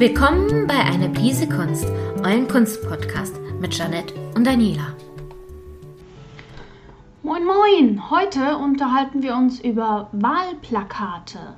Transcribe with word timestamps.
Willkommen 0.00 0.66
bei 0.66 0.78
Eine 0.78 1.10
Prise 1.10 1.46
Kunst, 1.46 1.84
euren 2.24 2.48
Kunstpodcast 2.48 3.38
mit 3.60 3.76
Janette 3.76 4.14
und 4.34 4.46
Daniela. 4.46 4.96
Moin 7.22 7.44
Moin! 7.44 8.08
Heute 8.08 8.56
unterhalten 8.56 9.22
wir 9.22 9.34
uns 9.34 9.60
über 9.60 10.08
Wahlplakate. 10.12 11.54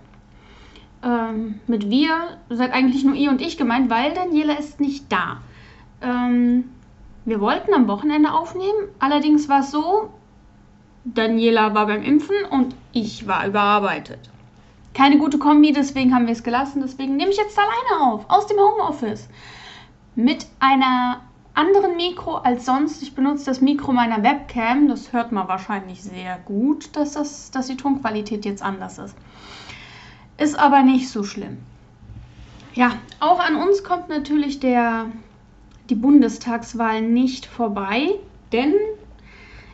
Ähm, 1.05 1.60
mit 1.68 1.88
wir 1.88 2.36
seid 2.50 2.73
eigentlich 2.73 3.05
nur 3.05 3.14
ihr 3.14 3.30
und 3.30 3.41
ich 3.41 3.59
gemeint, 3.59 3.88
weil 3.91 4.12
Daniela 4.12 4.59
ist 4.59 4.80
nicht 4.80 5.04
da. 5.12 5.40
Ähm, 6.00 6.64
wir 7.24 7.40
wollten 7.40 7.72
am 7.72 7.86
Wochenende 7.86 8.32
aufnehmen, 8.32 8.88
allerdings 8.98 9.48
war 9.48 9.60
es 9.60 9.70
so, 9.70 10.12
Daniela 11.04 11.77
war 11.77 11.87
beim 11.87 12.02
Impfen 12.02 12.45
und 12.51 12.74
ich 12.90 13.29
war 13.29 13.46
überarbeitet. 13.46 14.31
Keine 14.95 15.19
gute 15.19 15.38
Kombi, 15.38 15.73
deswegen 15.73 16.14
haben 16.14 16.27
wir 16.27 16.32
es 16.32 16.42
gelassen. 16.42 16.82
Deswegen 16.82 17.16
nehme 17.16 17.30
ich 17.30 17.38
jetzt 17.38 17.59
alleine 17.59 18.12
auf, 18.12 18.24
aus 18.28 18.46
dem 18.46 18.59
Homeoffice. 18.59 19.28
Mit 20.15 20.46
einer 20.60 21.23
anderen 21.55 21.96
Mikro 21.96 22.37
als 22.37 22.66
sonst. 22.66 23.02
Ich 23.02 23.15
benutze 23.15 23.46
das 23.46 23.60
Mikro 23.60 23.92
meiner 23.92 24.23
Webcam. 24.23 24.88
Das 24.88 25.12
hört 25.12 25.32
man 25.32 25.48
wahrscheinlich 25.48 26.02
sehr 26.02 26.38
gut, 26.45 26.95
dass, 26.96 27.12
das, 27.12 27.51
dass 27.51 27.66
die 27.66 27.77
Tonqualität 27.77 28.45
jetzt 28.45 28.62
anders 28.62 28.98
ist. 28.98 29.16
Ist 30.38 30.59
aber 30.59 30.82
nicht 30.82 31.09
so 31.09 31.24
schlimm. 31.24 31.59
Ja, 32.74 32.93
auch 33.20 33.38
an 33.38 33.56
uns 33.56 33.84
kommt 33.84 34.09
natürlich 34.09 34.60
der, 34.60 35.06
die 35.90 35.95
Bundestagswahl 35.95 37.02
nicht 37.02 37.45
vorbei, 37.45 38.15
denn 38.51 38.73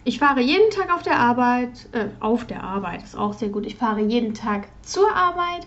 ich 0.09 0.19
fahre 0.19 0.41
jeden 0.41 0.71
Tag 0.71 0.93
auf 0.95 1.03
der 1.03 1.19
Arbeit, 1.19 1.87
äh, 1.93 2.07
auf 2.21 2.47
der 2.47 2.65
Arbeit 2.65 3.03
ist 3.03 3.15
auch 3.15 3.35
sehr 3.35 3.51
gut. 3.51 3.67
Ich 3.67 3.77
fahre 3.77 4.01
jeden 4.01 4.33
Tag 4.33 4.69
zur 4.81 5.15
Arbeit 5.15 5.67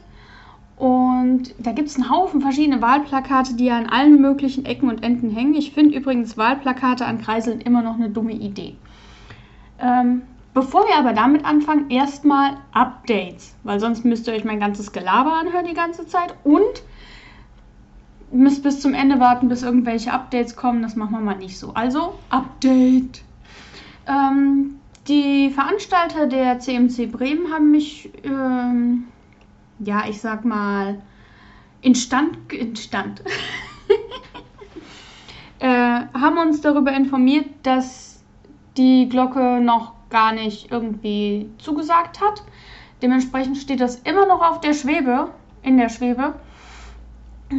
und 0.77 1.53
da 1.59 1.73
gibt 1.73 1.89
es 1.89 1.95
einen 1.95 2.09
Haufen 2.09 2.41
verschiedene 2.41 2.81
Wahlplakate, 2.81 3.53
die 3.53 3.69
an 3.69 3.85
allen 3.85 4.19
möglichen 4.19 4.66
Ecken 4.66 4.89
und 4.89 5.03
Enden 5.03 5.29
hängen. 5.29 5.53
Ich 5.53 5.73
finde 5.73 5.95
übrigens 5.95 6.38
Wahlplakate 6.38 7.05
an 7.05 7.21
Kreiseln 7.21 7.61
immer 7.61 7.83
noch 7.83 7.93
eine 7.93 8.09
dumme 8.09 8.31
Idee. 8.31 8.77
Ähm, 9.79 10.23
bevor 10.55 10.88
wir 10.88 10.95
aber 10.95 11.13
damit 11.13 11.45
anfangen, 11.45 11.91
erstmal 11.91 12.57
Updates, 12.71 13.55
weil 13.61 13.79
sonst 13.79 14.05
müsst 14.05 14.25
ihr 14.27 14.33
euch 14.33 14.44
mein 14.44 14.59
ganzes 14.59 14.91
Gelaber 14.91 15.33
anhören 15.33 15.67
die 15.67 15.75
ganze 15.75 16.07
Zeit 16.07 16.33
und 16.44 16.81
müsst 18.31 18.63
bis 18.63 18.81
zum 18.81 18.95
Ende 18.95 19.19
warten, 19.19 19.49
bis 19.49 19.61
irgendwelche 19.61 20.11
Updates 20.11 20.55
kommen. 20.55 20.81
Das 20.81 20.95
machen 20.95 21.11
wir 21.11 21.19
mal 21.19 21.38
nicht 21.38 21.59
so. 21.59 21.75
Also, 21.75 22.16
Update. 22.31 23.21
Ähm, 24.07 24.75
die 25.07 25.49
Veranstalter 25.49 26.27
der 26.27 26.59
CMC 26.59 27.11
Bremen 27.11 27.52
haben 27.52 27.71
mich 27.71 28.11
ähm, 28.23 29.05
ja, 29.83 30.03
ich 30.07 30.21
sag 30.21 30.45
mal, 30.45 31.02
instand, 31.81 32.53
instand 32.53 33.22
äh, 35.59 35.67
haben 35.67 36.38
uns 36.38 36.61
darüber 36.61 36.91
informiert, 36.91 37.47
dass 37.63 38.23
die 38.77 39.09
Glocke 39.09 39.59
noch 39.61 39.94
gar 40.09 40.33
nicht 40.33 40.72
irgendwie 40.72 41.49
zugesagt 41.57 42.22
hat. 42.22 42.44
Dementsprechend 43.02 43.57
steht 43.57 43.81
das 43.81 43.97
immer 43.97 44.27
noch 44.27 44.41
auf 44.41 44.61
der 44.61 44.73
Schwebe, 44.73 45.31
in 45.63 45.77
der 45.77 45.89
Schwebe. 45.89 46.35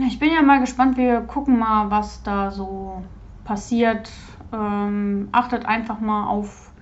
Ich 0.07 0.19
bin 0.19 0.33
ja 0.33 0.43
mal 0.43 0.61
gespannt, 0.61 0.97
wir 0.97 1.21
gucken 1.23 1.59
mal, 1.59 1.91
was 1.91 2.23
da 2.23 2.51
so 2.51 3.03
passiert. 3.45 4.11
Ähm, 4.53 5.29
achtet 5.33 5.67
einfach 5.67 6.01
mal 6.01 6.27
auf 6.27 6.73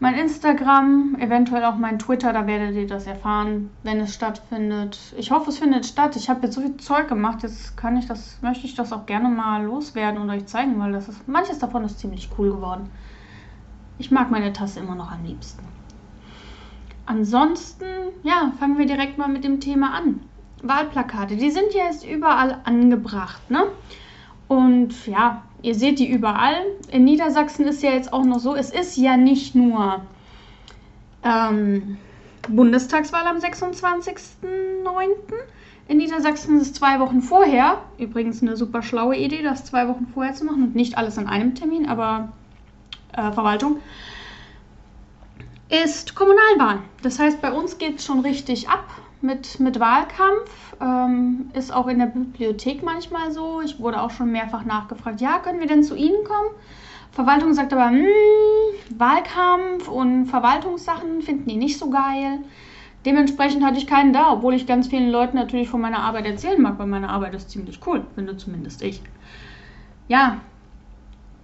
mein 0.00 0.14
Instagram, 0.14 1.16
eventuell 1.18 1.64
auch 1.64 1.76
mein 1.76 1.98
Twitter, 1.98 2.32
da 2.32 2.46
werdet 2.46 2.74
ihr 2.74 2.86
das 2.86 3.06
erfahren, 3.06 3.70
wenn 3.84 4.00
es 4.00 4.14
stattfindet. 4.14 4.98
Ich 5.16 5.30
hoffe, 5.30 5.50
es 5.50 5.58
findet 5.58 5.86
statt. 5.86 6.16
Ich 6.16 6.28
habe 6.28 6.42
jetzt 6.42 6.56
so 6.56 6.60
viel 6.60 6.76
Zeug 6.76 7.08
gemacht, 7.08 7.42
jetzt 7.42 7.76
kann 7.76 7.96
ich 7.96 8.06
das, 8.06 8.38
möchte 8.42 8.66
ich 8.66 8.74
das 8.74 8.92
auch 8.92 9.06
gerne 9.06 9.28
mal 9.28 9.64
loswerden 9.64 10.20
und 10.20 10.30
euch 10.30 10.46
zeigen, 10.46 10.78
weil 10.78 10.92
das 10.92 11.08
ist, 11.08 11.26
manches 11.28 11.58
davon 11.58 11.84
ist 11.84 12.00
ziemlich 12.00 12.28
cool 12.36 12.52
geworden. 12.52 12.90
Ich 13.98 14.10
mag 14.10 14.30
meine 14.30 14.52
Tasse 14.52 14.80
immer 14.80 14.94
noch 14.94 15.10
am 15.10 15.24
liebsten. 15.24 15.64
Ansonsten, 17.06 17.84
ja, 18.22 18.52
fangen 18.58 18.78
wir 18.78 18.86
direkt 18.86 19.16
mal 19.18 19.28
mit 19.28 19.44
dem 19.44 19.60
Thema 19.60 19.94
an. 19.94 20.20
Wahlplakate, 20.62 21.36
die 21.36 21.50
sind 21.50 21.72
ja 21.74 21.84
jetzt 21.84 22.06
überall 22.06 22.58
angebracht, 22.64 23.50
ne? 23.50 23.64
Und 24.48 25.06
ja, 25.06 25.42
ihr 25.64 25.74
seht 25.74 25.98
die 25.98 26.08
überall. 26.08 26.66
In 26.90 27.04
Niedersachsen 27.04 27.66
ist 27.66 27.82
ja 27.82 27.90
jetzt 27.90 28.12
auch 28.12 28.24
noch 28.24 28.38
so, 28.38 28.54
es 28.54 28.70
ist 28.70 28.96
ja 28.96 29.16
nicht 29.16 29.54
nur 29.54 30.02
ähm, 31.22 31.96
Bundestagswahl 32.48 33.26
am 33.26 33.38
26.09. 33.38 34.34
In 35.88 35.96
Niedersachsen 35.96 36.58
ist 36.58 36.62
es 36.62 36.72
zwei 36.74 37.00
Wochen 37.00 37.22
vorher. 37.22 37.78
Übrigens 37.98 38.42
eine 38.42 38.56
super 38.56 38.82
schlaue 38.82 39.16
Idee, 39.16 39.42
das 39.42 39.64
zwei 39.64 39.88
Wochen 39.88 40.06
vorher 40.12 40.34
zu 40.34 40.44
machen 40.44 40.62
und 40.62 40.74
nicht 40.74 40.98
alles 40.98 41.16
an 41.16 41.26
einem 41.26 41.54
Termin, 41.54 41.88
aber 41.88 42.32
äh, 43.12 43.32
Verwaltung. 43.32 43.78
Ist 45.70 46.14
Kommunalwahl. 46.14 46.80
Das 47.02 47.18
heißt, 47.18 47.40
bei 47.40 47.52
uns 47.52 47.78
geht 47.78 47.98
es 47.98 48.04
schon 48.04 48.20
richtig 48.20 48.68
ab 48.68 48.84
mit, 49.24 49.58
mit 49.58 49.80
Wahlkampf. 49.80 50.76
Ähm, 50.80 51.50
ist 51.54 51.74
auch 51.74 51.88
in 51.88 51.98
der 51.98 52.06
Bibliothek 52.06 52.82
manchmal 52.84 53.32
so. 53.32 53.60
Ich 53.62 53.80
wurde 53.80 54.00
auch 54.00 54.10
schon 54.10 54.30
mehrfach 54.30 54.64
nachgefragt, 54.64 55.20
ja, 55.20 55.38
können 55.38 55.60
wir 55.60 55.66
denn 55.66 55.82
zu 55.82 55.96
Ihnen 55.96 56.22
kommen? 56.24 56.50
Verwaltung 57.10 57.54
sagt 57.54 57.72
aber, 57.72 57.90
hm, 57.90 58.06
Wahlkampf 58.96 59.88
und 59.88 60.26
Verwaltungssachen 60.26 61.22
finden 61.22 61.48
die 61.48 61.56
nicht 61.56 61.78
so 61.78 61.90
geil. 61.90 62.40
Dementsprechend 63.06 63.64
hatte 63.64 63.78
ich 63.78 63.86
keinen 63.86 64.12
da, 64.12 64.32
obwohl 64.32 64.54
ich 64.54 64.66
ganz 64.66 64.88
vielen 64.88 65.10
Leuten 65.10 65.36
natürlich 65.36 65.68
von 65.68 65.80
meiner 65.80 66.00
Arbeit 66.00 66.26
erzählen 66.26 66.60
mag, 66.60 66.78
weil 66.78 66.86
meine 66.86 67.10
Arbeit 67.10 67.34
ist 67.34 67.50
ziemlich 67.50 67.80
cool, 67.86 68.04
finde 68.14 68.36
zumindest 68.36 68.82
ich. 68.82 69.02
Ja, 70.08 70.38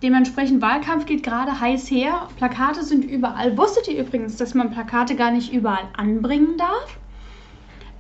dementsprechend 0.03 0.63
Wahlkampf 0.63 1.07
geht 1.07 1.23
gerade 1.23 1.61
heiß 1.61 1.91
her. 1.91 2.29
Plakate 2.37 2.83
sind 2.83 3.05
überall. 3.05 3.57
Wusstet 3.57 3.89
ihr 3.89 4.01
übrigens, 4.01 4.37
dass 4.37 4.55
man 4.55 4.71
Plakate 4.71 5.17
gar 5.17 5.31
nicht 5.31 5.53
überall 5.53 5.89
anbringen 5.97 6.57
darf? 6.57 7.00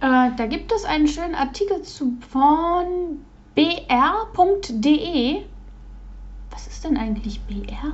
Äh, 0.00 0.30
da 0.36 0.46
gibt 0.46 0.72
es 0.72 0.84
einen 0.84 1.06
schönen 1.06 1.34
Artikel 1.34 1.82
zu 1.82 2.16
von 2.30 3.20
br.de. 3.54 5.42
Was 6.50 6.66
ist 6.66 6.84
denn 6.84 6.96
eigentlich 6.96 7.40
BR? 7.42 7.92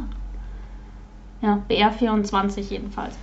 Ja, 1.42 1.62
BR24 1.68 2.60
jedenfalls. 2.70 3.16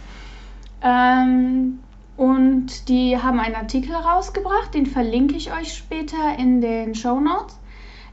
Ähm, 0.82 1.80
und 2.18 2.90
die 2.90 3.18
haben 3.18 3.40
einen 3.40 3.56
Artikel 3.56 3.96
rausgebracht, 3.96 4.74
den 4.74 4.86
verlinke 4.86 5.36
ich 5.36 5.52
euch 5.52 5.74
später 5.74 6.38
in 6.38 6.62
den 6.62 6.94
Show 6.94 7.20
Notes. 7.20 7.58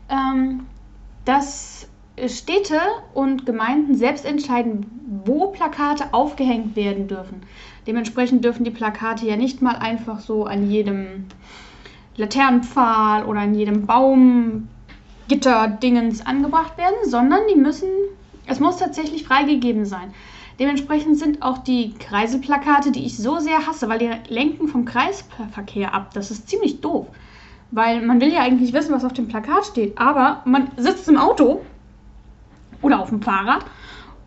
Ähm, 0.08 0.66
dass 1.24 1.88
Städte 2.28 2.80
und 3.14 3.46
Gemeinden 3.46 3.94
selbst 3.94 4.24
entscheiden, 4.24 5.22
wo 5.24 5.48
Plakate 5.48 6.12
aufgehängt 6.12 6.76
werden 6.76 7.08
dürfen. 7.08 7.42
Dementsprechend 7.86 8.44
dürfen 8.44 8.64
die 8.64 8.70
Plakate 8.70 9.26
ja 9.26 9.36
nicht 9.36 9.62
mal 9.62 9.76
einfach 9.76 10.20
so 10.20 10.44
an 10.44 10.70
jedem 10.70 11.24
Laternenpfahl 12.16 13.24
oder 13.24 13.40
an 13.40 13.54
jedem 13.54 13.86
Baumgitter-Dingens 13.86 16.26
angebracht 16.26 16.76
werden, 16.76 16.96
sondern 17.04 17.40
die 17.52 17.58
müssen, 17.58 17.88
es 18.46 18.60
muss 18.60 18.76
tatsächlich 18.76 19.24
freigegeben 19.24 19.86
sein. 19.86 20.12
Dementsprechend 20.58 21.18
sind 21.18 21.40
auch 21.40 21.56
die 21.58 21.94
Kreiselplakate, 21.94 22.92
die 22.92 23.06
ich 23.06 23.16
so 23.16 23.38
sehr 23.38 23.66
hasse, 23.66 23.88
weil 23.88 23.98
die 23.98 24.10
lenken 24.28 24.68
vom 24.68 24.84
Kreisverkehr 24.84 25.94
ab. 25.94 26.10
Das 26.12 26.30
ist 26.30 26.50
ziemlich 26.50 26.82
doof. 26.82 27.06
Weil 27.70 28.02
man 28.02 28.20
will 28.20 28.30
ja 28.30 28.42
eigentlich 28.42 28.74
wissen, 28.74 28.92
was 28.92 29.04
auf 29.04 29.14
dem 29.14 29.28
Plakat 29.28 29.64
steht, 29.64 29.98
aber 29.98 30.42
man 30.44 30.70
sitzt 30.76 31.08
im 31.08 31.16
Auto 31.16 31.62
oder 32.82 33.00
auf 33.00 33.08
dem 33.08 33.22
Fahrrad 33.22 33.64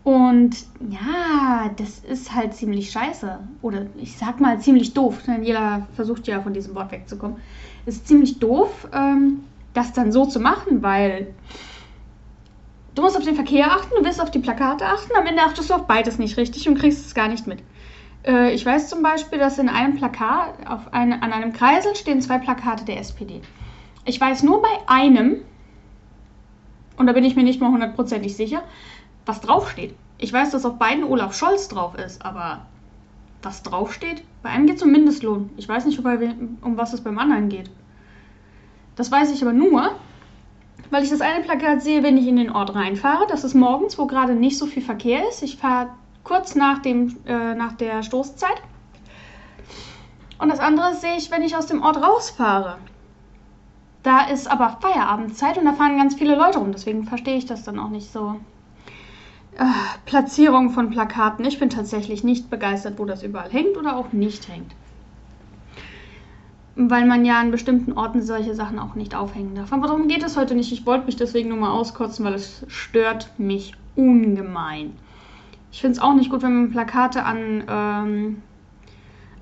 und 0.04 0.54
ja, 0.90 1.70
das 1.76 2.00
ist 2.00 2.34
halt 2.34 2.54
ziemlich 2.54 2.90
scheiße. 2.90 3.38
Oder 3.62 3.86
ich 3.96 4.16
sag 4.16 4.38
mal 4.38 4.60
ziemlich 4.60 4.92
doof. 4.92 5.22
Daniela 5.24 5.88
versucht 5.96 6.26
ja 6.28 6.42
von 6.42 6.52
diesem 6.52 6.74
Wort 6.74 6.92
wegzukommen. 6.92 7.38
Es 7.86 7.96
ist 7.96 8.08
ziemlich 8.08 8.38
doof, 8.38 8.86
ähm, 8.92 9.44
das 9.72 9.94
dann 9.94 10.12
so 10.12 10.26
zu 10.26 10.40
machen, 10.40 10.82
weil 10.82 11.34
du 12.94 13.02
musst 13.02 13.16
auf 13.16 13.24
den 13.24 13.34
Verkehr 13.34 13.72
achten, 13.72 13.94
du 13.98 14.04
willst 14.04 14.20
auf 14.20 14.30
die 14.30 14.38
Plakate 14.38 14.86
achten, 14.86 15.12
am 15.18 15.26
Ende 15.26 15.42
achtest 15.42 15.70
du 15.70 15.74
auf 15.74 15.86
beides 15.86 16.18
nicht 16.18 16.36
richtig 16.36 16.68
und 16.68 16.78
kriegst 16.78 17.06
es 17.06 17.14
gar 17.14 17.28
nicht 17.28 17.46
mit. 17.46 17.60
Äh, 18.26 18.52
ich 18.52 18.64
weiß 18.64 18.90
zum 18.90 19.02
Beispiel, 19.02 19.38
dass 19.38 19.58
in 19.58 19.70
einem 19.70 19.96
Plakat, 19.96 20.66
auf 20.66 20.92
eine, 20.92 21.22
an 21.22 21.32
einem 21.32 21.54
Kreisel 21.54 21.96
stehen 21.96 22.20
zwei 22.20 22.38
Plakate 22.38 22.84
der 22.84 22.98
SPD. 22.98 23.40
Ich 24.04 24.20
weiß 24.20 24.42
nur 24.42 24.60
bei 24.60 24.68
einem, 24.86 25.36
und 26.98 27.06
da 27.06 27.12
bin 27.14 27.24
ich 27.24 27.36
mir 27.36 27.42
nicht 27.42 27.60
mal 27.60 27.70
hundertprozentig 27.70 28.36
sicher, 28.36 28.62
was 29.26 29.40
draufsteht. 29.40 29.94
Ich 30.18 30.32
weiß, 30.32 30.50
dass 30.50 30.64
auf 30.64 30.78
beiden 30.78 31.04
Olaf 31.04 31.34
Scholz 31.34 31.68
drauf 31.68 31.94
ist, 31.96 32.24
aber 32.24 32.66
was 33.42 33.62
draufsteht? 33.62 34.24
Bei 34.42 34.50
einem 34.50 34.66
geht 34.66 34.76
es 34.76 34.82
um 34.82 34.90
Mindestlohn. 34.90 35.50
Ich 35.56 35.68
weiß 35.68 35.84
nicht, 35.86 35.98
um 35.98 36.76
was 36.76 36.92
es 36.92 37.02
beim 37.02 37.18
anderen 37.18 37.48
geht. 37.48 37.70
Das 38.96 39.10
weiß 39.10 39.32
ich 39.32 39.42
aber 39.42 39.52
nur, 39.52 39.96
weil 40.90 41.02
ich 41.02 41.10
das 41.10 41.20
eine 41.20 41.42
Plakat 41.42 41.82
sehe, 41.82 42.02
wenn 42.02 42.16
ich 42.16 42.26
in 42.26 42.36
den 42.36 42.50
Ort 42.50 42.74
reinfahre. 42.74 43.26
Das 43.28 43.44
ist 43.44 43.54
morgens, 43.54 43.98
wo 43.98 44.06
gerade 44.06 44.34
nicht 44.34 44.58
so 44.58 44.66
viel 44.66 44.82
Verkehr 44.82 45.28
ist. 45.28 45.42
Ich 45.42 45.56
fahre 45.56 45.90
kurz 46.22 46.54
nach, 46.54 46.78
dem, 46.78 47.16
äh, 47.26 47.54
nach 47.54 47.72
der 47.72 48.02
Stoßzeit. 48.02 48.62
Und 50.38 50.48
das 50.48 50.60
andere 50.60 50.94
sehe 50.94 51.16
ich, 51.16 51.30
wenn 51.30 51.42
ich 51.42 51.56
aus 51.56 51.66
dem 51.66 51.82
Ort 51.82 52.02
rausfahre. 52.02 52.78
Da 54.02 54.26
ist 54.26 54.46
aber 54.50 54.78
Feierabendzeit 54.80 55.56
und 55.58 55.64
da 55.64 55.72
fahren 55.72 55.96
ganz 55.96 56.14
viele 56.14 56.36
Leute 56.36 56.58
rum. 56.58 56.72
Deswegen 56.72 57.04
verstehe 57.04 57.36
ich 57.36 57.46
das 57.46 57.62
dann 57.64 57.78
auch 57.78 57.88
nicht 57.88 58.12
so. 58.12 58.36
Äh, 59.56 59.64
Platzierung 60.04 60.70
von 60.70 60.90
Plakaten. 60.90 61.44
Ich 61.44 61.60
bin 61.60 61.70
tatsächlich 61.70 62.24
nicht 62.24 62.50
begeistert, 62.50 62.98
wo 62.98 63.04
das 63.04 63.22
überall 63.22 63.50
hängt 63.50 63.76
oder 63.76 63.96
auch 63.96 64.12
nicht 64.12 64.48
hängt. 64.48 64.74
Weil 66.76 67.06
man 67.06 67.24
ja 67.24 67.38
an 67.38 67.52
bestimmten 67.52 67.92
Orten 67.92 68.20
solche 68.20 68.54
Sachen 68.54 68.80
auch 68.80 68.96
nicht 68.96 69.14
aufhängen 69.14 69.54
darf. 69.54 69.72
Aber 69.72 69.86
darum 69.86 70.08
geht 70.08 70.24
es 70.24 70.36
heute 70.36 70.56
nicht. 70.56 70.72
Ich 70.72 70.86
wollte 70.86 71.06
mich 71.06 71.14
deswegen 71.14 71.50
nur 71.50 71.58
mal 71.58 71.70
auskotzen, 71.70 72.24
weil 72.24 72.34
es 72.34 72.64
stört 72.66 73.30
mich 73.38 73.74
ungemein. 73.94 74.96
Ich 75.70 75.80
finde 75.80 75.98
es 75.98 76.02
auch 76.02 76.14
nicht 76.14 76.30
gut, 76.30 76.42
wenn 76.42 76.54
man 76.54 76.70
Plakate 76.70 77.24
an, 77.24 77.64
ähm, 77.68 78.42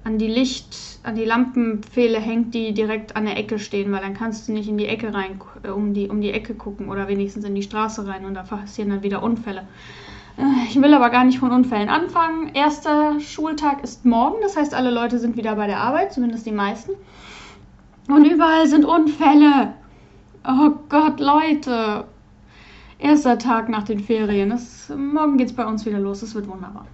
an 0.04 0.18
die 0.18 0.28
Licht, 0.28 0.76
an 1.04 1.14
die 1.14 1.24
Lampenpfähle 1.24 2.18
hängt, 2.18 2.54
die 2.54 2.74
direkt 2.74 3.14
an 3.16 3.24
der 3.24 3.36
Ecke 3.36 3.58
stehen, 3.58 3.92
weil 3.92 4.00
dann 4.00 4.14
kannst 4.14 4.48
du 4.48 4.52
nicht 4.52 4.68
in 4.68 4.78
die 4.78 4.86
Ecke 4.86 5.14
rein, 5.14 5.40
äh, 5.62 5.68
um 5.68 5.94
die, 5.94 6.08
um 6.08 6.20
die 6.20 6.32
Ecke 6.32 6.54
gucken 6.54 6.88
oder 6.88 7.08
wenigstens 7.08 7.44
in 7.44 7.54
die 7.54 7.62
Straße 7.62 8.06
rein 8.06 8.24
und 8.24 8.34
da 8.34 8.42
passieren 8.42 8.90
dann 8.90 9.02
wieder 9.02 9.22
Unfälle. 9.22 9.66
Äh, 10.36 10.68
ich 10.68 10.80
will 10.80 10.92
aber 10.94 11.10
gar 11.10 11.24
nicht 11.24 11.38
von 11.38 11.52
Unfällen 11.52 11.88
anfangen. 11.88 12.50
Erster 12.54 13.20
Schultag 13.20 13.82
ist 13.84 14.04
morgen, 14.04 14.38
das 14.42 14.56
heißt, 14.56 14.74
alle 14.74 14.90
Leute 14.90 15.18
sind 15.18 15.36
wieder 15.36 15.54
bei 15.56 15.66
der 15.66 15.78
Arbeit, 15.78 16.12
zumindest 16.12 16.46
die 16.46 16.52
meisten. 16.52 16.92
Und 18.08 18.24
überall 18.24 18.66
sind 18.66 18.84
Unfälle. 18.84 19.74
Oh 20.46 20.70
Gott, 20.88 21.20
Leute. 21.20 22.04
Erster 22.98 23.38
Tag 23.38 23.68
nach 23.68 23.84
den 23.84 24.00
Ferien. 24.00 24.50
Das, 24.50 24.88
morgen 24.88 25.38
geht 25.38 25.48
es 25.48 25.52
bei 25.56 25.64
uns 25.64 25.86
wieder 25.86 25.98
los. 25.98 26.22
Es 26.22 26.34
wird 26.34 26.48
wunderbar. 26.48 26.86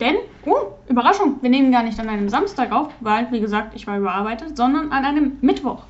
Denn, 0.00 0.16
oh, 0.46 0.74
Überraschung, 0.88 1.36
wir 1.42 1.50
nehmen 1.50 1.72
gar 1.72 1.82
nicht 1.82 1.98
an 1.98 2.08
einem 2.08 2.28
Samstag 2.28 2.72
auf, 2.72 2.92
weil, 3.00 3.30
wie 3.32 3.40
gesagt, 3.40 3.74
ich 3.74 3.86
war 3.86 3.98
überarbeitet, 3.98 4.56
sondern 4.56 4.92
an 4.92 5.04
einem 5.04 5.38
Mittwoch. 5.40 5.82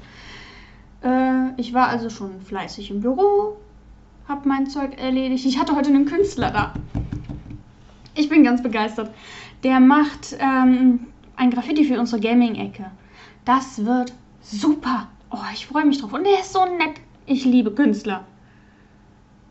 Äh, 1.03 1.51
ich 1.57 1.73
war 1.75 1.89
also 1.89 2.11
schon 2.11 2.41
fleißig 2.41 2.91
im 2.91 3.01
Büro, 3.01 3.57
habe 4.29 4.49
mein 4.49 4.67
Zeug 4.67 5.01
erledigt. 5.01 5.47
Ich 5.47 5.59
hatte 5.59 5.77
heute 5.77 5.91
einen 5.91 6.07
Künstler 6.07 6.51
da. 6.51 6.75
Ich 8.15 8.29
bin 8.29 8.45
ganz 8.45 8.63
begeistert. 8.63 9.11
Der 9.63 9.79
macht 9.79 10.37
ähm, 10.39 11.07
ein 11.37 11.51
Graffiti 11.51 11.85
für 11.85 11.99
unsere 12.01 12.21
Gaming-Ecke. 12.21 12.91
Das 13.45 13.85
wird 13.85 14.13
super. 14.43 15.09
Oh, 15.31 15.39
ich 15.53 15.67
freue 15.67 15.85
mich 15.85 16.01
drauf. 16.01 16.13
Und 16.13 16.25
der 16.25 16.41
ist 16.41 16.53
so 16.53 16.65
nett. 16.65 17.01
Ich 17.27 17.45
liebe 17.45 17.71
Künstler. 17.71 18.25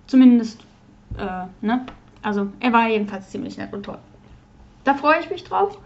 Zumindest, 0.08 0.62
äh, 1.18 1.46
ne? 1.62 1.86
Also, 2.22 2.48
er 2.60 2.74
war 2.74 2.90
jedenfalls 2.90 3.30
ziemlich 3.30 3.58
nett 3.58 3.72
und 3.74 3.84
toll. 3.84 4.00
Da 4.86 4.94
freue 4.94 5.20
ich 5.20 5.30
mich 5.30 5.44
drauf. 5.44 5.78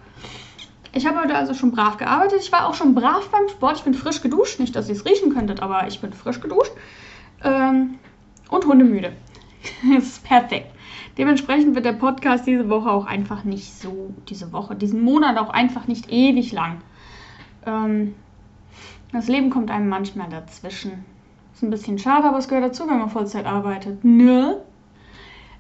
Ich 0.94 1.08
habe 1.08 1.20
heute 1.20 1.36
also 1.36 1.54
schon 1.54 1.72
brav 1.72 1.98
gearbeitet. 1.98 2.42
Ich 2.42 2.52
war 2.52 2.68
auch 2.68 2.74
schon 2.74 2.94
brav 2.94 3.30
beim 3.30 3.48
Sport. 3.48 3.78
Ich 3.78 3.84
bin 3.84 3.94
frisch 3.94 4.22
geduscht. 4.22 4.60
Nicht, 4.60 4.76
dass 4.76 4.90
ihr 4.90 4.96
es 4.96 5.06
riechen 5.06 5.34
könntet, 5.34 5.62
aber 5.62 5.88
ich 5.88 6.00
bin 6.02 6.14
frisch 6.14 6.42
geduscht. 6.42 6.72
Ähm, 7.44 8.00
und 8.50 8.66
hundemüde. 8.66 9.14
das 9.96 10.04
ist 10.04 10.24
perfekt. 10.24 10.72
Dementsprechend 11.18 11.76
wird 11.76 11.86
der 11.86 11.94
Podcast 11.94 12.46
diese 12.46 12.70
Woche 12.70 12.90
auch 12.90 13.06
einfach 13.06 13.44
nicht 13.44 13.74
so, 13.74 14.14
diese 14.28 14.52
Woche, 14.52 14.76
diesen 14.76 15.02
Monat 15.02 15.38
auch 15.38 15.50
einfach 15.50 15.88
nicht 15.88 16.12
ewig 16.12 16.52
lang. 16.52 16.82
Ähm, 17.66 18.16
das 19.12 19.28
Leben 19.28 19.50
kommt 19.50 19.72
einem 19.72 19.90
manchmal 19.90 20.30
dazwischen. 20.30 21.06
Ist 21.54 21.64
ein 21.64 21.70
bisschen 21.70 22.00
schade, 22.00 22.28
aber 22.28 22.38
es 22.38 22.48
gehört 22.48 22.66
dazu, 22.66 22.88
wenn 22.88 23.00
man 23.00 23.10
Vollzeit 23.10 23.46
arbeitet. 23.46 24.04
Ne? 24.04 24.62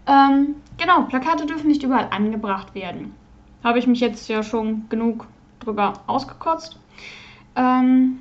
Ähm, 0.07 0.55
genau, 0.77 1.03
Plakate 1.03 1.45
dürfen 1.45 1.67
nicht 1.67 1.83
überall 1.83 2.07
angebracht 2.09 2.73
werden. 2.73 3.13
Habe 3.63 3.79
ich 3.79 3.87
mich 3.87 3.99
jetzt 3.99 4.29
ja 4.29 4.43
schon 4.43 4.87
genug 4.89 5.27
drüber 5.59 5.93
ausgekotzt. 6.07 6.77
Ähm, 7.55 8.19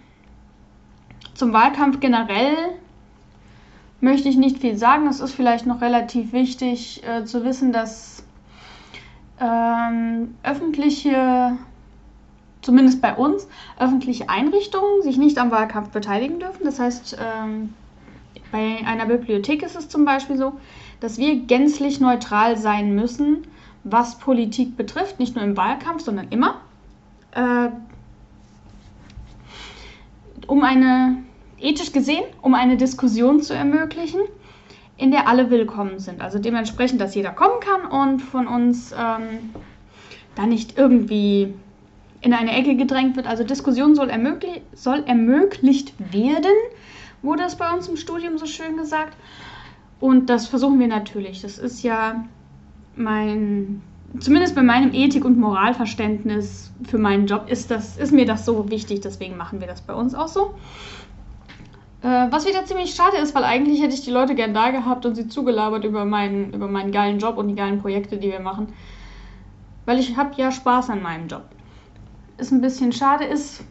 zum 1.34 1.52
Wahlkampf 1.52 2.00
generell 2.00 2.56
möchte 4.00 4.28
ich 4.28 4.36
nicht 4.36 4.58
viel 4.58 4.76
sagen. 4.76 5.06
Es 5.06 5.20
ist 5.20 5.34
vielleicht 5.34 5.66
noch 5.66 5.80
relativ 5.80 6.32
wichtig 6.32 7.02
äh, 7.06 7.24
zu 7.24 7.44
wissen, 7.44 7.72
dass 7.72 8.24
ähm, 9.40 10.34
öffentliche, 10.42 11.56
zumindest 12.62 13.00
bei 13.00 13.14
uns, 13.14 13.48
öffentliche 13.78 14.28
Einrichtungen 14.28 15.02
sich 15.02 15.16
nicht 15.16 15.38
am 15.38 15.50
Wahlkampf 15.50 15.90
beteiligen 15.90 16.40
dürfen. 16.40 16.64
Das 16.64 16.80
heißt, 16.80 17.18
ähm, 17.20 17.74
bei 18.50 18.78
einer 18.86 19.06
Bibliothek 19.06 19.62
ist 19.62 19.76
es 19.76 19.88
zum 19.88 20.04
Beispiel 20.04 20.36
so, 20.36 20.54
dass 21.00 21.18
wir 21.18 21.36
gänzlich 21.36 22.00
neutral 22.00 22.56
sein 22.56 22.94
müssen, 22.94 23.46
was 23.84 24.18
Politik 24.18 24.76
betrifft, 24.76 25.18
nicht 25.18 25.34
nur 25.34 25.44
im 25.44 25.56
Wahlkampf, 25.56 26.02
sondern 26.02 26.28
immer. 26.28 26.60
Äh, 27.32 27.68
um 30.46 30.62
eine 30.62 31.18
ethisch 31.60 31.92
gesehen, 31.92 32.24
um 32.42 32.54
eine 32.54 32.76
Diskussion 32.76 33.42
zu 33.42 33.54
ermöglichen, 33.54 34.20
in 34.96 35.10
der 35.10 35.28
alle 35.28 35.50
willkommen 35.50 35.98
sind. 35.98 36.20
Also 36.20 36.38
dementsprechend, 36.38 37.00
dass 37.00 37.14
jeder 37.14 37.30
kommen 37.30 37.60
kann 37.60 37.90
und 37.90 38.20
von 38.20 38.46
uns 38.46 38.92
ähm, 38.92 39.50
da 40.34 40.46
nicht 40.46 40.78
irgendwie 40.78 41.54
in 42.20 42.32
eine 42.32 42.52
Ecke 42.52 42.76
gedrängt 42.76 43.16
wird. 43.16 43.26
Also 43.26 43.44
Diskussion 43.44 43.94
soll, 43.94 44.10
ermöglich 44.10 44.62
soll 44.72 45.04
ermöglicht 45.06 45.94
werden, 46.12 46.54
wurde 47.22 47.44
es 47.44 47.56
bei 47.56 47.72
uns 47.72 47.88
im 47.88 47.96
Studium 47.96 48.38
so 48.38 48.46
schön 48.46 48.76
gesagt. 48.76 49.16
Und 50.00 50.30
das 50.30 50.46
versuchen 50.46 50.78
wir 50.78 50.88
natürlich. 50.88 51.42
Das 51.42 51.58
ist 51.58 51.82
ja 51.82 52.24
mein, 52.98 53.82
zumindest 54.18 54.54
bei 54.54 54.62
meinem 54.62 54.92
Ethik- 54.92 55.24
und 55.24 55.38
Moralverständnis 55.38 56.72
für 56.88 56.98
meinen 56.98 57.26
Job 57.26 57.48
ist, 57.48 57.70
das, 57.70 57.96
ist 57.96 58.12
mir 58.12 58.26
das 58.26 58.44
so 58.44 58.70
wichtig. 58.70 59.00
Deswegen 59.00 59.36
machen 59.36 59.60
wir 59.60 59.66
das 59.66 59.80
bei 59.80 59.94
uns 59.94 60.14
auch 60.14 60.28
so. 60.28 60.54
Äh, 62.02 62.30
was 62.30 62.46
wieder 62.46 62.64
ziemlich 62.64 62.94
schade 62.94 63.16
ist, 63.16 63.34
weil 63.34 63.44
eigentlich 63.44 63.82
hätte 63.82 63.94
ich 63.94 64.04
die 64.04 64.10
Leute 64.10 64.34
gern 64.34 64.54
da 64.54 64.70
gehabt 64.70 65.04
und 65.04 65.16
sie 65.16 65.28
zugelabert 65.28 65.84
über 65.84 66.04
meinen, 66.04 66.52
über 66.52 66.68
meinen 66.68 66.92
geilen 66.92 67.18
Job 67.18 67.38
und 67.38 67.48
die 67.48 67.56
geilen 67.56 67.80
Projekte, 67.80 68.18
die 68.18 68.30
wir 68.30 68.40
machen. 68.40 68.72
Weil 69.84 69.98
ich 69.98 70.16
habe 70.16 70.30
ja 70.36 70.52
Spaß 70.52 70.90
an 70.90 71.02
meinem 71.02 71.26
Job. 71.26 71.44
Ist 72.36 72.52
ein 72.52 72.60
bisschen 72.60 72.92
schade, 72.92 73.24
ist, 73.24 73.64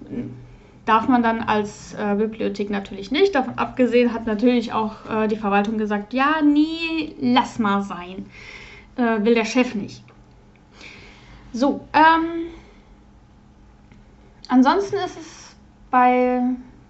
darf 0.83 1.07
man 1.07 1.23
dann 1.23 1.41
als 1.41 1.93
äh, 1.93 2.15
Bibliothek 2.15 2.69
natürlich 2.69 3.11
nicht. 3.11 3.33
Davon 3.33 3.57
abgesehen 3.57 4.13
hat 4.13 4.25
natürlich 4.25 4.73
auch 4.73 5.09
äh, 5.09 5.27
die 5.27 5.37
Verwaltung 5.37 5.77
gesagt, 5.77 6.13
ja, 6.13 6.41
nee, 6.43 7.15
lass 7.21 7.59
mal 7.59 7.81
sein. 7.81 8.25
Äh, 8.97 9.23
will 9.23 9.35
der 9.35 9.45
Chef 9.45 9.75
nicht. 9.75 10.03
So, 11.53 11.87
ähm, 11.93 12.47
ansonsten 14.47 14.95
ist 14.97 15.17
es 15.19 15.55
bei 15.91 16.41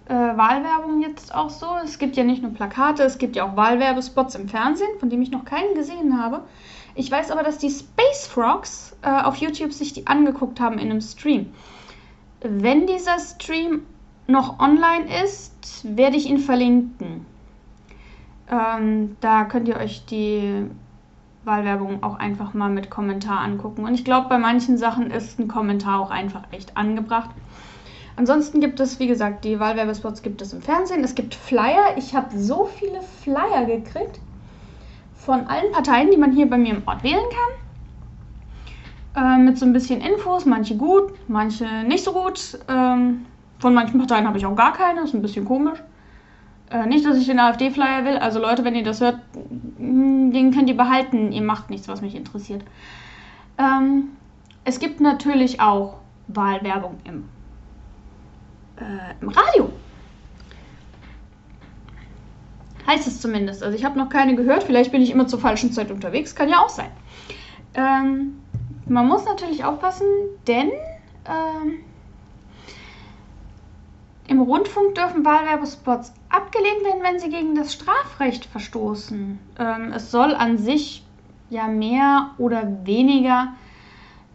äh, 0.08 0.14
Wahlwerbung 0.14 1.02
jetzt 1.02 1.34
auch 1.34 1.50
so. 1.50 1.66
Es 1.84 1.98
gibt 1.98 2.16
ja 2.16 2.24
nicht 2.24 2.42
nur 2.42 2.52
Plakate, 2.52 3.02
es 3.02 3.18
gibt 3.18 3.36
ja 3.36 3.44
auch 3.44 3.56
Wahlwerbespots 3.56 4.34
im 4.34 4.48
Fernsehen, 4.48 4.98
von 4.98 5.10
dem 5.10 5.22
ich 5.22 5.30
noch 5.30 5.44
keinen 5.44 5.74
gesehen 5.74 6.20
habe. 6.20 6.42
Ich 6.94 7.10
weiß 7.10 7.30
aber, 7.30 7.42
dass 7.42 7.58
die 7.58 7.70
Space 7.70 8.26
Frogs 8.26 8.96
äh, 9.02 9.10
auf 9.10 9.36
YouTube 9.36 9.72
sich 9.72 9.92
die 9.92 10.06
angeguckt 10.06 10.60
haben 10.60 10.78
in 10.78 10.90
einem 10.90 11.00
Stream. 11.00 11.52
Wenn 12.40 12.86
dieser 12.86 13.18
Stream 13.18 13.82
noch 14.26 14.58
online 14.58 15.06
ist, 15.24 15.84
werde 15.84 16.16
ich 16.16 16.28
ihn 16.28 16.38
verlinken. 16.38 17.26
Ähm, 18.50 19.16
da 19.20 19.44
könnt 19.44 19.68
ihr 19.68 19.76
euch 19.76 20.06
die 20.06 20.64
Wahlwerbung 21.48 22.04
auch 22.04 22.16
einfach 22.16 22.54
mal 22.54 22.70
mit 22.70 22.90
Kommentar 22.90 23.40
angucken. 23.40 23.84
Und 23.84 23.94
ich 23.94 24.04
glaube, 24.04 24.28
bei 24.28 24.38
manchen 24.38 24.78
Sachen 24.78 25.10
ist 25.10 25.40
ein 25.40 25.48
Kommentar 25.48 25.98
auch 25.98 26.12
einfach 26.12 26.42
echt 26.52 26.76
angebracht. 26.76 27.30
Ansonsten 28.14 28.60
gibt 28.60 28.78
es, 28.78 29.00
wie 29.00 29.08
gesagt, 29.08 29.44
die 29.44 29.58
Wahlwerbespots 29.58 30.22
gibt 30.22 30.40
es 30.42 30.52
im 30.52 30.62
Fernsehen. 30.62 31.02
Es 31.02 31.16
gibt 31.16 31.34
Flyer. 31.34 31.96
Ich 31.96 32.14
habe 32.14 32.38
so 32.38 32.66
viele 32.66 33.00
Flyer 33.02 33.64
gekriegt 33.64 34.20
von 35.14 35.46
allen 35.46 35.72
Parteien, 35.72 36.10
die 36.10 36.16
man 36.16 36.32
hier 36.32 36.48
bei 36.48 36.58
mir 36.58 36.74
im 36.74 36.82
Ort 36.86 37.02
wählen 37.02 37.26
kann. 39.14 39.36
Äh, 39.36 39.38
mit 39.42 39.58
so 39.58 39.66
ein 39.66 39.72
bisschen 39.72 40.00
Infos, 40.00 40.46
manche 40.46 40.76
gut, 40.76 41.12
manche 41.28 41.66
nicht 41.86 42.04
so 42.04 42.12
gut. 42.12 42.58
Ähm, 42.68 43.26
von 43.58 43.74
manchen 43.74 43.98
Parteien 43.98 44.26
habe 44.26 44.38
ich 44.38 44.46
auch 44.46 44.54
gar 44.54 44.72
keine, 44.72 45.02
ist 45.02 45.14
ein 45.14 45.22
bisschen 45.22 45.44
komisch. 45.44 45.78
Äh, 46.70 46.86
nicht, 46.86 47.04
dass 47.06 47.16
ich 47.16 47.26
den 47.26 47.38
AfD-Flyer 47.38 48.04
will. 48.04 48.18
Also 48.18 48.40
Leute, 48.40 48.64
wenn 48.64 48.74
ihr 48.74 48.84
das 48.84 49.00
hört, 49.00 49.18
mm, 49.78 50.30
den 50.32 50.52
könnt 50.52 50.68
ihr 50.68 50.76
behalten. 50.76 51.32
Ihr 51.32 51.42
macht 51.42 51.70
nichts, 51.70 51.88
was 51.88 52.02
mich 52.02 52.14
interessiert. 52.14 52.62
Ähm, 53.56 54.10
es 54.64 54.78
gibt 54.78 55.00
natürlich 55.00 55.60
auch 55.60 55.98
Wahlwerbung 56.28 56.98
im 57.04 57.24
äh, 58.76 59.14
im 59.20 59.28
Radio. 59.28 59.70
Heißt 62.86 63.06
es 63.06 63.20
zumindest. 63.20 63.62
Also 63.62 63.76
ich 63.76 63.84
habe 63.84 63.98
noch 63.98 64.08
keine 64.08 64.34
gehört. 64.34 64.62
Vielleicht 64.62 64.92
bin 64.92 65.02
ich 65.02 65.10
immer 65.10 65.26
zur 65.26 65.40
falschen 65.40 65.72
Zeit 65.72 65.90
unterwegs. 65.90 66.34
Kann 66.34 66.48
ja 66.48 66.58
auch 66.58 66.68
sein. 66.68 66.90
Ähm, 67.74 68.40
man 68.86 69.06
muss 69.06 69.24
natürlich 69.24 69.64
aufpassen, 69.64 70.06
denn 70.46 70.70
ähm, 71.26 71.80
im 74.28 74.40
Rundfunk 74.42 74.94
dürfen 74.94 75.24
Wahlwerbespots 75.24 76.12
abgelehnt 76.28 76.84
werden, 76.84 77.02
wenn 77.02 77.18
sie 77.18 77.30
gegen 77.30 77.54
das 77.54 77.72
Strafrecht 77.72 78.44
verstoßen. 78.44 79.38
Ähm, 79.58 79.92
es 79.94 80.10
soll 80.10 80.34
an 80.34 80.58
sich 80.58 81.04
ja 81.50 81.66
mehr 81.66 82.32
oder 82.36 82.84
weniger 82.84 83.54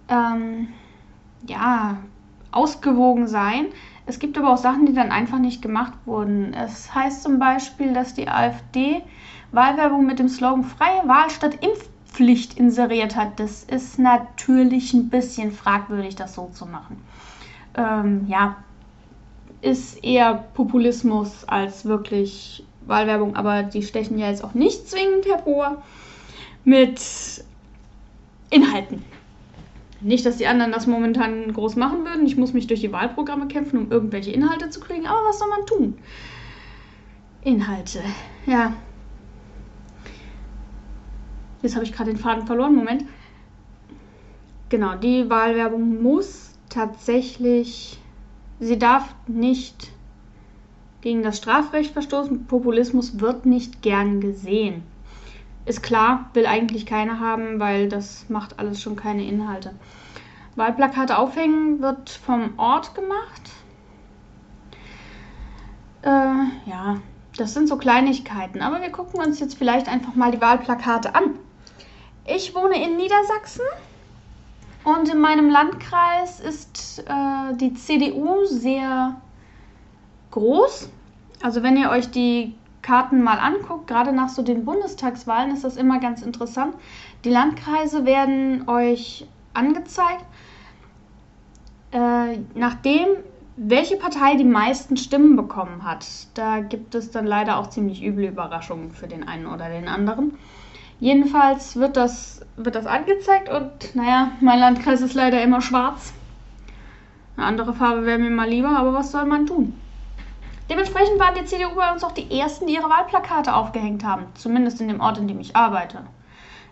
ähm, 0.09 0.69
ja, 1.47 1.97
ausgewogen 2.51 3.27
sein. 3.27 3.67
Es 4.07 4.19
gibt 4.19 4.37
aber 4.37 4.53
auch 4.53 4.57
Sachen, 4.57 4.87
die 4.87 4.93
dann 4.93 5.11
einfach 5.11 5.37
nicht 5.37 5.61
gemacht 5.61 5.93
wurden. 6.05 6.53
Es 6.53 6.93
heißt 6.93 7.21
zum 7.21 7.37
Beispiel, 7.37 7.93
dass 7.93 8.15
die 8.15 8.27
AfD 8.27 9.03
Wahlwerbung 9.51 10.05
mit 10.07 10.17
dem 10.17 10.27
Slogan 10.27 10.63
Freie 10.63 11.07
Wahl 11.07 11.29
statt 11.29 11.59
Impfpflicht 11.61 12.57
inseriert 12.57 13.15
hat. 13.15 13.39
Das 13.39 13.63
ist 13.63 13.99
natürlich 13.99 14.93
ein 14.93 15.09
bisschen 15.09 15.51
fragwürdig, 15.51 16.15
das 16.15 16.33
so 16.33 16.49
zu 16.51 16.65
machen. 16.65 16.99
Ähm, 17.75 18.25
ja, 18.27 18.57
ist 19.63 20.03
eher 20.03 20.45
Populismus 20.53 21.45
als 21.47 21.85
wirklich 21.85 22.65
Wahlwerbung, 22.85 23.35
aber 23.35 23.63
die 23.63 23.81
stechen 23.81 24.17
ja 24.19 24.29
jetzt 24.29 24.43
auch 24.43 24.53
nicht 24.53 24.89
zwingend 24.89 25.25
hervor 25.25 25.81
mit 26.65 27.01
Inhalten. 28.49 29.03
Nicht, 30.01 30.25
dass 30.25 30.37
die 30.37 30.47
anderen 30.47 30.73
das 30.73 30.85
momentan 30.85 31.53
groß 31.53 31.77
machen 31.77 32.05
würden. 32.05 32.25
Ich 32.25 32.35
muss 32.35 32.51
mich 32.51 32.67
durch 32.67 32.81
die 32.81 32.91
Wahlprogramme 32.91 33.47
kämpfen, 33.47 33.79
um 33.79 33.91
irgendwelche 33.91 34.31
Inhalte 34.31 34.69
zu 34.69 34.81
kriegen. 34.81 35.07
Aber 35.07 35.19
was 35.25 35.39
soll 35.39 35.47
man 35.47 35.65
tun? 35.65 35.97
Inhalte. 37.41 38.01
Ja. 38.45 38.73
Jetzt 41.61 41.75
habe 41.75 41.85
ich 41.85 41.93
gerade 41.93 42.11
den 42.11 42.19
Faden 42.19 42.45
verloren. 42.45 42.75
Moment. 42.75 43.05
Genau, 44.67 44.95
die 44.95 45.29
Wahlwerbung 45.29 46.03
muss 46.03 46.51
tatsächlich. 46.67 47.97
Sie 48.63 48.79
darf 48.79 49.13
nicht 49.27 49.91
gegen 51.01 51.21
das 51.21 51.37
Strafrecht 51.37 51.91
verstoßen. 51.91 52.47
Populismus 52.47 53.19
wird 53.19 53.45
nicht 53.45 53.81
gern 53.81 54.21
gesehen. 54.21 54.83
Ist 55.65 55.83
klar, 55.83 56.29
will 56.33 56.45
eigentlich 56.45 56.85
keiner 56.85 57.19
haben, 57.19 57.59
weil 57.59 57.89
das 57.89 58.29
macht 58.29 58.59
alles 58.59 58.81
schon 58.81 58.95
keine 58.95 59.25
Inhalte. 59.25 59.73
Wahlplakate 60.55 61.17
aufhängen 61.17 61.81
wird 61.81 62.09
vom 62.09 62.57
Ort 62.57 62.95
gemacht. 62.95 63.51
Äh, 66.03 66.69
ja, 66.69 67.01
das 67.35 67.53
sind 67.53 67.67
so 67.67 67.75
Kleinigkeiten. 67.75 68.61
Aber 68.61 68.79
wir 68.79 68.91
gucken 68.91 69.19
uns 69.19 69.41
jetzt 69.41 69.57
vielleicht 69.57 69.89
einfach 69.89 70.15
mal 70.15 70.31
die 70.31 70.39
Wahlplakate 70.39 71.15
an. 71.15 71.37
Ich 72.25 72.55
wohne 72.55 72.81
in 72.81 72.95
Niedersachsen 72.95 73.65
und 74.83 75.09
in 75.09 75.19
meinem 75.19 75.49
Landkreis 75.49 76.39
ist 76.39 77.03
äh, 77.07 77.55
die 77.55 77.73
CDU 77.73 78.45
sehr 78.45 79.15
groß. 80.31 80.89
Also 81.41 81.63
wenn 81.63 81.77
ihr 81.77 81.89
euch 81.89 82.09
die 82.11 82.55
Karten 82.81 83.21
mal 83.21 83.39
anguckt, 83.39 83.87
gerade 83.87 84.11
nach 84.11 84.29
so 84.29 84.41
den 84.41 84.65
Bundestagswahlen 84.65 85.51
ist 85.53 85.63
das 85.63 85.77
immer 85.77 85.99
ganz 85.99 86.21
interessant. 86.21 86.75
Die 87.23 87.29
Landkreise 87.29 88.05
werden 88.05 88.67
euch 88.67 89.25
angezeigt, 89.53 90.25
äh, 91.91 92.39
nachdem 92.55 93.07
welche 93.55 93.97
Partei 93.97 94.35
die 94.35 94.43
meisten 94.43 94.97
Stimmen 94.97 95.35
bekommen 95.35 95.83
hat. 95.83 96.05
Da 96.33 96.59
gibt 96.59 96.95
es 96.95 97.11
dann 97.11 97.25
leider 97.25 97.57
auch 97.57 97.69
ziemlich 97.69 98.03
üble 98.03 98.25
Überraschungen 98.25 98.91
für 98.91 99.07
den 99.07 99.27
einen 99.27 99.45
oder 99.45 99.69
den 99.69 99.87
anderen. 99.87 100.37
Jedenfalls 101.03 101.75
wird 101.75 101.97
das, 101.97 102.45
wird 102.55 102.75
das 102.75 102.85
angezeigt 102.85 103.49
und 103.49 103.93
naja, 103.93 104.31
mein 104.39 104.57
Landkreis 104.57 105.01
ist 105.01 105.15
leider 105.15 105.43
immer 105.43 105.59
schwarz. 105.59 106.13
Eine 107.35 107.45
andere 107.45 107.73
Farbe 107.73 108.05
wäre 108.05 108.17
mir 108.17 108.29
mal 108.29 108.47
lieber, 108.47 108.69
aber 108.69 108.93
was 108.93 109.11
soll 109.11 109.25
man 109.25 109.45
tun? 109.45 109.77
Dementsprechend 110.69 111.19
waren 111.19 111.35
die 111.35 111.43
CDU 111.43 111.75
bei 111.75 111.91
uns 111.91 112.05
auch 112.05 112.13
die 112.13 112.39
ersten, 112.39 112.67
die 112.67 112.75
ihre 112.75 112.89
Wahlplakate 112.89 113.53
aufgehängt 113.53 114.05
haben. 114.05 114.27
Zumindest 114.35 114.79
in 114.79 114.87
dem 114.87 115.01
Ort, 115.01 115.17
in 115.17 115.27
dem 115.27 115.41
ich 115.41 115.57
arbeite. 115.57 116.05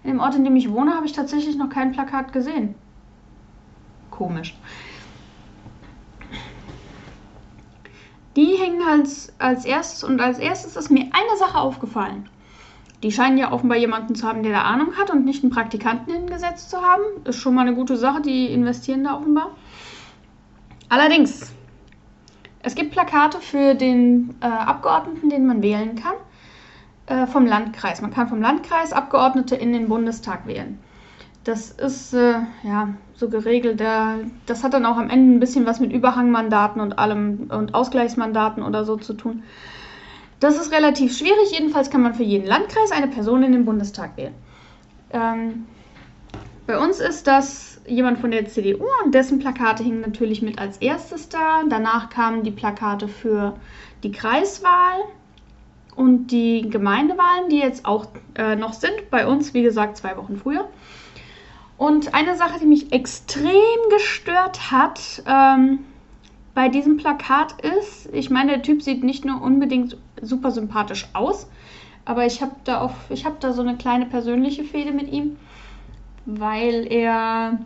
In 0.05 0.11
dem 0.11 0.21
Ort, 0.21 0.35
in 0.35 0.45
dem 0.45 0.55
ich 0.55 0.71
wohne, 0.71 0.95
habe 0.95 1.05
ich 1.05 1.11
tatsächlich 1.11 1.57
noch 1.57 1.67
kein 1.69 1.91
Plakat 1.91 2.31
gesehen. 2.31 2.75
Komisch. 4.11 4.55
Die 8.37 8.55
hängen 8.55 8.81
als, 8.87 9.33
als 9.39 9.65
erstes 9.65 10.05
und 10.05 10.21
als 10.21 10.39
erstes 10.39 10.77
ist 10.77 10.89
mir 10.89 11.01
eine 11.11 11.37
Sache 11.37 11.57
aufgefallen. 11.57 12.29
Die 13.03 13.11
scheinen 13.11 13.37
ja 13.37 13.51
offenbar 13.51 13.77
jemanden 13.77 14.13
zu 14.15 14.27
haben, 14.27 14.43
der 14.43 14.51
da 14.51 14.61
Ahnung 14.61 14.95
hat 14.97 15.09
und 15.09 15.25
nicht 15.25 15.43
einen 15.43 15.51
Praktikanten 15.51 16.13
hingesetzt 16.13 16.69
zu 16.69 16.81
haben. 16.81 17.01
Ist 17.25 17.39
schon 17.39 17.55
mal 17.55 17.61
eine 17.61 17.75
gute 17.75 17.97
Sache, 17.97 18.21
die 18.21 18.47
investieren 18.47 19.03
da 19.03 19.17
offenbar. 19.17 19.51
Allerdings, 20.89 21.51
es 22.61 22.75
gibt 22.75 22.91
Plakate 22.91 23.39
für 23.39 23.73
den 23.73 24.35
äh, 24.41 24.45
Abgeordneten, 24.45 25.29
den 25.29 25.47
man 25.47 25.63
wählen 25.63 25.95
kann, 25.95 26.15
äh, 27.07 27.25
vom 27.25 27.45
Landkreis. 27.45 28.01
Man 28.01 28.11
kann 28.11 28.27
vom 28.27 28.41
Landkreis 28.41 28.93
Abgeordnete 28.93 29.55
in 29.55 29.73
den 29.73 29.87
Bundestag 29.87 30.45
wählen. 30.45 30.77
Das 31.43 31.71
ist 31.71 32.13
äh, 32.13 32.35
ja 32.63 32.89
so 33.15 33.29
geregelt. 33.29 33.81
Das 34.45 34.63
hat 34.63 34.73
dann 34.73 34.85
auch 34.85 34.97
am 34.97 35.09
Ende 35.09 35.37
ein 35.37 35.39
bisschen 35.39 35.65
was 35.65 35.79
mit 35.79 35.91
Überhangmandaten 35.91 36.81
und 36.81 36.99
allem 36.99 37.49
und 37.49 37.73
Ausgleichsmandaten 37.73 38.61
oder 38.61 38.85
so 38.85 38.97
zu 38.97 39.13
tun. 39.13 39.43
Das 40.41 40.57
ist 40.57 40.73
relativ 40.73 41.15
schwierig. 41.15 41.51
Jedenfalls 41.51 41.89
kann 41.91 42.01
man 42.01 42.15
für 42.15 42.23
jeden 42.23 42.47
Landkreis 42.47 42.91
eine 42.91 43.07
Person 43.07 43.43
in 43.43 43.51
den 43.53 43.63
Bundestag 43.63 44.17
wählen. 44.17 44.33
Ähm, 45.11 45.67
bei 46.65 46.79
uns 46.79 46.99
ist 46.99 47.27
das 47.27 47.79
jemand 47.87 48.17
von 48.17 48.31
der 48.31 48.47
CDU 48.47 48.85
und 49.05 49.13
dessen 49.13 49.37
Plakate 49.37 49.83
hingen 49.83 50.01
natürlich 50.01 50.41
mit 50.41 50.59
als 50.59 50.77
erstes 50.77 51.29
da. 51.29 51.61
Danach 51.69 52.09
kamen 52.09 52.43
die 52.43 52.51
Plakate 52.51 53.07
für 53.07 53.55
die 54.01 54.11
Kreiswahl 54.11 55.01
und 55.95 56.27
die 56.27 56.67
Gemeindewahlen, 56.67 57.49
die 57.49 57.59
jetzt 57.59 57.85
auch 57.85 58.07
äh, 58.35 58.55
noch 58.55 58.73
sind. 58.73 59.11
Bei 59.11 59.27
uns, 59.27 59.53
wie 59.53 59.61
gesagt, 59.61 59.97
zwei 59.97 60.17
Wochen 60.17 60.37
früher. 60.37 60.67
Und 61.77 62.15
eine 62.15 62.35
Sache, 62.35 62.59
die 62.59 62.65
mich 62.65 62.91
extrem 62.91 63.89
gestört 63.91 64.71
hat 64.71 65.21
ähm, 65.27 65.79
bei 66.55 66.67
diesem 66.67 66.97
Plakat 66.97 67.61
ist, 67.61 68.09
ich 68.11 68.31
meine, 68.31 68.53
der 68.53 68.61
Typ 68.63 68.81
sieht 68.81 69.03
nicht 69.03 69.23
nur 69.23 69.41
unbedingt 69.41 69.97
super 70.21 70.51
sympathisch 70.51 71.07
aus, 71.13 71.47
aber 72.05 72.25
ich 72.25 72.41
habe 72.41 72.55
da, 72.63 72.81
auf, 72.81 72.93
hab 73.09 73.39
da 73.39 73.53
so 73.53 73.61
eine 73.61 73.77
kleine 73.77 74.05
persönliche 74.05 74.63
Fehde 74.63 74.91
mit 74.91 75.11
ihm, 75.11 75.37
weil 76.25 76.91
er 76.91 77.59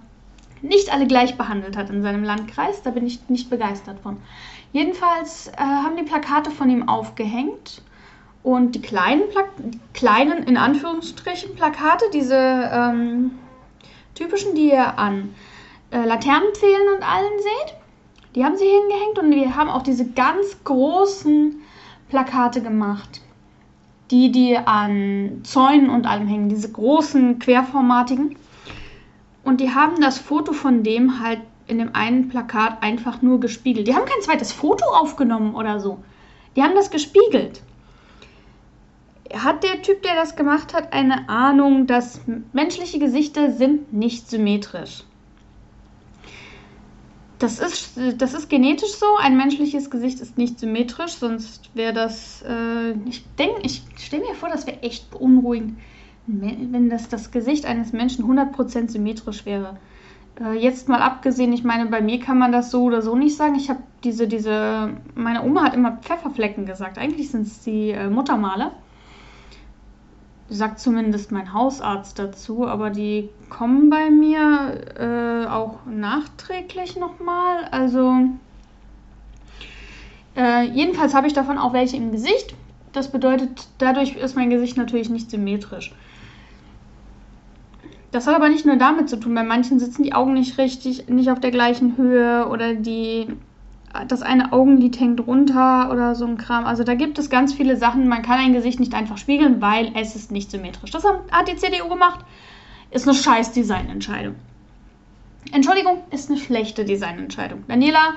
nicht 0.61 0.91
alle 0.91 1.07
gleich 1.07 1.37
behandelt 1.37 1.77
hat 1.77 1.89
in 1.89 2.01
seinem 2.01 2.23
Landkreis. 2.23 2.81
Da 2.81 2.91
bin 2.91 3.05
ich 3.05 3.29
nicht 3.29 3.49
begeistert 3.49 3.99
von. 3.99 4.17
Jedenfalls 4.73 5.47
äh, 5.47 5.57
haben 5.57 5.95
die 5.95 6.03
Plakate 6.03 6.51
von 6.51 6.69
ihm 6.69 6.87
aufgehängt. 6.89 7.81
Und 8.43 8.75
die 8.75 8.81
kleinen, 8.81 9.23
Pla 9.29 9.43
kleinen 9.93 10.43
in 10.43 10.55
Anführungsstrichen 10.55 11.55
Plakate, 11.55 12.05
diese 12.13 12.35
ähm, 12.35 13.31
typischen, 14.13 14.53
die 14.53 14.69
ihr 14.69 14.99
an 14.99 15.33
äh, 15.89 16.05
Laternenpfählen 16.05 16.95
und 16.95 17.03
allen 17.03 17.39
seht. 17.39 17.75
Die 18.35 18.43
haben 18.43 18.55
sie 18.55 18.65
hingehängt 18.65 19.17
und 19.17 19.31
wir 19.31 19.55
haben 19.55 19.69
auch 19.69 19.81
diese 19.81 20.11
ganz 20.11 20.63
großen 20.63 21.59
Plakate 22.15 22.61
gemacht. 22.61 23.19
Die, 24.09 24.31
die 24.31 24.55
an 24.57 25.41
Zäunen 25.43 25.89
und 25.89 26.05
allem 26.05 26.27
hängen, 26.27 26.47
diese 26.47 26.71
großen 26.71 27.39
querformatigen. 27.39 28.37
Und 29.43 29.59
die 29.59 29.73
haben 29.73 29.99
das 29.99 30.17
Foto 30.17 30.53
von 30.53 30.83
dem 30.83 31.19
halt 31.19 31.41
in 31.67 31.77
dem 31.77 31.93
einen 31.93 32.29
Plakat 32.29 32.81
einfach 32.81 33.21
nur 33.21 33.41
gespiegelt. 33.41 33.87
Die 33.87 33.95
haben 33.95 34.05
kein 34.05 34.21
zweites 34.21 34.53
Foto 34.53 34.85
aufgenommen 34.85 35.55
oder 35.55 35.81
so. 35.81 35.99
Die 36.55 36.63
haben 36.63 36.75
das 36.75 36.89
gespiegelt 36.89 37.61
hat 39.33 39.63
der 39.63 39.81
Typ, 39.81 40.03
der 40.03 40.15
das 40.15 40.35
gemacht 40.35 40.73
hat, 40.73 40.93
eine 40.93 41.27
Ahnung, 41.27 41.87
dass 41.87 42.21
menschliche 42.53 42.99
Gesichter 42.99 43.51
sind 43.51 43.91
nicht 43.91 44.29
symmetrisch. 44.29 45.03
Das 47.39 47.59
ist, 47.59 47.99
das 48.17 48.33
ist 48.33 48.49
genetisch 48.49 48.93
so. 48.93 49.05
Ein 49.19 49.35
menschliches 49.35 49.89
Gesicht 49.89 50.21
ist 50.21 50.37
nicht 50.37 50.59
symmetrisch, 50.59 51.13
sonst 51.13 51.69
wäre 51.73 51.93
das. 51.93 52.43
Äh, 52.43 52.91
ich 53.07 53.25
denke, 53.35 53.61
ich 53.63 53.81
stelle 53.97 54.23
mir 54.23 54.35
vor, 54.35 54.49
das 54.49 54.65
wäre 54.67 54.81
echt 54.83 55.11
beunruhigend, 55.11 55.77
wenn 56.27 56.89
das, 56.89 57.09
das 57.09 57.31
Gesicht 57.31 57.65
eines 57.65 57.91
Menschen 57.91 58.25
100% 58.25 58.89
symmetrisch 58.89 59.45
wäre. 59.45 59.77
Äh, 60.39 60.53
jetzt 60.53 60.87
mal 60.87 61.01
abgesehen, 61.01 61.51
ich 61.51 61.63
meine, 61.63 61.87
bei 61.87 62.01
mir 62.01 62.19
kann 62.19 62.37
man 62.37 62.51
das 62.51 62.71
so 62.71 62.83
oder 62.83 63.01
so 63.01 63.15
nicht 63.15 63.35
sagen. 63.35 63.55
Ich 63.55 63.69
habe 63.69 63.81
diese, 64.03 64.27
diese. 64.27 64.93
Meine 65.15 65.43
Oma 65.43 65.63
hat 65.63 65.73
immer 65.73 65.97
Pfefferflecken 65.97 66.65
gesagt. 66.65 66.97
Eigentlich 66.97 67.31
sind 67.31 67.47
es 67.47 67.61
die 67.63 67.91
äh, 67.91 68.09
Muttermale 68.09 68.71
sagt 70.49 70.79
zumindest 70.79 71.31
mein 71.31 71.53
Hausarzt 71.53 72.19
dazu, 72.19 72.67
aber 72.67 72.89
die 72.91 73.29
kommen 73.49 73.89
bei 73.89 74.09
mir 74.09 74.81
äh, 74.99 75.47
auch 75.47 75.79
nachträglich 75.85 76.97
nochmal. 76.97 77.65
Also 77.71 78.13
äh, 80.35 80.65
jedenfalls 80.67 81.13
habe 81.13 81.27
ich 81.27 81.33
davon 81.33 81.57
auch 81.57 81.73
welche 81.73 81.97
im 81.97 82.11
Gesicht. 82.11 82.53
Das 82.93 83.11
bedeutet, 83.11 83.67
dadurch 83.79 84.15
ist 84.15 84.35
mein 84.35 84.49
Gesicht 84.49 84.77
natürlich 84.77 85.09
nicht 85.09 85.29
symmetrisch. 85.29 85.93
Das 88.11 88.27
hat 88.27 88.35
aber 88.35 88.47
nicht 88.47 88.65
nur 88.65 88.77
damit 88.77 89.09
zu 89.09 89.19
tun. 89.19 89.35
Bei 89.35 89.43
manchen 89.43 89.79
sitzen 89.79 90.03
die 90.03 90.13
Augen 90.13 90.33
nicht 90.33 90.57
richtig, 90.57 91.09
nicht 91.09 91.29
auf 91.29 91.41
der 91.41 91.51
gleichen 91.51 91.97
Höhe 91.97 92.47
oder 92.47 92.73
die 92.73 93.27
das 94.07 94.21
eine 94.21 94.51
Augenlid 94.51 94.99
hängt 94.99 95.25
runter 95.25 95.89
oder 95.91 96.15
so 96.15 96.25
ein 96.25 96.37
Kram. 96.37 96.65
Also 96.65 96.83
da 96.83 96.95
gibt 96.95 97.17
es 97.17 97.29
ganz 97.29 97.53
viele 97.53 97.77
Sachen. 97.77 98.07
Man 98.07 98.21
kann 98.21 98.39
ein 98.39 98.53
Gesicht 98.53 98.79
nicht 98.79 98.93
einfach 98.93 99.17
spiegeln, 99.17 99.61
weil 99.61 99.91
es 99.95 100.15
ist 100.15 100.31
nicht 100.31 100.51
symmetrisch. 100.51 100.91
Das 100.91 101.05
hat 101.05 101.47
die 101.47 101.55
CDU 101.55 101.87
gemacht. 101.87 102.25
Ist 102.91 103.07
eine 103.07 103.17
scheiß 103.17 103.51
Designentscheidung. 103.53 104.35
Entschuldigung, 105.51 105.99
ist 106.11 106.29
eine 106.29 106.39
schlechte 106.39 106.85
Designentscheidung. 106.85 107.63
Daniela, 107.67 108.15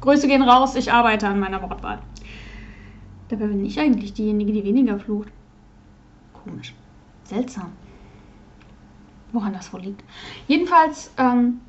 Grüße 0.00 0.28
gehen 0.28 0.42
raus, 0.42 0.76
ich 0.76 0.92
arbeite 0.92 1.26
an 1.26 1.40
meiner 1.40 1.62
Wortwahl. 1.62 1.98
Dabei 3.28 3.46
bin 3.46 3.64
ich 3.64 3.80
eigentlich 3.80 4.12
diejenige, 4.12 4.52
die 4.52 4.64
weniger 4.64 4.98
flucht. 4.98 5.28
Komisch. 6.44 6.74
Seltsam. 7.24 7.72
Woran 9.32 9.52
das 9.52 9.72
wohl 9.72 9.80
liegt. 9.80 10.04
Jedenfalls, 10.46 11.10
ähm, 11.16 11.60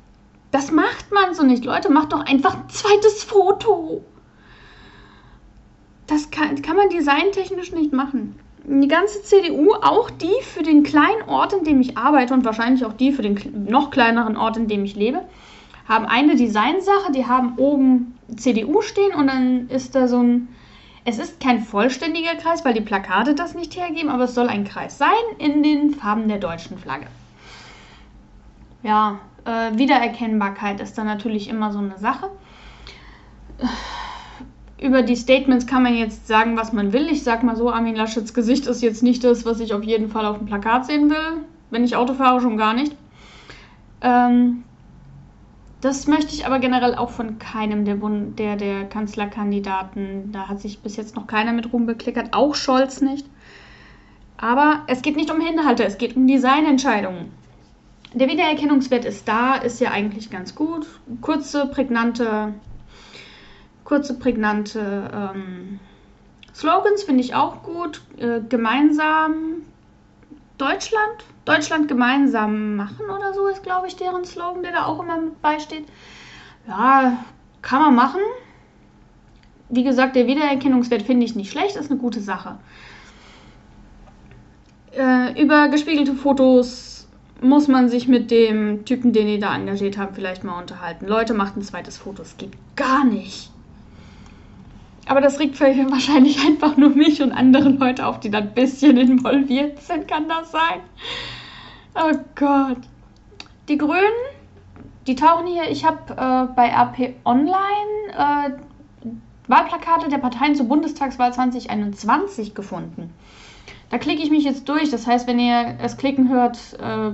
das 0.56 0.72
macht 0.72 1.12
man 1.12 1.34
so 1.34 1.42
nicht. 1.42 1.66
Leute, 1.66 1.92
macht 1.92 2.14
doch 2.14 2.24
einfach 2.24 2.54
ein 2.54 2.70
zweites 2.70 3.22
Foto. 3.22 4.02
Das 6.06 6.30
kann, 6.30 6.62
kann 6.62 6.76
man 6.76 6.88
designtechnisch 6.88 7.72
nicht 7.72 7.92
machen. 7.92 8.38
Die 8.64 8.88
ganze 8.88 9.22
CDU, 9.22 9.74
auch 9.74 10.08
die 10.08 10.32
für 10.40 10.62
den 10.62 10.82
kleinen 10.82 11.28
Ort, 11.28 11.52
in 11.52 11.64
dem 11.64 11.82
ich 11.82 11.98
arbeite 11.98 12.32
und 12.32 12.46
wahrscheinlich 12.46 12.86
auch 12.86 12.94
die 12.94 13.12
für 13.12 13.20
den 13.20 13.66
noch 13.68 13.90
kleineren 13.90 14.38
Ort, 14.38 14.56
in 14.56 14.66
dem 14.66 14.82
ich 14.86 14.96
lebe, 14.96 15.26
haben 15.86 16.06
eine 16.06 16.36
Designsache. 16.36 17.12
Die 17.12 17.26
haben 17.26 17.58
oben 17.58 18.16
CDU 18.34 18.80
stehen 18.80 19.14
und 19.14 19.26
dann 19.26 19.68
ist 19.68 19.94
da 19.94 20.08
so 20.08 20.22
ein. 20.22 20.48
Es 21.04 21.18
ist 21.18 21.38
kein 21.38 21.60
vollständiger 21.60 22.34
Kreis, 22.34 22.64
weil 22.64 22.72
die 22.72 22.80
Plakate 22.80 23.34
das 23.34 23.54
nicht 23.54 23.76
hergeben, 23.76 24.08
aber 24.08 24.24
es 24.24 24.34
soll 24.34 24.48
ein 24.48 24.64
Kreis 24.64 24.96
sein 24.96 25.10
in 25.38 25.62
den 25.62 25.90
Farben 25.92 26.28
der 26.28 26.38
deutschen 26.38 26.78
Flagge. 26.78 27.08
Ja, 28.82 29.20
äh, 29.46 29.78
Wiedererkennbarkeit 29.78 30.80
ist 30.80 30.98
dann 30.98 31.06
natürlich 31.06 31.48
immer 31.48 31.72
so 31.72 31.78
eine 31.78 31.98
Sache. 31.98 32.30
Über 34.78 35.02
die 35.02 35.16
Statements 35.16 35.66
kann 35.66 35.82
man 35.82 35.94
jetzt 35.94 36.26
sagen, 36.26 36.56
was 36.56 36.72
man 36.72 36.92
will. 36.92 37.08
Ich 37.08 37.22
sag 37.22 37.42
mal 37.42 37.56
so, 37.56 37.70
Armin 37.72 37.96
Laschets 37.96 38.34
Gesicht 38.34 38.66
ist 38.66 38.82
jetzt 38.82 39.02
nicht 39.02 39.24
das, 39.24 39.46
was 39.46 39.60
ich 39.60 39.72
auf 39.72 39.82
jeden 39.82 40.10
Fall 40.10 40.26
auf 40.26 40.38
dem 40.38 40.46
Plakat 40.46 40.86
sehen 40.86 41.08
will. 41.08 41.44
Wenn 41.70 41.84
ich 41.84 41.96
Auto 41.96 42.14
fahre, 42.14 42.40
schon 42.40 42.58
gar 42.58 42.74
nicht. 42.74 42.94
Ähm, 44.02 44.64
das 45.80 46.06
möchte 46.06 46.34
ich 46.34 46.44
aber 46.44 46.58
generell 46.58 46.94
auch 46.94 47.10
von 47.10 47.38
keinem 47.38 47.84
der, 47.84 47.94
Bund 47.94 48.38
der, 48.38 48.56
der 48.56 48.84
Kanzlerkandidaten. 48.84 50.32
Da 50.32 50.48
hat 50.48 50.60
sich 50.60 50.80
bis 50.80 50.96
jetzt 50.96 51.16
noch 51.16 51.26
keiner 51.26 51.52
mit 51.52 51.72
rumbeklickert, 51.72 52.32
auch 52.32 52.54
Scholz 52.54 53.00
nicht. 53.00 53.26
Aber 54.36 54.82
es 54.86 55.00
geht 55.00 55.16
nicht 55.16 55.30
um 55.30 55.40
Inhalte, 55.40 55.84
es 55.84 55.96
geht 55.96 56.16
um 56.16 56.26
Designentscheidungen. 56.26 57.30
Der 58.16 58.28
Wiedererkennungswert 58.28 59.04
ist 59.04 59.28
da, 59.28 59.56
ist 59.56 59.78
ja 59.78 59.90
eigentlich 59.90 60.30
ganz 60.30 60.54
gut. 60.54 60.86
Kurze, 61.20 61.66
prägnante, 61.66 62.54
kurze, 63.84 64.18
prägnante 64.18 65.10
ähm, 65.12 65.78
Slogans 66.54 67.02
finde 67.02 67.20
ich 67.20 67.34
auch 67.34 67.62
gut. 67.62 68.00
Äh, 68.16 68.40
gemeinsam 68.48 69.34
Deutschland, 70.56 71.26
Deutschland 71.44 71.88
gemeinsam 71.88 72.76
machen 72.76 73.04
oder 73.04 73.34
so 73.34 73.48
ist, 73.48 73.62
glaube 73.62 73.86
ich, 73.86 73.96
deren 73.96 74.24
Slogan, 74.24 74.62
der 74.62 74.72
da 74.72 74.86
auch 74.86 75.02
immer 75.02 75.20
mit 75.20 75.42
beisteht. 75.42 75.84
Ja, 76.66 77.22
kann 77.60 77.82
man 77.82 77.94
machen. 77.94 78.22
Wie 79.68 79.84
gesagt, 79.84 80.16
der 80.16 80.26
Wiedererkennungswert 80.26 81.02
finde 81.02 81.26
ich 81.26 81.36
nicht 81.36 81.52
schlecht, 81.52 81.76
ist 81.76 81.90
eine 81.90 82.00
gute 82.00 82.22
Sache. 82.22 82.56
Äh, 84.96 85.38
über 85.38 85.68
gespiegelte 85.68 86.14
Fotos 86.14 86.95
muss 87.40 87.68
man 87.68 87.88
sich 87.88 88.08
mit 88.08 88.30
dem 88.30 88.84
Typen, 88.84 89.12
den 89.12 89.26
die 89.26 89.38
da 89.38 89.54
engagiert 89.54 89.98
haben, 89.98 90.14
vielleicht 90.14 90.44
mal 90.44 90.60
unterhalten. 90.60 91.06
Leute, 91.06 91.34
macht 91.34 91.56
ein 91.56 91.62
zweites 91.62 91.98
Foto. 91.98 92.22
Es 92.22 92.36
geht 92.36 92.52
gar 92.76 93.04
nicht. 93.04 93.50
Aber 95.06 95.20
das 95.20 95.38
regt 95.38 95.60
wahrscheinlich 95.60 96.44
einfach 96.46 96.76
nur 96.76 96.90
mich 96.90 97.22
und 97.22 97.32
andere 97.32 97.68
Leute 97.68 98.06
auf, 98.06 98.20
die 98.20 98.30
da 98.30 98.38
ein 98.38 98.54
bisschen 98.54 98.96
involviert 98.96 99.80
sind. 99.82 100.08
Kann 100.08 100.28
das 100.28 100.50
sein? 100.50 100.80
Oh 101.94 102.16
Gott. 102.34 102.78
Die 103.68 103.78
Grünen, 103.78 104.00
die 105.06 105.14
tauchen 105.14 105.46
hier. 105.46 105.70
Ich 105.70 105.84
habe 105.84 106.12
äh, 106.12 106.54
bei 106.54 106.68
RP 106.68 107.14
Online 107.24 108.10
äh, 108.12 108.50
Wahlplakate 109.48 110.08
der 110.08 110.18
Parteien 110.18 110.54
zur 110.54 110.66
Bundestagswahl 110.66 111.32
2021 111.32 112.54
gefunden. 112.54 113.12
Da 113.90 113.98
klicke 113.98 114.22
ich 114.22 114.30
mich 114.30 114.44
jetzt 114.44 114.68
durch. 114.68 114.90
Das 114.90 115.06
heißt, 115.06 115.26
wenn 115.26 115.38
ihr 115.38 115.76
es 115.80 115.96
klicken 115.96 116.28
hört, 116.28 116.58
äh, 116.80 117.12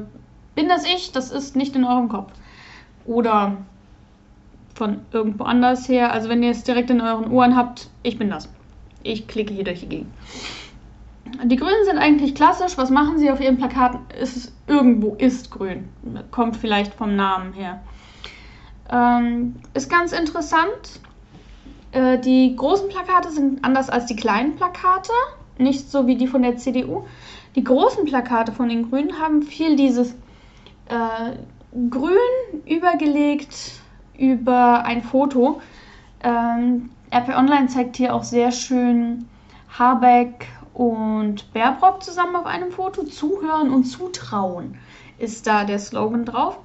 bin 0.54 0.68
das 0.68 0.84
ich, 0.84 1.12
das 1.12 1.30
ist 1.30 1.56
nicht 1.56 1.76
in 1.76 1.84
eurem 1.84 2.08
Kopf. 2.08 2.32
Oder 3.04 3.58
von 4.74 5.00
irgendwo 5.12 5.44
anders 5.44 5.88
her. 5.88 6.12
Also 6.12 6.28
wenn 6.28 6.42
ihr 6.42 6.50
es 6.50 6.64
direkt 6.64 6.90
in 6.90 7.00
euren 7.00 7.30
Ohren 7.30 7.56
habt, 7.56 7.88
ich 8.02 8.18
bin 8.18 8.30
das. 8.30 8.48
Ich 9.02 9.26
klicke 9.26 9.52
hier 9.52 9.64
durch 9.64 9.80
die 9.80 9.88
Gegend. 9.88 10.12
Die 11.44 11.56
Grünen 11.56 11.84
sind 11.84 11.98
eigentlich 11.98 12.34
klassisch. 12.34 12.76
Was 12.76 12.90
machen 12.90 13.18
sie 13.18 13.30
auf 13.30 13.40
ihren 13.40 13.56
Plakaten? 13.56 14.00
Ist 14.20 14.52
irgendwo 14.66 15.14
ist 15.14 15.50
grün. 15.50 15.88
Kommt 16.30 16.56
vielleicht 16.56 16.94
vom 16.94 17.16
Namen 17.16 17.52
her. 17.52 17.80
Ähm, 18.90 19.56
ist 19.74 19.90
ganz 19.90 20.12
interessant. 20.12 21.00
Äh, 21.92 22.18
die 22.18 22.54
großen 22.56 22.88
Plakate 22.88 23.30
sind 23.30 23.64
anders 23.64 23.88
als 23.88 24.06
die 24.06 24.16
kleinen 24.16 24.56
Plakate 24.56 25.12
nicht 25.58 25.90
so 25.90 26.06
wie 26.06 26.16
die 26.16 26.26
von 26.26 26.42
der 26.42 26.56
CDU. 26.56 27.04
Die 27.54 27.64
großen 27.64 28.04
Plakate 28.04 28.52
von 28.52 28.68
den 28.68 28.88
Grünen 28.88 29.20
haben 29.20 29.42
viel 29.42 29.76
dieses 29.76 30.12
äh, 30.88 31.36
Grün 31.90 32.62
übergelegt 32.66 33.80
über 34.18 34.84
ein 34.84 35.02
Foto. 35.02 35.60
Ähm, 36.22 36.90
RP 37.12 37.36
Online 37.36 37.66
zeigt 37.66 37.96
hier 37.96 38.14
auch 38.14 38.22
sehr 38.22 38.52
schön 38.52 39.26
Habeck 39.78 40.46
und 40.72 41.52
Baerbrock 41.52 42.02
zusammen 42.02 42.36
auf 42.36 42.46
einem 42.46 42.70
Foto. 42.72 43.04
Zuhören 43.04 43.70
und 43.72 43.84
zutrauen 43.84 44.76
ist 45.18 45.46
da 45.46 45.64
der 45.64 45.78
Slogan 45.78 46.24
drauf. 46.24 46.58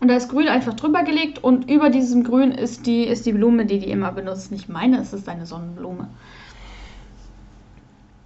Und 0.00 0.08
da 0.08 0.14
ist 0.14 0.30
Grün 0.30 0.48
einfach 0.48 0.72
drüber 0.72 1.02
gelegt 1.02 1.44
und 1.44 1.70
über 1.70 1.90
diesem 1.90 2.24
Grün 2.24 2.52
ist 2.52 2.86
die, 2.86 3.04
ist 3.04 3.26
die 3.26 3.32
Blume, 3.32 3.66
die 3.66 3.78
die 3.78 3.90
immer 3.90 4.12
benutzt. 4.12 4.50
Nicht 4.50 4.70
meine, 4.70 4.98
es 4.98 5.12
ist 5.12 5.28
eine 5.28 5.44
Sonnenblume 5.44 6.08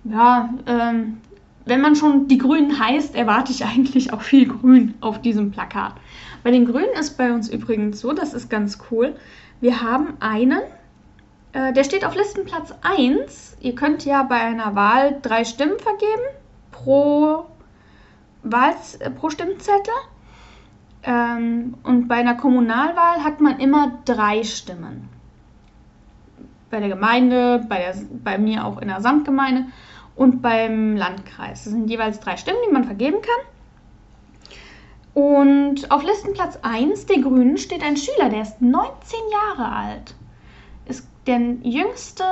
ja, 0.05 0.51
ähm, 0.67 1.19
wenn 1.67 1.81
man 1.81 1.97
schon 1.97 2.29
die 2.29 2.39
Grünen 2.39 2.79
heißt, 2.79 3.15
erwarte 3.15 3.53
ich 3.53 3.65
eigentlich 3.65 4.13
auch 4.13 4.21
viel 4.21 4.47
Grün 4.47 4.95
auf 5.01 5.21
diesem 5.21 5.51
Plakat. 5.51 5.95
Bei 6.43 6.51
den 6.51 6.67
Grünen 6.67 6.93
ist 6.99 7.17
bei 7.17 7.33
uns 7.33 7.49
übrigens 7.49 8.01
so, 8.01 8.13
das 8.13 8.35
ist 8.35 8.51
ganz 8.51 8.79
cool. 8.91 9.17
Wir 9.61 9.81
haben 9.81 10.15
einen, 10.21 10.61
äh, 11.53 11.73
der 11.73 11.85
steht 11.85 12.05
auf 12.05 12.15
Listenplatz 12.15 12.75
1. 12.83 13.57
Ihr 13.61 13.75
könnt 13.75 14.05
ja 14.05 14.23
bei 14.25 14.37
einer 14.37 14.75
Wahl 14.75 15.19
drei 15.23 15.45
Stimmen 15.45 15.79
vergeben 15.79 16.23
pro, 16.71 17.47
Wahl, 18.43 18.75
äh, 18.99 19.11
pro 19.11 19.31
Stimmzettel. 19.31 19.95
Ähm, 21.03 21.75
und 21.83 22.09
bei 22.09 22.17
einer 22.17 22.35
Kommunalwahl 22.35 23.25
hat 23.25 23.41
man 23.41 23.59
immer 23.59 24.01
drei 24.05 24.43
Stimmen. 24.43 25.09
Bei 26.71 26.81
der 26.81 26.89
Gemeinde, 26.89 27.65
bei, 27.69 27.79
der, 27.79 27.95
bei 28.23 28.37
mir 28.37 28.67
auch 28.67 28.83
in 28.83 28.89
der 28.89 29.01
Samtgemeinde 29.01 29.67
und 30.17 30.43
beim 30.43 30.97
Landkreis. 30.97 31.65
Das 31.65 31.73
sind 31.73 31.91
jeweils 31.91 32.21
drei 32.21 32.37
Stimmen, 32.37 32.59
die 32.67 32.73
man 32.73 32.85
vergeben 32.85 33.19
kann. 33.21 33.47
Und 35.15 35.91
auf 35.91 36.03
Listenplatz 36.03 36.59
1 36.63 37.07
der 37.07 37.21
Grünen 37.21 37.57
steht 37.57 37.85
ein 37.85 37.97
Schüler, 37.97 38.29
der 38.31 38.43
ist 38.43 38.61
19 38.61 39.19
Jahre 39.31 39.71
alt. 39.71 40.15
Ist 40.87 41.07
der 41.27 41.41
jüngste, 41.63 42.25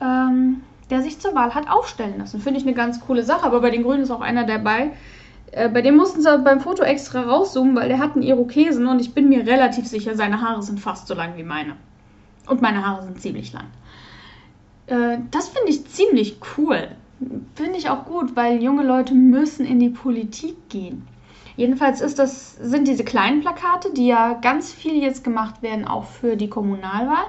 ähm, 0.00 0.62
der 0.90 1.02
sich 1.02 1.20
zur 1.20 1.34
Wahl 1.34 1.54
hat 1.54 1.70
aufstellen 1.70 2.18
lassen. 2.18 2.40
Finde 2.40 2.58
ich 2.58 2.66
eine 2.66 2.74
ganz 2.74 3.00
coole 3.00 3.22
Sache, 3.22 3.46
aber 3.46 3.60
bei 3.60 3.70
den 3.70 3.84
Grünen 3.84 4.02
ist 4.02 4.10
auch 4.10 4.20
einer 4.20 4.44
dabei. 4.44 4.92
Äh, 5.52 5.68
bei 5.68 5.80
dem 5.80 5.96
mussten 5.96 6.22
sie 6.22 6.38
beim 6.38 6.60
Foto 6.60 6.82
extra 6.82 7.22
rauszoomen, 7.22 7.76
weil 7.76 7.88
der 7.88 7.98
hat 7.98 8.14
einen 8.14 8.22
Irokesen 8.22 8.86
und 8.86 9.00
ich 9.00 9.14
bin 9.14 9.28
mir 9.28 9.46
relativ 9.46 9.86
sicher, 9.86 10.16
seine 10.16 10.40
Haare 10.40 10.62
sind 10.62 10.80
fast 10.80 11.06
so 11.06 11.14
lang 11.14 11.36
wie 11.36 11.44
meine. 11.44 11.76
Und 12.48 12.62
meine 12.62 12.84
Haare 12.84 13.04
sind 13.04 13.20
ziemlich 13.20 13.52
lang. 13.52 13.66
Äh, 14.86 15.18
das 15.30 15.48
finde 15.48 15.70
ich 15.70 15.86
ziemlich 15.86 16.38
cool. 16.56 16.88
Finde 17.54 17.78
ich 17.78 17.88
auch 17.88 18.04
gut, 18.04 18.36
weil 18.36 18.62
junge 18.62 18.84
Leute 18.84 19.14
müssen 19.14 19.64
in 19.64 19.78
die 19.78 19.88
Politik 19.88 20.68
gehen. 20.68 21.06
Jedenfalls 21.56 22.02
ist 22.02 22.18
das, 22.18 22.56
sind 22.56 22.86
diese 22.86 23.04
kleinen 23.04 23.40
Plakate, 23.40 23.92
die 23.92 24.06
ja 24.06 24.34
ganz 24.34 24.72
viel 24.72 25.02
jetzt 25.02 25.24
gemacht 25.24 25.62
werden, 25.62 25.86
auch 25.86 26.04
für 26.04 26.36
die 26.36 26.50
Kommunalwahl. 26.50 27.26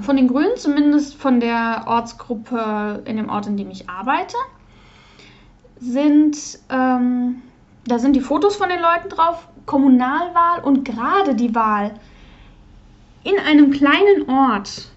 Von 0.00 0.16
den 0.16 0.28
Grünen, 0.28 0.56
zumindest 0.56 1.14
von 1.14 1.40
der 1.40 1.84
Ortsgruppe 1.86 3.02
in 3.04 3.18
dem 3.18 3.28
Ort, 3.28 3.46
in 3.46 3.56
dem 3.56 3.70
ich 3.70 3.88
arbeite, 3.88 4.36
sind, 5.78 6.58
ähm, 6.70 7.42
da 7.86 7.98
sind 7.98 8.16
die 8.16 8.20
Fotos 8.20 8.56
von 8.56 8.70
den 8.70 8.80
Leuten 8.80 9.10
drauf, 9.10 9.46
Kommunalwahl 9.66 10.62
und 10.62 10.84
gerade 10.84 11.34
die 11.34 11.54
Wahl 11.54 11.94
in 13.24 13.38
einem 13.38 13.70
kleinen 13.72 14.28
Ort 14.28 14.90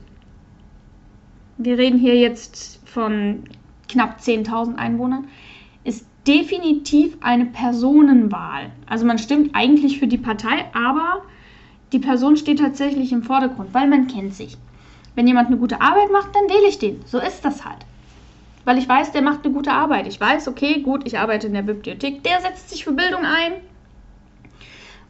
wir 1.59 1.77
reden 1.77 1.99
hier 1.99 2.15
jetzt 2.15 2.79
von 2.87 3.43
knapp 3.89 4.19
10.000 4.19 4.75
Einwohnern, 4.75 5.27
ist 5.83 6.05
definitiv 6.25 7.17
eine 7.21 7.45
Personenwahl. 7.45 8.71
Also 8.87 9.05
man 9.05 9.19
stimmt 9.19 9.51
eigentlich 9.53 9.99
für 9.99 10.07
die 10.07 10.17
Partei, 10.17 10.65
aber 10.73 11.21
die 11.91 11.99
Person 11.99 12.37
steht 12.37 12.59
tatsächlich 12.59 13.11
im 13.11 13.23
Vordergrund, 13.23 13.73
weil 13.73 13.87
man 13.87 14.07
kennt 14.07 14.33
sich. 14.33 14.57
Wenn 15.15 15.27
jemand 15.27 15.47
eine 15.47 15.57
gute 15.57 15.81
Arbeit 15.81 16.11
macht, 16.11 16.33
dann 16.33 16.43
wähle 16.43 16.69
ich 16.69 16.79
den. 16.79 17.01
So 17.05 17.19
ist 17.19 17.43
das 17.43 17.65
halt. 17.65 17.79
Weil 18.63 18.77
ich 18.77 18.87
weiß, 18.87 19.11
der 19.11 19.21
macht 19.21 19.43
eine 19.43 19.53
gute 19.53 19.71
Arbeit. 19.71 20.07
Ich 20.07 20.19
weiß, 20.19 20.47
okay, 20.47 20.81
gut, 20.81 21.05
ich 21.05 21.19
arbeite 21.19 21.47
in 21.47 21.53
der 21.53 21.63
Bibliothek. 21.63 22.23
Der 22.23 22.39
setzt 22.39 22.69
sich 22.69 22.85
für 22.85 22.93
Bildung 22.93 23.25
ein, 23.25 23.53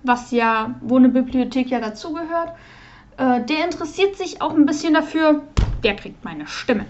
was 0.02 0.32
ja, 0.32 0.76
wo 0.82 0.98
eine 0.98 1.10
Bibliothek 1.10 1.70
ja 1.70 1.80
dazugehört. 1.80 2.54
Äh, 3.18 3.44
der 3.44 3.66
interessiert 3.66 4.16
sich 4.16 4.42
auch 4.42 4.56
ein 4.56 4.66
bisschen 4.66 4.94
dafür, 4.94 5.44
der 5.84 5.96
kriegt 5.96 6.24
meine 6.24 6.48
Stimme. 6.48 6.86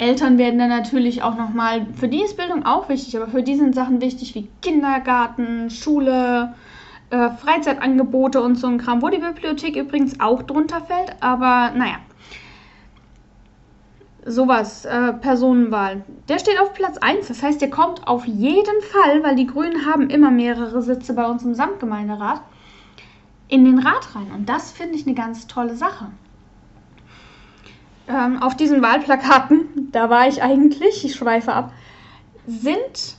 Eltern 0.00 0.38
werden 0.38 0.58
dann 0.58 0.70
natürlich 0.70 1.22
auch 1.22 1.36
nochmal, 1.36 1.86
für 1.94 2.08
die 2.08 2.22
ist 2.22 2.38
Bildung 2.38 2.64
auch 2.64 2.88
wichtig, 2.88 3.18
aber 3.18 3.28
für 3.28 3.42
die 3.42 3.56
sind 3.56 3.74
Sachen 3.74 4.00
wichtig 4.00 4.34
wie 4.34 4.48
Kindergarten, 4.62 5.68
Schule, 5.68 6.54
äh, 7.10 7.28
Freizeitangebote 7.28 8.40
und 8.40 8.56
so 8.56 8.66
ein 8.66 8.78
Kram, 8.78 9.02
wo 9.02 9.10
die 9.10 9.18
Bibliothek 9.18 9.76
übrigens 9.76 10.18
auch 10.18 10.42
drunter 10.42 10.80
fällt, 10.80 11.16
aber 11.20 11.72
naja. 11.76 11.96
Sowas, 14.24 14.86
äh, 14.86 15.12
Personenwahl. 15.12 16.02
Der 16.30 16.38
steht 16.38 16.58
auf 16.58 16.72
Platz 16.72 16.96
1, 16.96 17.28
das 17.28 17.42
heißt, 17.42 17.60
der 17.60 17.68
kommt 17.68 18.06
auf 18.06 18.24
jeden 18.24 18.80
Fall, 18.92 19.22
weil 19.22 19.36
die 19.36 19.46
Grünen 19.46 19.84
haben 19.84 20.08
immer 20.08 20.30
mehrere 20.30 20.80
Sitze 20.80 21.12
bei 21.12 21.26
uns 21.26 21.42
im 21.42 21.54
Samtgemeinderat, 21.54 22.40
in 23.48 23.66
den 23.66 23.78
Rat 23.78 24.14
rein. 24.14 24.30
Und 24.34 24.48
das 24.48 24.72
finde 24.72 24.94
ich 24.94 25.06
eine 25.06 25.14
ganz 25.14 25.46
tolle 25.46 25.76
Sache 25.76 26.06
ähm, 28.10 28.42
auf 28.42 28.56
diesen 28.56 28.82
Wahlplakaten, 28.82 29.90
da 29.92 30.10
war 30.10 30.28
ich 30.28 30.42
eigentlich, 30.42 31.04
ich 31.04 31.14
schweife 31.14 31.52
ab, 31.52 31.72
sind 32.46 33.16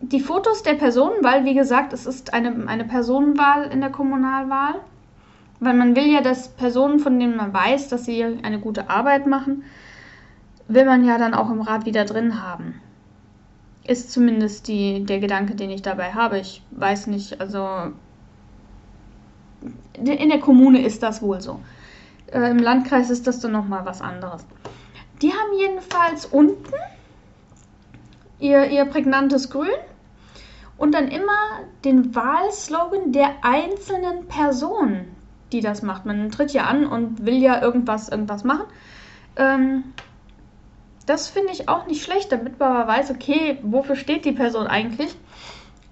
die 0.00 0.20
Fotos 0.20 0.62
der 0.62 0.74
Personen, 0.74 1.22
weil 1.22 1.44
wie 1.44 1.54
gesagt, 1.54 1.92
es 1.92 2.06
ist 2.06 2.34
eine, 2.34 2.68
eine 2.68 2.84
Personenwahl 2.84 3.64
in 3.64 3.80
der 3.80 3.90
Kommunalwahl. 3.90 4.74
Weil 5.60 5.74
man 5.74 5.96
will 5.96 6.06
ja, 6.06 6.20
dass 6.20 6.48
Personen, 6.48 6.98
von 6.98 7.18
denen 7.18 7.36
man 7.36 7.54
weiß, 7.54 7.88
dass 7.88 8.04
sie 8.04 8.22
eine 8.22 8.58
gute 8.58 8.90
Arbeit 8.90 9.26
machen, 9.26 9.64
will 10.68 10.84
man 10.84 11.04
ja 11.04 11.16
dann 11.16 11.34
auch 11.34 11.50
im 11.50 11.62
Rat 11.62 11.86
wieder 11.86 12.04
drin 12.04 12.42
haben. 12.42 12.80
Ist 13.86 14.10
zumindest 14.10 14.68
die, 14.68 15.04
der 15.04 15.20
Gedanke, 15.20 15.54
den 15.54 15.70
ich 15.70 15.82
dabei 15.82 16.12
habe. 16.12 16.38
Ich 16.38 16.62
weiß 16.72 17.06
nicht, 17.06 17.40
also 17.40 17.68
in 19.94 20.28
der 20.28 20.40
Kommune 20.40 20.84
ist 20.84 21.02
das 21.02 21.22
wohl 21.22 21.40
so. 21.40 21.60
Äh, 22.34 22.50
Im 22.50 22.58
Landkreis 22.58 23.10
ist 23.10 23.26
das 23.26 23.40
dann 23.40 23.52
nochmal 23.52 23.86
was 23.86 24.02
anderes. 24.02 24.44
Die 25.22 25.30
haben 25.30 25.58
jedenfalls 25.58 26.26
unten 26.26 26.74
ihr, 28.40 28.66
ihr 28.66 28.84
prägnantes 28.84 29.48
Grün 29.48 29.68
und 30.76 30.92
dann 30.92 31.08
immer 31.08 31.60
den 31.84 32.14
Wahlslogan 32.14 33.12
der 33.12 33.30
einzelnen 33.42 34.26
Person, 34.26 35.06
die 35.52 35.60
das 35.60 35.82
macht. 35.82 36.04
Man 36.04 36.30
tritt 36.30 36.52
ja 36.52 36.64
an 36.64 36.84
und 36.84 37.24
will 37.24 37.40
ja 37.40 37.62
irgendwas, 37.62 38.08
irgendwas 38.08 38.42
machen. 38.42 38.64
Ähm, 39.36 39.84
das 41.06 41.28
finde 41.28 41.52
ich 41.52 41.68
auch 41.68 41.86
nicht 41.86 42.02
schlecht, 42.02 42.32
damit 42.32 42.58
man 42.58 42.88
weiß, 42.88 43.12
okay, 43.12 43.58
wofür 43.62 43.94
steht 43.94 44.24
die 44.24 44.32
Person 44.32 44.66
eigentlich? 44.66 45.14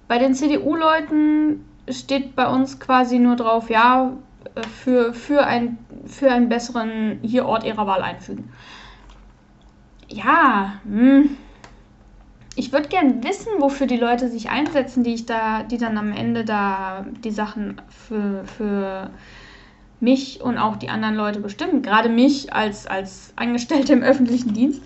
Bei 0.08 0.18
den 0.18 0.34
CDU-Leuten 0.34 1.64
steht 1.88 2.34
bei 2.34 2.48
uns 2.48 2.80
quasi 2.80 3.18
nur 3.18 3.36
drauf, 3.36 3.70
ja, 3.70 4.12
für, 4.84 5.12
für, 5.14 5.44
ein, 5.44 5.78
für 6.06 6.30
einen 6.30 6.48
besseren 6.48 7.18
hier 7.22 7.46
Ort 7.46 7.64
ihrer 7.64 7.86
Wahl 7.86 8.02
einfügen. 8.02 8.50
Ja, 10.08 10.80
hm. 10.84 11.36
ich 12.54 12.72
würde 12.72 12.88
gern 12.88 13.24
wissen, 13.24 13.52
wofür 13.58 13.86
die 13.86 13.96
Leute 13.96 14.28
sich 14.28 14.50
einsetzen, 14.50 15.04
die 15.04 15.14
ich 15.14 15.26
da, 15.26 15.62
die 15.62 15.78
dann 15.78 15.96
am 15.96 16.12
Ende 16.12 16.44
da 16.44 17.06
die 17.24 17.30
Sachen 17.30 17.80
für, 17.88 18.44
für 18.44 19.10
mich 20.00 20.40
und 20.42 20.58
auch 20.58 20.76
die 20.76 20.90
anderen 20.90 21.14
Leute 21.14 21.40
bestimmen. 21.40 21.82
Gerade 21.82 22.08
mich 22.08 22.52
als, 22.52 22.86
als 22.86 23.32
Angestellte 23.36 23.92
im 23.92 24.02
öffentlichen 24.02 24.52
Dienst 24.52 24.82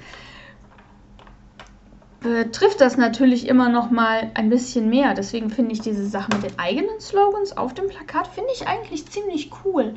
betrifft 2.21 2.81
das 2.81 2.97
natürlich 2.97 3.47
immer 3.49 3.69
noch 3.69 3.91
mal 3.91 4.31
ein 4.35 4.49
bisschen 4.51 4.89
mehr. 4.89 5.15
Deswegen 5.15 5.51
finde 5.51 5.73
ich 5.73 5.81
diese 5.81 6.07
Sache 6.07 6.31
mit 6.35 6.43
den 6.43 6.59
eigenen 6.59 7.01
Slogans 7.01 7.57
auf 7.57 7.75
dem 7.75 7.89
Plakat 7.89 8.27
finde 8.29 8.51
ich 8.55 8.67
eigentlich 8.67 9.07
ziemlich 9.07 9.51
cool, 9.65 9.95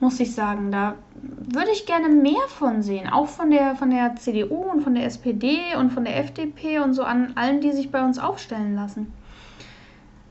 muss 0.00 0.20
ich 0.20 0.34
sagen. 0.34 0.70
Da 0.70 0.94
würde 1.14 1.70
ich 1.72 1.86
gerne 1.86 2.08
mehr 2.08 2.46
von 2.48 2.82
sehen, 2.82 3.08
auch 3.08 3.28
von 3.28 3.50
der 3.50 3.76
von 3.76 3.90
der 3.90 4.16
CDU 4.16 4.70
und 4.70 4.82
von 4.82 4.94
der 4.94 5.06
SPD 5.06 5.76
und 5.78 5.90
von 5.92 6.04
der 6.04 6.18
FDP 6.18 6.80
und 6.80 6.94
so 6.94 7.02
an 7.02 7.32
allen, 7.36 7.60
die 7.60 7.72
sich 7.72 7.90
bei 7.90 8.04
uns 8.04 8.18
aufstellen 8.18 8.74
lassen. 8.74 9.12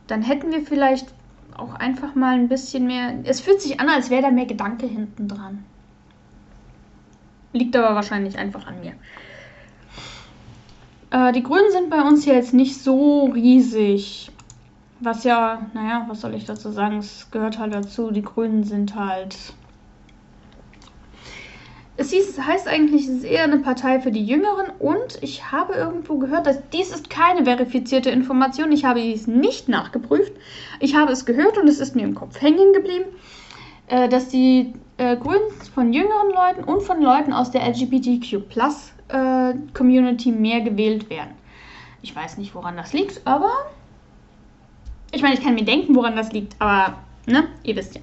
Dann 0.07 0.21
hätten 0.21 0.51
wir 0.51 0.61
vielleicht 0.61 1.07
auch 1.57 1.73
einfach 1.73 2.15
mal 2.15 2.35
ein 2.35 2.49
bisschen 2.49 2.85
mehr. 2.85 3.13
Es 3.23 3.41
fühlt 3.41 3.61
sich 3.61 3.79
an, 3.79 3.89
als 3.89 4.09
wäre 4.09 4.23
da 4.23 4.31
mehr 4.31 4.45
Gedanke 4.45 4.85
hinten 4.85 5.27
dran. 5.27 5.65
Liegt 7.53 7.75
aber 7.75 7.95
wahrscheinlich 7.95 8.37
einfach 8.37 8.67
an 8.67 8.81
mir. 8.81 8.93
Äh, 11.11 11.31
die 11.33 11.43
Grünen 11.43 11.71
sind 11.71 11.89
bei 11.89 12.01
uns 12.01 12.25
jetzt 12.25 12.53
nicht 12.53 12.81
so 12.81 13.25
riesig. 13.25 14.31
Was 14.99 15.23
ja, 15.23 15.67
naja, 15.73 16.05
was 16.07 16.21
soll 16.21 16.33
ich 16.33 16.45
dazu 16.45 16.71
sagen? 16.71 16.97
Es 16.97 17.29
gehört 17.31 17.59
halt 17.59 17.73
dazu. 17.73 18.11
Die 18.11 18.21
Grünen 18.21 18.63
sind 18.63 18.95
halt. 18.95 19.35
Es 21.97 22.11
hieß, 22.11 22.41
heißt 22.41 22.67
eigentlich, 22.67 23.03
es 23.03 23.09
ist 23.09 23.23
eher 23.23 23.45
eine 23.45 23.59
Partei 23.59 24.01
für 24.01 24.11
die 24.11 24.25
Jüngeren 24.25 24.69
und 24.79 25.17
ich 25.21 25.51
habe 25.53 25.75
irgendwo 25.75 26.17
gehört, 26.17 26.45
dass 26.45 26.59
dies 26.71 26.89
ist 26.89 27.09
keine 27.09 27.45
verifizierte 27.45 28.09
Information. 28.09 28.73
Ich 28.73 28.83
habe 28.83 28.99
dies 28.99 29.27
nicht 29.27 29.69
nachgeprüft. 29.69 30.33
Ich 30.81 30.95
habe 30.95 31.13
es 31.13 31.25
gehört 31.25 31.57
und 31.57 31.69
es 31.69 31.79
ist 31.79 31.95
mir 31.95 32.03
im 32.03 32.15
Kopf 32.15 32.41
hängen 32.41 32.73
geblieben, 32.73 33.05
äh, 33.87 34.09
dass 34.09 34.27
die 34.27 34.73
äh, 34.97 35.15
Grünen 35.15 35.49
von 35.73 35.93
jüngeren 35.93 36.31
Leuten 36.31 36.63
und 36.65 36.81
von 36.83 37.01
Leuten 37.01 37.31
aus 37.31 37.51
der 37.51 37.65
LGBTQ 37.65 38.49
äh, 39.09 39.53
Community 39.73 40.31
mehr 40.31 40.61
gewählt 40.61 41.09
werden. 41.09 41.33
Ich 42.01 42.15
weiß 42.15 42.37
nicht, 42.37 42.53
woran 42.55 42.77
das 42.77 42.93
liegt, 42.93 43.25
aber 43.25 43.51
ich 45.11 45.21
meine, 45.21 45.35
ich 45.35 45.41
kann 45.41 45.55
mir 45.55 45.65
denken, 45.65 45.95
woran 45.95 46.15
das 46.15 46.31
liegt, 46.31 46.55
aber 46.59 46.97
ne, 47.25 47.47
ihr 47.63 47.75
wisst 47.75 47.95
ja. 47.95 48.01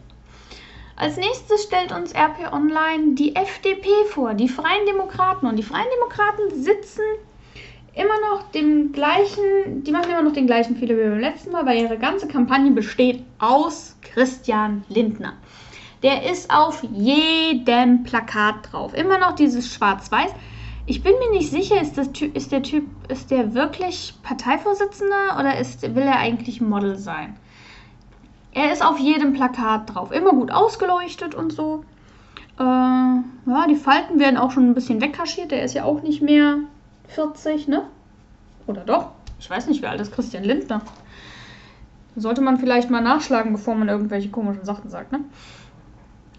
Als 0.97 1.17
nächstes 1.17 1.65
stellt 1.65 1.91
uns 1.91 2.15
RP 2.15 2.53
Online 2.53 3.15
die 3.15 3.35
FDP 3.35 3.89
vor, 4.11 4.35
die 4.35 4.49
Freien 4.49 4.87
Demokraten. 4.87 5.47
Und 5.47 5.57
die 5.57 5.63
Freien 5.63 5.89
Demokraten 5.97 6.63
sitzen 6.63 7.03
immer 7.95 8.21
noch 8.31 8.51
dem 8.53 8.93
gleichen, 8.93 9.83
die 9.85 9.91
machen 9.91 10.11
immer 10.11 10.23
noch 10.23 10.33
den 10.33 10.47
gleichen 10.47 10.77
Fehler 10.77 10.97
wie 10.97 11.09
beim 11.09 11.19
letzten 11.19 11.51
Mal, 11.51 11.67
weil 11.67 11.83
ihre 11.83 11.99
ganze 11.99 12.29
Kampagne 12.29 12.71
besteht 12.71 13.25
aus 13.39 13.97
Christian 14.03 14.85
Lindner. 14.89 15.35
Der 16.03 16.31
ist 16.31 16.51
auf 16.51 16.83
jedem 16.93 18.05
Plakat 18.05 18.73
drauf. 18.73 18.95
Immer 18.95 19.19
noch 19.19 19.35
dieses 19.35 19.73
Schwarz-Weiß. 19.75 20.33
Ich 20.85 21.03
bin 21.03 21.13
mir 21.13 21.39
nicht 21.39 21.51
sicher, 21.51 21.81
ist, 21.81 21.97
das 21.97 22.11
typ, 22.13 22.37
ist 22.37 22.51
der 22.51 22.63
Typ, 22.63 22.89
ist 23.09 23.31
der 23.31 23.55
wirklich 23.55 24.15
Parteivorsitzender 24.23 25.39
oder 25.39 25.59
ist, 25.59 25.83
will 25.83 26.03
er 26.03 26.19
eigentlich 26.19 26.61
Model 26.61 26.97
sein? 26.97 27.37
Er 28.53 28.73
ist 28.73 28.85
auf 28.85 28.99
jedem 28.99 29.33
Plakat 29.33 29.95
drauf, 29.95 30.11
immer 30.11 30.31
gut 30.33 30.51
ausgeleuchtet 30.51 31.35
und 31.35 31.53
so. 31.53 31.85
Äh, 32.59 32.63
ja, 32.63 33.67
die 33.69 33.77
Falten 33.77 34.19
werden 34.19 34.37
auch 34.37 34.51
schon 34.51 34.69
ein 34.69 34.75
bisschen 34.75 35.01
wegkaschiert. 35.01 35.53
Der 35.53 35.63
ist 35.63 35.75
ja 35.75 35.85
auch 35.85 36.03
nicht 36.03 36.21
mehr 36.21 36.59
40, 37.09 37.69
ne? 37.69 37.85
Oder 38.67 38.83
doch? 38.83 39.13
Ich 39.39 39.49
weiß 39.49 39.69
nicht, 39.69 39.83
wie 39.83 39.87
alt 39.87 40.01
ist 40.01 40.13
Christian 40.13 40.45
Lindner. 40.45 40.83
Sollte 42.15 42.43
man 42.43 42.59
vielleicht 42.59 42.91
mal 42.91 43.01
nachschlagen, 43.01 43.53
bevor 43.53 43.75
man 43.75 43.89
irgendwelche 43.89 44.29
komischen 44.31 44.65
Sachen 44.65 44.91
sagt, 44.91 45.13
ne? 45.13 45.21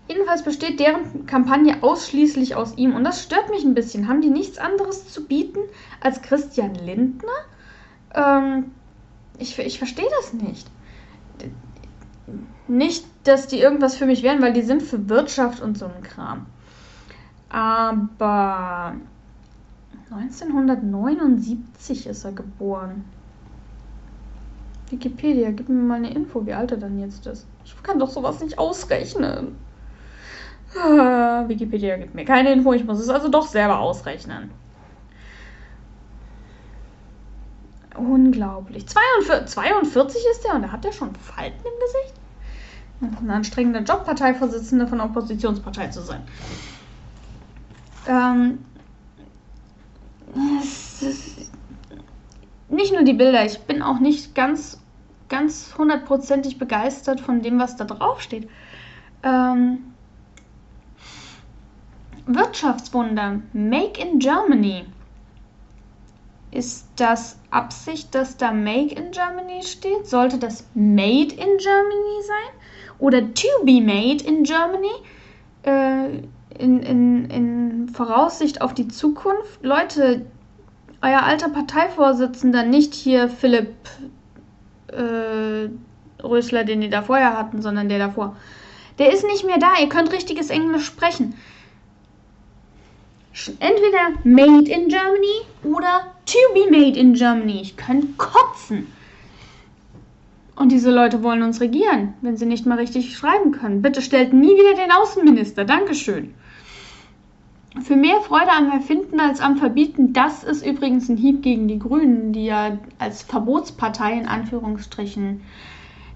Jedenfalls 0.08 0.44
besteht 0.44 0.80
deren 0.80 1.26
Kampagne 1.26 1.82
ausschließlich 1.82 2.56
aus 2.56 2.78
ihm 2.78 2.94
und 2.96 3.04
das 3.04 3.24
stört 3.24 3.50
mich 3.50 3.64
ein 3.64 3.74
bisschen. 3.74 4.08
Haben 4.08 4.22
die 4.22 4.30
nichts 4.30 4.58
anderes 4.58 5.08
zu 5.08 5.26
bieten 5.26 5.60
als 6.02 6.22
Christian 6.22 6.76
Lindner? 6.76 7.30
Ähm, 8.14 8.72
ich, 9.40 9.58
ich 9.58 9.78
verstehe 9.78 10.10
das 10.22 10.34
nicht. 10.34 10.70
Nicht, 12.68 13.06
dass 13.24 13.48
die 13.48 13.60
irgendwas 13.60 13.96
für 13.96 14.06
mich 14.06 14.24
wären, 14.24 14.42
weil 14.42 14.54
die 14.54 14.62
sind 14.62 14.84
für 14.84 15.10
Wirtschaft 15.10 15.62
und 15.62 15.78
so 15.78 15.86
ein 15.86 16.04
Kram. 16.04 16.46
Aber 17.50 18.96
1979 20.12 22.08
ist 22.08 22.26
er 22.26 22.32
geboren. 22.34 23.06
Wikipedia, 24.90 25.52
gib 25.52 25.70
mir 25.70 25.76
mal 25.76 25.96
eine 25.96 26.14
Info, 26.14 26.46
wie 26.46 26.54
alt 26.54 26.72
er 26.72 26.78
dann 26.78 27.00
jetzt 27.00 27.26
ist. 27.26 27.48
Ich 27.66 27.82
kann 27.84 28.00
doch 28.00 28.10
sowas 28.10 28.42
nicht 28.42 28.60
ausrechnen. 28.60 29.56
Ah, 30.76 31.44
Wikipedia 31.48 31.98
gibt 31.98 32.16
mir 32.16 32.26
keine 32.26 32.52
Info, 32.52 32.74
ich 32.74 32.84
muss 32.84 33.00
es 33.00 33.10
also 33.10 33.30
doch 33.30 33.48
selber 33.48 33.80
ausrechnen. 33.80 34.52
Unglaublich. 37.96 38.88
42, 38.88 39.48
42 39.48 40.22
ist 40.32 40.44
der 40.44 40.56
und 40.56 40.64
da 40.64 40.72
hat 40.72 40.84
er 40.84 40.94
schon 40.94 41.14
Falten 41.16 41.60
im 41.60 41.80
Gesicht? 41.80 42.14
Das 43.02 43.12
ist 43.12 43.22
ein 43.22 43.30
anstrengender 43.30 43.82
Job, 43.82 44.06
Parteivorsitzende 44.06 44.88
von 44.88 45.00
Oppositionspartei 45.00 45.88
zu 45.90 46.02
sein. 46.02 46.24
Ähm, 48.08 48.66
nicht 52.70 52.94
nur 52.94 53.04
die 53.04 53.14
Bilder, 53.14 53.46
ich 53.46 53.60
bin 53.62 53.82
auch 53.82 54.00
nicht 54.00 54.34
ganz, 54.34 54.82
ganz 55.30 55.76
hundertprozentig 55.78 56.58
begeistert 56.58 57.22
von 57.22 57.42
dem, 57.42 57.60
was 57.60 57.76
da 57.76 57.86
drauf 57.86 58.22
steht. 58.22 58.50
Ähm, 59.22 59.93
Wirtschaftswunder. 62.26 63.42
Make 63.54 64.02
in 64.02 64.20
Germany. 64.20 64.86
Ist 66.52 66.88
das 66.96 67.40
Absicht, 67.50 68.14
dass 68.14 68.38
da 68.38 68.52
Make 68.52 68.96
in 68.96 69.12
Germany 69.12 69.64
steht? 69.64 70.08
Sollte 70.08 70.38
das 70.38 70.66
Made 70.76 71.34
in 71.34 71.58
Germany 71.58 72.22
sein? 72.22 72.54
oder 73.04 73.34
to 73.34 73.48
be 73.66 73.82
made 73.82 74.24
in 74.24 74.44
Germany. 74.44 74.94
Äh, 75.64 76.22
in, 76.58 76.84
in, 76.84 77.26
in 77.30 77.90
Voraussicht 77.90 78.62
auf 78.62 78.74
die 78.74 78.88
Zukunft. 78.88 79.64
Leute, 79.64 80.26
euer 81.02 81.24
alter 81.24 81.50
Parteivorsitzender, 81.50 82.64
nicht 82.64 82.94
hier 82.94 83.28
Philipp 83.28 83.74
äh, 84.88 85.70
Rösler, 86.24 86.64
den 86.64 86.82
die 86.82 86.90
da 86.90 87.02
vorher 87.02 87.38
hatten, 87.38 87.62
sondern 87.62 87.90
der 87.90 88.00
davor. 88.00 88.38
Der 89.00 89.12
ist 89.12 89.26
nicht 89.26 89.46
mehr 89.46 89.58
da. 89.58 89.74
Ihr 89.82 89.90
könnt 89.90 90.14
richtiges 90.14 90.50
Englisch 90.50 90.86
sprechen. 90.86 91.34
Entweder 93.60 94.20
made 94.24 94.70
in 94.70 94.90
Germany 94.90 95.42
oder 95.64 96.14
to 96.26 96.38
be 96.54 96.70
made 96.70 96.98
in 97.00 97.14
Germany. 97.14 97.62
Ich 97.62 97.78
könnte 97.78 98.08
kotzen. 98.18 98.88
Und 100.56 100.72
diese 100.72 100.92
Leute 100.92 101.24
wollen 101.24 101.42
uns 101.42 101.62
regieren, 101.62 102.14
wenn 102.22 102.38
sie 102.38 102.46
nicht 102.46 102.68
mal 102.68 102.78
richtig 102.78 103.18
schreiben 103.18 103.52
können. 103.52 103.82
Bitte 103.82 104.04
stellt 104.04 104.34
nie 104.34 104.54
wieder 104.54 104.76
den 104.76 104.92
Außenminister. 104.92 105.66
Dankeschön. 105.66 106.36
Für 107.82 107.96
mehr 107.96 108.22
Freude 108.22 108.52
am 108.52 108.70
Erfinden 108.70 109.20
als 109.20 109.42
am 109.42 109.58
Verbieten, 109.58 110.14
das 110.14 110.44
ist 110.44 110.64
übrigens 110.64 111.10
ein 111.10 111.18
Hieb 111.18 111.42
gegen 111.42 111.68
die 111.68 111.80
Grünen, 111.80 112.32
die 112.32 112.46
ja 112.46 112.78
als 113.00 113.24
Verbotspartei 113.24 114.14
in 114.14 114.28
Anführungsstrichen 114.28 115.42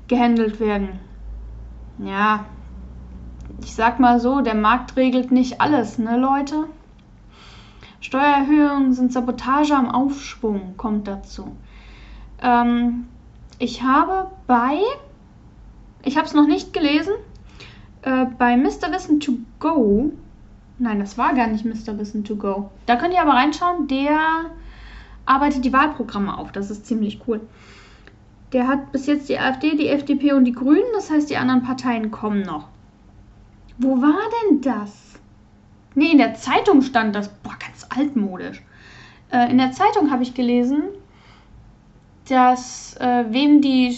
gehandelt 0.08 0.60
werden. 0.60 1.00
Ja, 1.98 2.46
ich 3.64 3.74
sag 3.74 4.00
mal 4.00 4.20
so, 4.20 4.42
der 4.42 4.54
Markt 4.54 4.96
regelt 4.98 5.32
nicht 5.32 5.60
alles, 5.60 5.98
ne 5.98 6.16
Leute? 6.16 6.66
Steuererhöhungen 8.02 8.94
sind 8.94 9.12
Sabotage 9.12 9.76
am 9.76 9.90
Aufschwung, 9.90 10.76
kommt 10.78 11.08
dazu. 11.08 11.56
Ähm, 12.42 13.08
ich 13.60 13.82
habe 13.82 14.32
bei, 14.46 14.80
ich 16.04 16.18
habe 16.18 16.28
es 16.28 16.34
noch 16.34 16.48
nicht 16.48 16.74
gelesen, 16.74 17.14
äh, 18.04 18.26
bei 18.38 18.56
Mr. 18.56 18.92
Wissen 18.92 19.20
to 19.20 19.34
Go 19.60 20.12
Nein, 20.80 21.00
das 21.00 21.18
war 21.18 21.34
gar 21.34 21.48
nicht 21.48 21.66
Mr. 21.66 21.98
Wissen 21.98 22.24
to 22.24 22.36
Go. 22.36 22.70
Da 22.86 22.98
könnt 22.98 23.14
ihr 23.14 23.22
aber 23.22 23.34
reinschauen. 23.34 23.88
Der 23.88 24.52
arbeitet 25.26 25.66
die 25.66 25.74
Wahlprogramme 25.74 26.38
auf. 26.38 26.52
Das 26.52 26.70
ist 26.70 26.86
ziemlich 26.86 27.22
cool. 27.28 27.42
Der 28.54 28.68
hat 28.68 28.92
bis 28.92 29.08
jetzt 29.08 29.28
die 29.28 29.40
AfD, 29.40 29.76
die 29.76 29.88
FDP 29.88 30.34
und 30.34 30.46
die 30.46 30.52
Grünen. 30.52 30.86
Das 30.94 31.10
heißt, 31.10 31.30
die 31.30 31.38
anderen 31.38 31.64
Parteien 31.64 32.12
kommen 32.12 32.44
noch. 32.44 32.68
Wo 33.80 34.02
war 34.02 34.20
denn 34.44 34.62
das? 34.62 35.07
Nee, 35.98 36.12
in 36.12 36.20
der 36.20 36.36
Zeitung 36.36 36.84
stand 36.84 37.16
das. 37.16 37.28
Boah, 37.28 37.58
ganz 37.60 37.88
altmodisch. 37.90 38.62
Äh, 39.32 39.50
in 39.50 39.58
der 39.58 39.72
Zeitung 39.72 40.12
habe 40.12 40.22
ich 40.22 40.36
gelesen, 40.36 40.84
dass 42.30 42.96
äh, 42.98 43.26
wem 43.30 43.64
die 43.64 43.98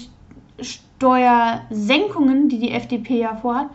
Steuersenkungen, 0.61 2.47
die 2.47 2.59
die 2.59 2.71
FDP 2.71 3.19
ja 3.19 3.35
vorhat, 3.35 3.69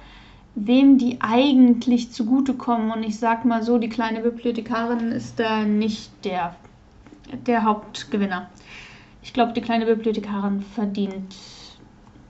wem 0.54 0.96
die 0.96 1.18
eigentlich 1.20 2.12
zugutekommen. 2.12 2.92
Und 2.92 3.02
ich 3.02 3.18
sag 3.18 3.44
mal 3.44 3.62
so, 3.62 3.76
die 3.76 3.90
kleine 3.90 4.20
Bibliothekarin 4.20 5.12
ist 5.12 5.38
da 5.38 5.66
nicht 5.66 6.10
der, 6.24 6.56
der 7.46 7.64
Hauptgewinner. 7.64 8.48
Ich 9.22 9.34
glaube, 9.34 9.52
die 9.52 9.60
kleine 9.60 9.84
Bibliothekarin 9.84 10.62
verdient 10.62 11.37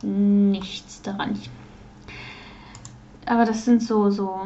nichts 0.02 1.02
daran. 1.02 1.38
Aber 3.26 3.44
das 3.44 3.64
sind 3.64 3.80
so, 3.80 4.10
so. 4.10 4.40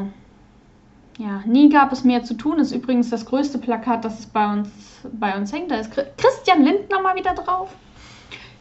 Ja, 1.18 1.42
nie 1.46 1.68
gab 1.68 1.92
es 1.92 2.04
mehr 2.04 2.22
zu 2.22 2.34
tun. 2.34 2.60
Ist 2.60 2.72
übrigens 2.72 3.10
das 3.10 3.26
größte 3.26 3.58
Plakat, 3.58 4.04
das 4.04 4.26
bei 4.26 4.52
uns, 4.52 4.70
bei 5.12 5.36
uns 5.36 5.52
hängt. 5.52 5.70
Da 5.70 5.76
ist 5.76 5.90
Christian 6.16 6.62
Lindner 6.62 7.02
mal 7.02 7.16
wieder 7.16 7.34
drauf. 7.34 7.74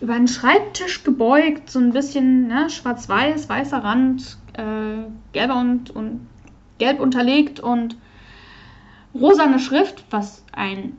Über 0.02 0.13
einen 0.13 0.28
Schreibtisch 0.28 1.04
gebeugt, 1.04 1.70
so 1.70 1.80
ein 1.80 1.93
bisschen 1.93 2.48
ne, 2.48 2.70
schwarz-weiß, 2.70 3.48
weißer 3.48 3.84
Rand, 3.84 4.38
äh, 4.54 5.08
gelber 5.34 5.60
und, 5.60 5.91
und 5.91 6.28
gelb 6.80 7.00
unterlegt 7.00 7.60
und 7.60 7.96
rosane 9.13 9.60
Schrift, 9.60 10.04
was 10.10 10.43
ein 10.52 10.98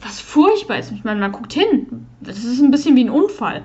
was 0.00 0.20
furchtbar 0.20 0.78
ist. 0.78 0.92
Ich 0.92 1.04
meine, 1.04 1.20
man 1.20 1.32
guckt 1.32 1.52
hin. 1.52 2.06
Das 2.20 2.44
ist 2.44 2.60
ein 2.60 2.70
bisschen 2.70 2.96
wie 2.96 3.04
ein 3.04 3.10
Unfall. 3.10 3.64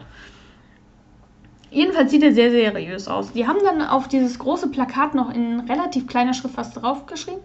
Jedenfalls 1.73 2.11
sieht 2.11 2.21
er 2.21 2.33
sehr 2.33 2.51
seriös 2.51 3.07
aus. 3.07 3.33
Die 3.33 3.47
haben 3.47 3.57
dann 3.63 3.81
auf 3.81 4.07
dieses 4.07 4.37
große 4.37 4.69
Plakat 4.69 5.15
noch 5.15 5.33
in 5.33 5.61
relativ 5.61 6.05
kleiner 6.05 6.35
Schrift 6.35 6.55
was 6.55 6.71
draufgeschrieben. 6.73 7.41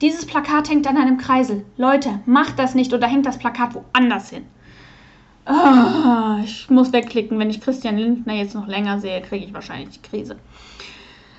Dieses 0.00 0.26
Plakat 0.26 0.68
hängt 0.68 0.88
an 0.88 0.96
einem 0.96 1.18
Kreisel. 1.18 1.64
Leute, 1.76 2.20
macht 2.26 2.58
das 2.58 2.74
nicht 2.74 2.92
oder 2.92 3.06
hängt 3.06 3.26
das 3.26 3.38
Plakat 3.38 3.74
woanders 3.74 4.30
hin. 4.30 4.44
Oh, 5.46 6.42
ich 6.42 6.68
muss 6.68 6.92
wegklicken. 6.92 7.38
Wenn 7.38 7.50
ich 7.50 7.60
Christian 7.60 7.96
Lindner 7.96 8.34
jetzt 8.34 8.54
noch 8.54 8.66
länger 8.66 8.98
sehe, 8.98 9.20
kriege 9.22 9.44
ich 9.44 9.54
wahrscheinlich 9.54 10.00
die 10.00 10.08
Krise. 10.08 10.36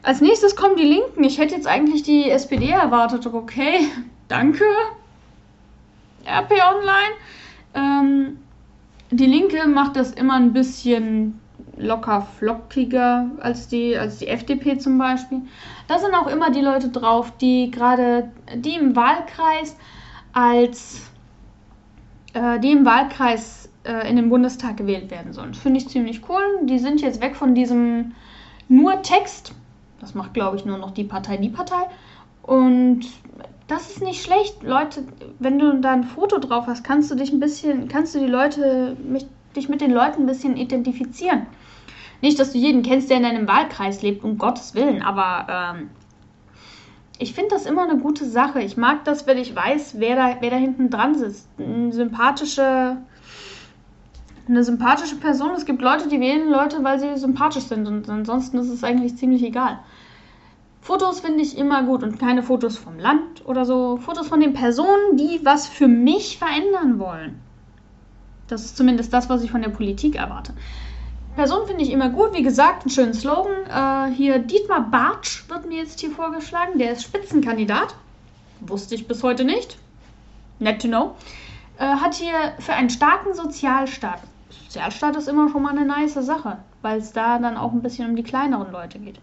Als 0.03 0.21
nächstes 0.21 0.55
kommen 0.55 0.77
die 0.77 0.83
Linken. 0.83 1.23
Ich 1.25 1.37
hätte 1.37 1.55
jetzt 1.55 1.67
eigentlich 1.67 2.03
die 2.03 2.29
SPD 2.29 2.69
erwartet. 2.69 3.25
Okay, 3.25 3.87
danke. 4.29 4.63
RP 6.25 6.51
Online. 6.51 7.15
Ähm, 7.73 8.37
die 9.09 9.25
Linke 9.25 9.67
macht 9.67 9.97
das 9.97 10.11
immer 10.13 10.35
ein 10.35 10.53
bisschen 10.53 11.41
locker 11.77 12.27
flockiger 12.37 13.29
als 13.39 13.67
die, 13.67 13.97
als 13.97 14.17
die 14.17 14.27
FDP 14.27 14.77
zum 14.77 14.97
Beispiel. 14.97 15.41
Da 15.87 15.99
sind 15.99 16.13
auch 16.13 16.27
immer 16.27 16.51
die 16.51 16.61
Leute 16.61 16.89
drauf, 16.89 17.31
die 17.37 17.71
gerade, 17.71 18.29
die 18.55 18.75
im 18.75 18.95
Wahlkreis 18.95 19.75
als, 20.33 21.09
äh, 22.33 22.59
die 22.59 22.71
im 22.71 22.85
Wahlkreis 22.85 23.69
äh, 23.83 24.09
in 24.09 24.15
den 24.15 24.29
Bundestag 24.29 24.77
gewählt 24.77 25.11
werden 25.11 25.33
sollen. 25.33 25.53
Finde 25.53 25.79
ich 25.79 25.89
ziemlich 25.89 26.21
cool. 26.29 26.43
Die 26.63 26.79
sind 26.79 27.01
jetzt 27.01 27.21
weg 27.21 27.35
von 27.35 27.55
diesem 27.55 28.13
nur 28.67 29.01
Text 29.01 29.53
das 30.01 30.15
macht, 30.15 30.33
glaube 30.33 30.57
ich, 30.57 30.65
nur 30.65 30.77
noch 30.77 30.91
die 30.91 31.03
Partei, 31.03 31.37
die 31.37 31.49
Partei. 31.49 31.83
Und 32.41 33.01
das 33.67 33.91
ist 33.91 34.01
nicht 34.01 34.23
schlecht. 34.23 34.63
Leute, 34.63 35.03
wenn 35.39 35.59
du 35.59 35.79
da 35.79 35.91
ein 35.91 36.03
Foto 36.03 36.39
drauf 36.39 36.65
hast, 36.67 36.83
kannst 36.83 37.11
du 37.11 37.15
dich 37.15 37.31
ein 37.31 37.39
bisschen, 37.39 37.87
kannst 37.87 38.15
du 38.15 38.19
die 38.19 38.25
Leute, 38.25 38.97
mich, 39.07 39.27
dich 39.55 39.69
mit 39.69 39.81
den 39.81 39.91
Leuten 39.91 40.23
ein 40.23 40.25
bisschen 40.27 40.57
identifizieren. 40.57 41.47
Nicht, 42.21 42.39
dass 42.39 42.51
du 42.51 42.57
jeden 42.57 42.83
kennst, 42.83 43.09
der 43.09 43.17
in 43.17 43.23
deinem 43.23 43.47
Wahlkreis 43.47 44.01
lebt, 44.01 44.23
um 44.23 44.37
Gottes 44.37 44.75
Willen, 44.75 45.01
aber 45.01 45.47
ähm, 45.49 45.89
ich 47.21 47.33
finde 47.33 47.51
das 47.51 47.67
immer 47.67 47.83
eine 47.83 47.99
gute 47.99 48.25
Sache. 48.25 48.61
Ich 48.61 48.77
mag 48.77 49.05
das, 49.05 49.27
wenn 49.27 49.37
ich 49.37 49.55
weiß, 49.55 49.99
wer 49.99 50.15
da, 50.15 50.37
wer 50.39 50.49
da 50.49 50.55
hinten 50.55 50.89
dran 50.89 51.13
sitzt. 51.13 51.47
Eine 51.59 51.93
sympathische, 51.93 52.97
eine 54.47 54.63
sympathische 54.63 55.17
Person. 55.17 55.51
Es 55.51 55.65
gibt 55.65 55.83
Leute, 55.83 56.07
die 56.07 56.19
wählen 56.19 56.49
Leute, 56.49 56.83
weil 56.83 56.99
sie 56.99 57.15
sympathisch 57.17 57.65
sind 57.65 57.87
und 57.87 58.09
ansonsten 58.09 58.57
ist 58.57 58.69
es 58.69 58.83
eigentlich 58.83 59.17
ziemlich 59.17 59.43
egal. 59.43 59.79
Fotos 60.81 61.19
finde 61.19 61.43
ich 61.43 61.59
immer 61.59 61.83
gut 61.83 62.01
und 62.01 62.17
keine 62.17 62.41
Fotos 62.41 62.77
vom 62.77 62.97
Land 62.97 63.45
oder 63.45 63.65
so. 63.65 63.97
Fotos 63.97 64.27
von 64.27 64.39
den 64.39 64.53
Personen, 64.53 65.15
die 65.15 65.41
was 65.43 65.67
für 65.67 65.87
mich 65.87 66.39
verändern 66.39 66.97
wollen. 66.97 67.39
Das 68.51 68.65
ist 68.65 68.75
zumindest 68.75 69.13
das, 69.13 69.29
was 69.29 69.43
ich 69.43 69.51
von 69.51 69.61
der 69.61 69.69
Politik 69.69 70.15
erwarte. 70.15 70.53
Personen 71.35 71.67
finde 71.67 71.83
ich 71.83 71.91
immer 71.91 72.09
gut. 72.09 72.33
Wie 72.33 72.43
gesagt, 72.43 72.83
einen 72.83 72.89
schönen 72.89 73.13
Slogan. 73.13 73.65
Äh, 73.65 74.13
hier 74.13 74.39
Dietmar 74.39 74.81
Bartsch 74.81 75.47
wird 75.49 75.65
mir 75.65 75.77
jetzt 75.77 76.01
hier 76.01 76.11
vorgeschlagen. 76.11 76.77
Der 76.77 76.91
ist 76.91 77.03
Spitzenkandidat. 77.03 77.95
Wusste 78.59 78.95
ich 78.95 79.07
bis 79.07 79.23
heute 79.23 79.45
nicht. 79.45 79.77
Net 80.59 80.81
to 80.81 80.89
know. 80.89 81.15
Äh, 81.79 81.85
hat 81.85 82.13
hier 82.15 82.33
für 82.59 82.73
einen 82.73 82.89
starken 82.89 83.33
Sozialstaat. 83.33 84.19
Sozialstaat 84.65 85.15
ist 85.15 85.29
immer 85.29 85.49
schon 85.49 85.63
mal 85.63 85.71
eine 85.71 85.85
nice 85.85 86.15
Sache, 86.15 86.57
weil 86.81 86.99
es 86.99 87.13
da 87.13 87.39
dann 87.39 87.55
auch 87.55 87.71
ein 87.71 87.81
bisschen 87.81 88.09
um 88.09 88.17
die 88.17 88.23
kleineren 88.23 88.71
Leute 88.73 88.99
geht. 88.99 89.19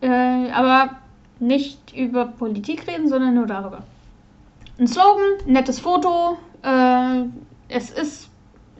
Äh, 0.00 0.50
aber 0.50 0.96
nicht 1.38 1.96
über 1.96 2.26
Politik 2.26 2.88
reden, 2.88 3.08
sondern 3.08 3.34
nur 3.34 3.46
darüber. 3.46 3.84
Ein 4.80 4.88
Slogan, 4.88 5.38
nettes 5.46 5.78
Foto. 5.78 6.38
Es 7.70 7.90
ist 7.90 8.30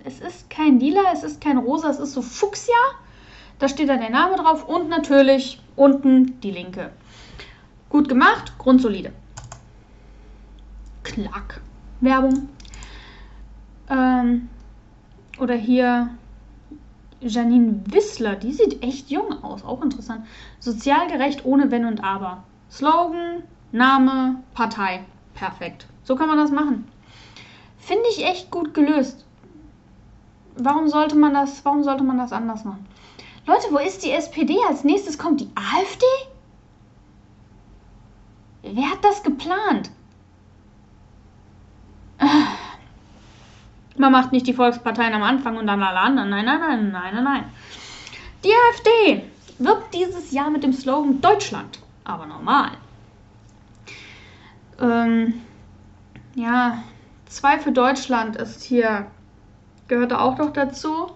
es 0.05 0.21
ist 0.21 0.51
kein 0.51 0.81
lila, 0.81 1.13
es 1.13 1.23
ist 1.23 1.41
kein 1.41 1.59
rosa, 1.59 1.91
es 1.91 1.99
ist 1.99 2.13
so 2.13 2.23
Fuchsia. 2.23 2.75
Da 3.59 3.69
steht 3.69 3.89
dann 3.89 4.01
der 4.01 4.11
Name 4.11 4.37
drauf 4.37 4.67
und 4.69 4.89
natürlich 4.89 5.61
unten 5.77 6.41
die 6.41 6.51
Linke. 6.51 6.91
Gut 7.91 8.09
gemacht, 8.09 8.55
grundsolide. 8.59 9.13
Klack. 11.03 11.61
Werbung. 12.01 12.49
Ähm, 13.91 14.49
oder 15.39 15.55
hier 15.55 16.11
Janine 17.21 17.83
Wissler, 17.87 18.37
die 18.37 18.53
sieht 18.53 18.83
echt 18.83 19.11
jung 19.11 19.45
aus, 19.45 19.63
auch 19.63 19.83
interessant. 19.83 20.27
Sozial 20.59 21.09
gerecht 21.09 21.45
ohne 21.45 21.71
Wenn 21.71 21.85
und 21.85 22.03
Aber. 22.03 22.45
Slogan, 22.71 23.43
Name, 23.73 24.43
Partei. 24.55 25.05
Perfekt. 25.35 25.87
So 26.05 26.17
kann 26.17 26.29
man 26.29 26.39
das 26.39 26.51
machen. 26.51 26.87
Finde 27.81 28.05
ich 28.11 28.25
echt 28.25 28.51
gut 28.51 28.75
gelöst. 28.75 29.25
Warum 30.57 30.89
sollte 30.89 31.17
man 31.17 31.35
das, 31.35 31.65
warum 31.65 31.83
sollte 31.83 32.05
man 32.05 32.19
das 32.19 32.33
anders 32.33 32.65
machen? 32.65 32.87
Leute, 33.47 33.69
wo 33.71 33.79
ist 33.79 34.05
die 34.05 34.13
SPD? 34.13 34.57
Als 34.69 34.85
nächstes 34.85 35.19
kommt 35.19 35.41
die 35.41 35.51
AfD? 35.55 36.07
Wer 38.63 38.91
hat 38.91 39.03
das 39.03 39.23
geplant? 39.23 39.91
Man 43.97 44.13
macht 44.13 44.33
nicht 44.33 44.47
die 44.47 44.55
Volksparteien 44.55 45.15
am 45.15 45.23
Anfang 45.23 45.57
und 45.57 45.67
dann 45.67 45.83
alle 45.83 45.99
anderen. 45.99 46.31
Nein, 46.31 46.45
nein, 46.45 46.61
nein, 46.61 46.91
nein, 46.93 47.15
nein, 47.15 47.25
nein. 47.25 47.45
Die 48.45 48.51
AfD 48.51 49.25
wirbt 49.59 49.93
dieses 49.95 50.33
Jahr 50.33 50.51
mit 50.51 50.63
dem 50.63 50.73
Slogan 50.73 51.21
Deutschland, 51.21 51.81
aber 52.05 52.27
normal. 52.27 52.71
Ähm, 54.81 55.43
ja, 56.35 56.83
zwei 57.31 57.59
für 57.59 57.73
Deutschland 57.73 58.37
ist 58.37 58.63
hier, 58.63 59.07
gehört 59.89 60.13
auch 60.13 60.37
noch 60.37 60.53
dazu. 60.53 61.13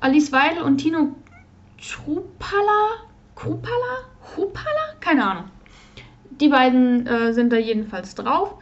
Alice 0.00 0.30
Weidel 0.30 0.62
und 0.62 0.78
Tino 0.78 1.14
Trupala, 1.78 3.06
Kupala, 3.34 4.04
Hupala, 4.36 4.94
keine 5.00 5.26
Ahnung. 5.26 5.44
Die 6.40 6.48
beiden 6.48 7.06
äh, 7.06 7.32
sind 7.32 7.52
da 7.52 7.56
jedenfalls 7.56 8.14
drauf. 8.14 8.54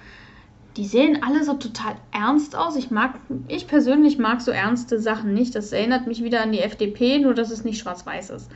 Die 0.76 0.86
sehen 0.86 1.22
alle 1.22 1.44
so 1.44 1.54
total 1.54 1.96
ernst 2.12 2.56
aus. 2.56 2.76
Ich 2.76 2.90
mag, 2.90 3.14
ich 3.46 3.66
persönlich 3.66 4.18
mag 4.18 4.40
so 4.40 4.50
ernste 4.50 4.98
Sachen 4.98 5.34
nicht. 5.34 5.54
Das 5.54 5.72
erinnert 5.72 6.06
mich 6.06 6.22
wieder 6.22 6.42
an 6.42 6.52
die 6.52 6.60
FDP, 6.60 7.18
nur 7.18 7.34
dass 7.34 7.50
es 7.50 7.64
nicht 7.64 7.78
schwarz-weiß 7.78 8.30
ist. 8.30 8.50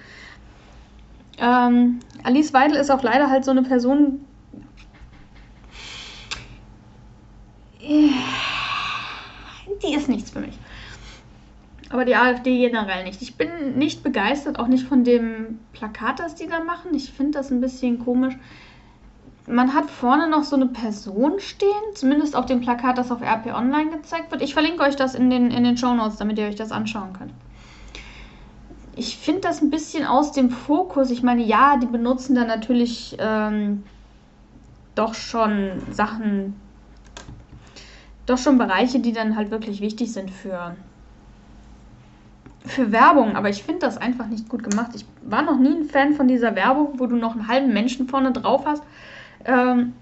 Ähm, 1.39 2.01
Alice 2.25 2.53
Weidel 2.53 2.77
ist 2.77 2.91
auch 2.91 3.03
leider 3.03 3.31
halt 3.31 3.45
so 3.45 3.53
eine 3.53 3.63
Person, 3.63 4.25
die 9.83 9.95
ist 9.95 10.09
nichts 10.09 10.31
für 10.31 10.41
mich. 10.41 10.59
Aber 11.91 12.05
die 12.05 12.15
AfD 12.15 12.59
generell 12.59 13.05
nicht. 13.05 13.23
Ich 13.23 13.37
bin 13.37 13.79
nicht 13.79 14.03
begeistert, 14.03 14.59
auch 14.59 14.67
nicht 14.67 14.87
von 14.87 15.05
dem 15.05 15.59
Plakat, 15.73 16.21
das 16.21 16.35
die 16.35 16.47
da 16.47 16.63
machen. 16.63 16.95
Ich 16.95 17.13
finde 17.13 17.39
das 17.39 17.51
ein 17.51 17.63
bisschen 17.63 17.99
komisch. 18.05 18.37
Man 19.47 19.73
hat 19.73 19.91
vorne 19.91 20.29
noch 20.29 20.45
so 20.45 20.57
eine 20.57 20.67
Person 20.67 21.41
stehen, 21.41 21.71
zumindest 21.95 22.37
auf 22.37 22.45
dem 22.45 22.61
Plakat, 22.61 22.99
das 22.99 23.11
auf 23.11 23.23
RP 23.23 23.55
Online 23.55 23.91
gezeigt 23.91 24.31
wird. 24.31 24.43
Ich 24.43 24.53
verlinke 24.53 24.83
euch 24.83 24.97
das 24.97 25.15
in 25.15 25.31
den, 25.31 25.51
in 25.51 25.65
den 25.65 25.79
Show 25.79 25.95
Notes, 25.95 26.19
damit 26.19 26.39
ihr 26.39 26.47
euch 26.47 26.57
das 26.57 26.71
anschauen 26.71 27.15
könnt. 27.15 27.33
Ich 28.95 29.17
finde 29.17 29.41
das 29.43 29.63
ein 29.63 29.71
bisschen 29.71 30.05
aus 30.05 30.33
dem 30.33 30.51
Fokus. 30.51 31.11
Ich 31.11 31.23
meine, 31.23 31.43
ja, 31.43 31.79
die 31.79 31.87
benutzen 31.87 32.35
da 32.35 32.45
natürlich 32.45 33.17
ähm, 33.19 33.85
doch 34.95 35.15
schon 35.15 35.81
Sachen, 35.91 36.57
doch 38.29 38.39
schon 38.39 38.59
Bereiche, 38.59 39.01
die 39.01 39.13
dann 39.13 39.37
halt 39.37 39.51
wirklich 39.51 39.81
wichtig 39.81 40.13
sind 40.13 40.31
für, 40.31 40.77
für 42.65 42.93
Werbung. 42.93 43.37
Aber 43.37 43.49
ich 43.49 43.63
finde 43.63 43.81
das 43.81 43.99
einfach 43.99 44.27
nicht 44.27 44.49
gut 44.49 44.63
gemacht. 44.69 44.91
Ich 44.95 45.05
war 45.23 45.43
noch 45.43 45.59
nie 45.59 45.75
ein 45.75 45.85
Fan 45.85 46.15
von 46.15 46.29
dieser 46.29 46.55
Werbung, 46.55 46.99
wo 46.99 47.07
du 47.07 47.17
noch 47.17 47.33
einen 47.33 47.49
halben 47.49 47.73
Menschen 47.73 48.09
vorne 48.09 48.33
drauf 48.33 48.65
hast. 48.67 48.83
Ähm, 49.45 49.95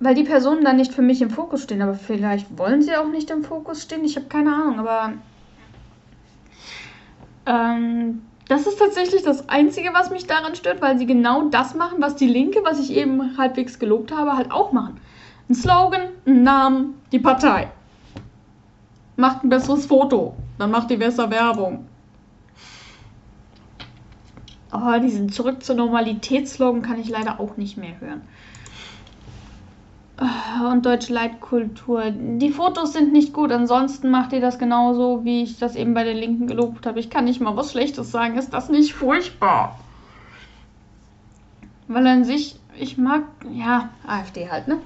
weil 0.00 0.14
die 0.14 0.24
Personen 0.24 0.64
dann 0.64 0.76
nicht 0.76 0.94
für 0.94 1.02
mich 1.02 1.20
im 1.20 1.30
Fokus 1.30 1.64
stehen. 1.64 1.82
Aber 1.82 1.94
vielleicht 1.94 2.56
wollen 2.56 2.82
sie 2.82 2.96
auch 2.96 3.08
nicht 3.08 3.30
im 3.30 3.44
Fokus 3.44 3.82
stehen. 3.82 4.04
Ich 4.04 4.16
habe 4.16 4.26
keine 4.26 4.54
Ahnung. 4.54 4.78
Aber 4.78 5.12
ähm, 7.46 8.22
das 8.48 8.66
ist 8.66 8.78
tatsächlich 8.78 9.22
das 9.22 9.48
Einzige, 9.48 9.90
was 9.92 10.10
mich 10.10 10.26
daran 10.26 10.54
stört, 10.54 10.80
weil 10.80 10.98
sie 10.98 11.06
genau 11.06 11.48
das 11.48 11.74
machen, 11.74 12.00
was 12.00 12.16
die 12.16 12.28
Linke, 12.28 12.60
was 12.64 12.80
ich 12.80 12.96
eben 12.96 13.36
halbwegs 13.36 13.78
gelobt 13.78 14.10
habe, 14.10 14.36
halt 14.36 14.50
auch 14.50 14.72
machen. 14.72 14.98
Ein 15.50 15.54
Slogan, 15.54 16.08
ein 16.26 16.42
Namen, 16.42 16.94
die 17.12 17.18
Partei. 17.18 17.70
Macht 19.16 19.44
ein 19.44 19.48
besseres 19.48 19.86
Foto, 19.86 20.36
dann 20.58 20.70
macht 20.70 20.90
die 20.90 20.96
besser 20.96 21.30
Werbung. 21.30 21.86
Oh, 24.72 24.98
diesen 25.00 25.30
Zurück 25.30 25.62
zur 25.64 25.76
Normalität-Slogan 25.76 26.82
kann 26.82 27.00
ich 27.00 27.08
leider 27.08 27.40
auch 27.40 27.56
nicht 27.56 27.78
mehr 27.78 27.98
hören. 28.00 28.22
Oh, 30.20 30.66
und 30.70 30.84
deutsche 30.84 31.12
Leitkultur. 31.12 32.10
Die 32.10 32.50
Fotos 32.50 32.92
sind 32.92 33.12
nicht 33.12 33.32
gut, 33.32 33.52
ansonsten 33.52 34.10
macht 34.10 34.32
ihr 34.32 34.40
das 34.40 34.58
genauso, 34.58 35.24
wie 35.24 35.42
ich 35.42 35.58
das 35.58 35.76
eben 35.76 35.94
bei 35.94 36.04
den 36.04 36.16
Linken 36.16 36.46
gelobt 36.46 36.86
habe. 36.86 37.00
Ich 37.00 37.08
kann 37.08 37.24
nicht 37.24 37.40
mal 37.40 37.56
was 37.56 37.72
Schlechtes 37.72 38.10
sagen. 38.10 38.36
Ist 38.36 38.52
das 38.52 38.68
nicht 38.68 38.94
furchtbar? 38.94 39.78
Weil 41.86 42.06
an 42.06 42.24
sich, 42.24 42.58
ich 42.76 42.98
mag, 42.98 43.22
ja, 43.52 43.90
AfD 44.06 44.50
halt, 44.50 44.68
ne? 44.68 44.78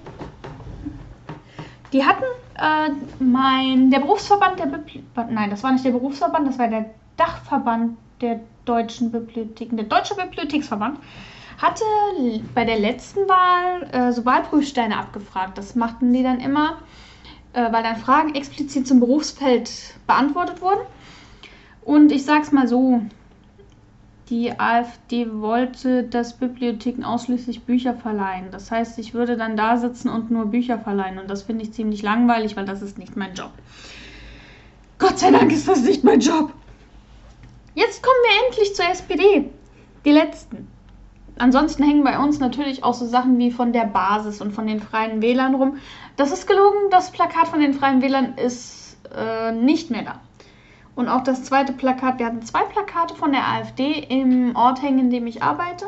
Die 1.93 2.05
hatten 2.05 2.25
äh, 2.59 2.91
mein, 3.23 3.91
der 3.91 4.01
Berufsverband 4.01 4.59
der 4.59 4.67
Bibli 4.67 5.05
nein, 5.31 5.51
das 5.51 5.63
war 5.63 5.73
nicht 5.73 5.85
der 5.85 5.91
Berufsverband, 5.91 6.49
das 6.49 6.59
war 6.59 6.69
der 6.69 6.87
Dachverband 7.17 7.99
der 8.21 8.41
deutschen 8.65 9.13
Bibliotheken, 9.13 9.77
der 9.77 9.87
Deutsche 9.87 10.15
Bibliotheksverband, 10.15 10.99
hatte 11.59 11.85
bei 12.55 12.65
der 12.65 12.79
letzten 12.79 13.21
Wahl 13.29 13.89
äh, 13.93 14.13
so 14.13 14.25
Wahlprüfsteine 14.25 14.97
abgefragt. 14.97 15.59
Das 15.59 15.75
machten 15.75 16.13
die 16.13 16.23
dann 16.23 16.41
immer, 16.41 16.79
äh, 17.53 17.71
weil 17.73 17.83
dann 17.83 17.97
Fragen 17.97 18.35
explizit 18.35 18.87
zum 18.87 19.01
Berufsfeld 19.01 19.71
beantwortet 20.07 20.63
wurden. 20.63 20.81
Und 21.85 22.11
ich 22.13 22.25
sag's 22.25 22.53
mal 22.53 22.69
so, 22.69 23.03
die 24.33 24.59
AfD 24.59 25.31
wollte, 25.31 26.05
dass 26.05 26.33
Bibliotheken 26.39 27.05
ausschließlich 27.05 27.65
Bücher 27.65 27.93
verleihen. 27.93 28.47
Das 28.51 28.71
heißt, 28.71 28.99
ich 28.99 29.13
würde 29.13 29.37
dann 29.37 29.59
da 29.59 29.77
sitzen 29.77 30.09
und 30.09 30.31
nur 30.31 30.47
Bücher 30.47 30.79
verleihen. 30.79 31.19
Und 31.19 31.29
das 31.29 31.43
finde 31.43 31.65
ich 31.65 31.75
ziemlich 31.75 32.01
langweilig, 32.01 32.57
weil 32.57 32.65
das 32.65 32.81
ist 32.81 32.97
nicht 32.97 33.15
mein 33.15 33.35
Job. 33.35 33.51
Gott 34.99 35.19
sei 35.19 35.31
Dank 35.33 35.53
ist 35.53 35.69
das 35.69 35.83
nicht 35.83 36.03
mein 36.03 36.21
Job. 36.21 36.51
Jetzt 37.75 38.03
kommen 38.03 38.17
wir 38.23 38.47
endlich 38.47 38.75
zur 38.75 38.89
SPD. 38.89 39.51
Die 40.07 40.13
letzten. 40.13 40.67
Ansonsten 41.37 41.83
hängen 41.83 42.03
bei 42.03 42.19
uns 42.19 42.39
natürlich 42.39 42.85
auch 42.85 42.95
so 42.95 43.05
Sachen 43.05 43.37
wie 43.37 43.51
von 43.51 43.75
der 43.75 43.85
Basis 43.85 44.41
und 44.41 44.53
von 44.53 44.67
den 44.67 44.81
Freien 44.81 45.21
Wählern 45.21 45.55
rum. 45.55 45.77
Das 46.17 46.33
ist 46.33 46.47
gelogen, 46.47 46.89
das 46.91 47.13
Plakat 47.13 47.49
von 47.49 47.61
den 47.61 47.75
Freien 47.75 48.01
Wählern 48.01 48.39
ist 48.39 48.97
äh, 49.15 49.53
nicht 49.53 49.91
mehr 49.91 50.05
da. 50.05 50.21
Und 50.95 51.09
auch 51.09 51.23
das 51.23 51.45
zweite 51.45 51.73
Plakat, 51.73 52.19
wir 52.19 52.27
hatten 52.27 52.43
zwei 52.43 52.65
Plakate 52.65 53.15
von 53.15 53.33
der 53.33 53.47
AfD 53.47 53.93
im 54.09 54.55
Ort 54.57 54.83
hängen, 54.83 54.99
in 54.99 55.11
dem 55.11 55.27
ich 55.27 55.43
arbeite. 55.43 55.87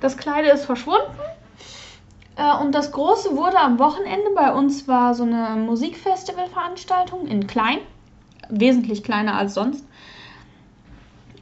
Das 0.00 0.16
kleine 0.16 0.48
ist 0.50 0.64
verschwunden. 0.64 1.12
Äh, 2.36 2.56
und 2.62 2.74
das 2.74 2.92
große 2.92 3.36
wurde 3.36 3.58
am 3.58 3.78
Wochenende, 3.78 4.30
bei 4.34 4.52
uns 4.52 4.88
war 4.88 5.14
so 5.14 5.24
eine 5.24 5.56
Musikfestivalveranstaltung 5.56 7.26
in 7.26 7.46
klein, 7.46 7.78
wesentlich 8.48 9.02
kleiner 9.02 9.36
als 9.36 9.54
sonst. 9.54 9.84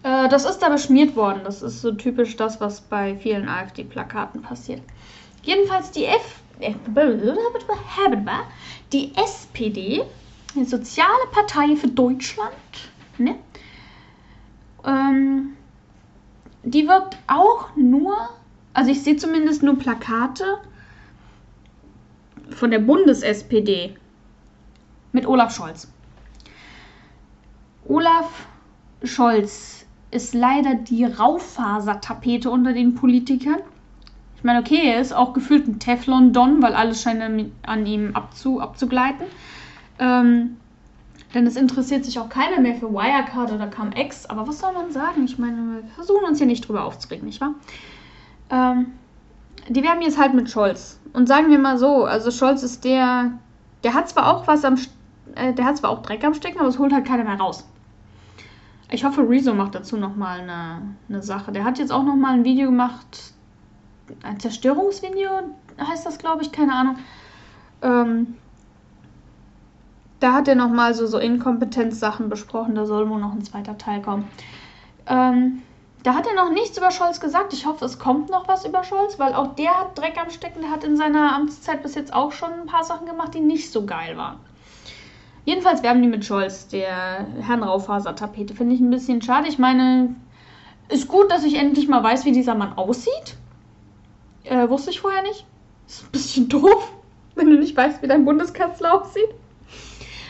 Äh, 0.02 0.28
das 0.28 0.44
ist 0.44 0.58
da 0.58 0.68
beschmiert 0.68 1.14
worden. 1.14 1.40
Das 1.44 1.62
ist 1.62 1.82
so 1.82 1.92
typisch 1.92 2.36
das, 2.36 2.60
was 2.60 2.80
bei 2.80 3.16
vielen 3.16 3.48
AfD-Plakaten 3.48 4.42
passiert. 4.42 4.82
Jedenfalls 5.42 5.90
die 5.90 6.06
F 6.06 6.40
die 8.92 9.12
SPD, 9.16 10.04
die 10.54 10.64
Soziale 10.64 11.26
Partei 11.32 11.74
für 11.74 11.88
Deutschland, 11.88 12.52
ne? 13.18 13.36
Ähm, 14.84 15.56
die 16.62 16.88
wirkt 16.88 17.16
auch 17.26 17.74
nur, 17.76 18.14
also 18.72 18.90
ich 18.90 19.02
sehe 19.02 19.16
zumindest 19.16 19.62
nur 19.62 19.78
Plakate 19.78 20.58
von 22.50 22.70
der 22.70 22.78
Bundes-SPD 22.78 23.96
mit 25.12 25.26
Olaf 25.26 25.54
Scholz. 25.54 25.90
Olaf 27.86 28.46
Scholz 29.02 29.86
ist 30.10 30.34
leider 30.34 30.74
die 30.74 31.04
Raufasertapete 31.04 32.50
unter 32.50 32.72
den 32.72 32.94
Politikern. 32.94 33.58
Ich 34.36 34.44
meine, 34.44 34.60
okay, 34.60 34.90
er 34.90 35.00
ist 35.00 35.12
auch 35.12 35.32
gefühlt 35.32 35.66
ein 35.66 35.78
Teflon-Don, 35.78 36.62
weil 36.62 36.74
alles 36.74 37.02
scheint 37.02 37.50
an 37.62 37.86
ihm 37.86 38.14
abzu, 38.14 38.60
abzugleiten. 38.60 39.26
Ähm, 39.98 40.56
denn 41.34 41.46
es 41.46 41.56
interessiert 41.56 42.04
sich 42.04 42.18
auch 42.18 42.28
keiner 42.28 42.60
mehr 42.60 42.76
für 42.76 42.92
Wirecard 42.92 43.52
oder 43.52 43.66
CumEx. 43.66 44.26
Aber 44.26 44.46
was 44.46 44.60
soll 44.60 44.72
man 44.72 44.90
sagen? 44.92 45.24
Ich 45.24 45.38
meine, 45.38 45.82
wir 45.82 45.82
versuchen 45.94 46.24
uns 46.24 46.38
hier 46.38 46.46
nicht 46.46 46.66
drüber 46.66 46.84
aufzuregen, 46.84 47.26
nicht 47.26 47.40
wahr? 47.40 47.54
Ähm, 48.50 48.92
die 49.68 49.82
werben 49.82 50.02
jetzt 50.02 50.18
halt 50.18 50.34
mit 50.34 50.50
Scholz. 50.50 51.00
Und 51.12 51.26
sagen 51.26 51.50
wir 51.50 51.58
mal 51.58 51.78
so, 51.78 52.04
also 52.04 52.30
Scholz 52.30 52.62
ist 52.62 52.84
der, 52.84 53.32
der 53.82 53.94
hat 53.94 54.08
zwar 54.08 54.34
auch 54.34 54.46
was 54.46 54.64
am, 54.64 54.78
äh, 55.34 55.52
der 55.52 55.64
hat 55.64 55.78
zwar 55.78 55.90
auch 55.90 56.02
Dreck 56.02 56.24
am 56.24 56.34
Stecken, 56.34 56.58
aber 56.58 56.68
es 56.68 56.78
holt 56.78 56.92
halt 56.92 57.06
keiner 57.06 57.24
mehr 57.24 57.38
raus. 57.38 57.68
Ich 58.90 59.04
hoffe, 59.04 59.28
Rezo 59.28 59.54
macht 59.54 59.74
dazu 59.74 59.96
nochmal 59.96 60.40
eine, 60.40 60.82
eine 61.08 61.22
Sache. 61.22 61.50
Der 61.50 61.64
hat 61.64 61.78
jetzt 61.78 61.90
auch 61.90 62.04
nochmal 62.04 62.34
ein 62.34 62.44
Video 62.44 62.66
gemacht, 62.66 63.32
ein 64.22 64.38
Zerstörungsvideo 64.38 65.30
heißt 65.80 66.06
das, 66.06 66.18
glaube 66.18 66.42
ich, 66.42 66.52
keine 66.52 66.74
Ahnung. 66.74 66.96
Ähm, 67.82 68.36
da 70.24 70.32
hat 70.32 70.48
er 70.48 70.54
nochmal 70.54 70.94
so, 70.94 71.06
so 71.06 71.18
Inkompetenzsachen 71.18 72.30
besprochen. 72.30 72.74
Da 72.74 72.86
soll 72.86 73.10
wohl 73.10 73.20
noch 73.20 73.32
ein 73.32 73.44
zweiter 73.44 73.76
Teil 73.76 74.00
kommen. 74.00 74.26
Ähm, 75.06 75.60
da 76.02 76.14
hat 76.14 76.26
er 76.26 76.34
noch 76.34 76.50
nichts 76.50 76.78
über 76.78 76.90
Scholz 76.90 77.20
gesagt. 77.20 77.52
Ich 77.52 77.66
hoffe, 77.66 77.84
es 77.84 77.98
kommt 77.98 78.30
noch 78.30 78.48
was 78.48 78.64
über 78.64 78.84
Scholz, 78.84 79.18
weil 79.18 79.34
auch 79.34 79.54
der 79.54 79.78
hat 79.78 79.98
Dreck 79.98 80.18
am 80.18 80.30
Stecken. 80.30 80.62
Der 80.62 80.70
hat 80.70 80.82
in 80.82 80.96
seiner 80.96 81.34
Amtszeit 81.34 81.82
bis 81.82 81.94
jetzt 81.94 82.14
auch 82.14 82.32
schon 82.32 82.50
ein 82.54 82.66
paar 82.66 82.84
Sachen 82.84 83.06
gemacht, 83.06 83.34
die 83.34 83.40
nicht 83.40 83.70
so 83.70 83.84
geil 83.84 84.16
waren. 84.16 84.38
Jedenfalls 85.44 85.82
werben 85.82 86.00
die 86.00 86.08
mit 86.08 86.24
Scholz, 86.24 86.68
der 86.68 87.26
Herrn 87.42 87.62
Raufaser-Tapete. 87.62 88.54
Finde 88.54 88.74
ich 88.74 88.80
ein 88.80 88.88
bisschen 88.88 89.20
schade. 89.20 89.48
Ich 89.48 89.58
meine, 89.58 90.16
ist 90.88 91.06
gut, 91.06 91.30
dass 91.30 91.44
ich 91.44 91.56
endlich 91.56 91.86
mal 91.86 92.02
weiß, 92.02 92.24
wie 92.24 92.32
dieser 92.32 92.54
Mann 92.54 92.72
aussieht. 92.78 93.36
Äh, 94.44 94.70
wusste 94.70 94.88
ich 94.88 95.02
vorher 95.02 95.22
nicht. 95.22 95.44
Ist 95.86 96.04
ein 96.04 96.12
bisschen 96.12 96.48
doof, 96.48 96.92
wenn 97.34 97.50
du 97.50 97.58
nicht 97.58 97.76
weißt, 97.76 98.00
wie 98.00 98.06
dein 98.06 98.24
Bundeskanzler 98.24 99.02
aussieht. 99.02 99.28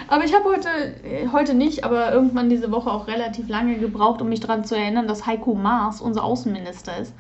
Aber 0.09 0.25
ich 0.25 0.35
habe 0.35 0.45
heute, 0.45 0.69
äh, 1.05 1.29
heute 1.33 1.55
nicht, 1.55 1.85
aber 1.85 2.13
irgendwann 2.13 2.49
diese 2.49 2.71
Woche 2.71 2.91
auch 2.91 3.07
relativ 3.07 3.49
lange 3.49 3.79
gebraucht, 3.79 4.21
um 4.21 4.29
mich 4.29 4.41
daran 4.41 4.65
zu 4.65 4.77
erinnern, 4.77 5.07
dass 5.07 5.27
Heiko 5.27 5.55
Maas 5.55 6.01
unser 6.01 6.25
Außenminister 6.25 6.99
ist. 6.99 7.15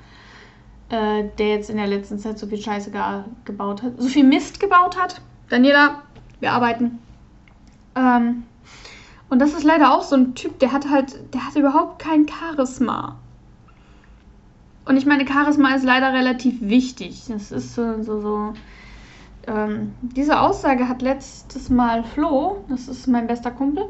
Äh, 0.90 1.24
der 1.38 1.48
jetzt 1.48 1.70
in 1.70 1.78
der 1.78 1.86
letzten 1.86 2.18
Zeit 2.18 2.38
so 2.38 2.46
viel 2.46 2.60
Scheiße 2.60 2.90
ge 2.90 3.00
gebaut 3.44 3.82
hat, 3.82 3.94
so 3.96 4.08
viel 4.08 4.24
Mist 4.24 4.60
gebaut 4.60 5.00
hat. 5.00 5.20
Daniela, 5.48 6.02
wir 6.40 6.52
arbeiten. 6.52 6.98
Ähm, 7.96 8.44
und 9.30 9.38
das 9.38 9.54
ist 9.54 9.64
leider 9.64 9.94
auch 9.94 10.02
so 10.02 10.14
ein 10.16 10.34
Typ, 10.34 10.58
der 10.58 10.72
hat 10.72 10.88
halt, 10.90 11.32
der 11.32 11.46
hat 11.46 11.56
überhaupt 11.56 12.00
kein 12.00 12.26
Charisma. 12.28 13.16
Und 14.84 14.98
ich 14.98 15.06
meine, 15.06 15.26
Charisma 15.26 15.74
ist 15.74 15.84
leider 15.84 16.12
relativ 16.12 16.60
wichtig. 16.60 17.24
Das 17.28 17.50
ist 17.50 17.74
so, 17.74 18.02
so, 18.02 18.20
so 18.20 18.52
ähm, 19.46 19.94
diese 20.02 20.40
Aussage 20.40 20.88
hat 20.88 21.02
letztes 21.02 21.70
Mal 21.70 22.04
Flo, 22.04 22.64
das 22.68 22.88
ist 22.88 23.06
mein 23.06 23.26
bester 23.26 23.50
Kumpel, 23.50 23.86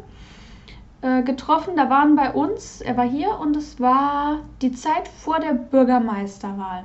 äh, 1.02 1.22
getroffen. 1.22 1.76
Da 1.76 1.90
waren 1.90 2.16
bei 2.16 2.32
uns, 2.32 2.80
er 2.80 2.96
war 2.96 3.08
hier 3.08 3.38
und 3.40 3.56
es 3.56 3.80
war 3.80 4.40
die 4.62 4.72
Zeit 4.72 5.08
vor 5.08 5.38
der 5.40 5.54
Bürgermeisterwahl. 5.54 6.84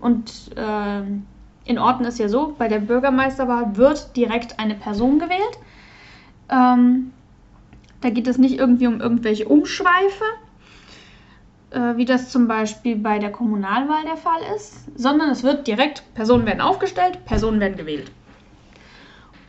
Und 0.00 0.50
äh, 0.56 1.02
in 1.64 1.78
Orten 1.78 2.04
ist 2.04 2.18
ja 2.18 2.28
so, 2.28 2.54
bei 2.58 2.68
der 2.68 2.80
Bürgermeisterwahl 2.80 3.76
wird 3.76 4.16
direkt 4.16 4.58
eine 4.58 4.74
Person 4.74 5.18
gewählt. 5.18 5.58
Ähm, 6.50 7.12
da 8.00 8.10
geht 8.10 8.26
es 8.26 8.36
nicht 8.36 8.58
irgendwie 8.58 8.86
um 8.86 9.00
irgendwelche 9.00 9.48
Umschweife, 9.48 10.24
äh, 11.74 11.96
wie 11.96 12.04
das 12.04 12.30
zum 12.30 12.46
Beispiel 12.46 12.96
bei 12.96 13.18
der 13.18 13.32
Kommunalwahl 13.32 14.04
der 14.04 14.16
Fall 14.16 14.40
ist, 14.54 14.86
sondern 14.98 15.30
es 15.30 15.42
wird 15.42 15.66
direkt, 15.66 16.02
Personen 16.14 16.46
werden 16.46 16.60
aufgestellt, 16.60 17.24
Personen 17.24 17.60
werden 17.60 17.76
gewählt. 17.76 18.10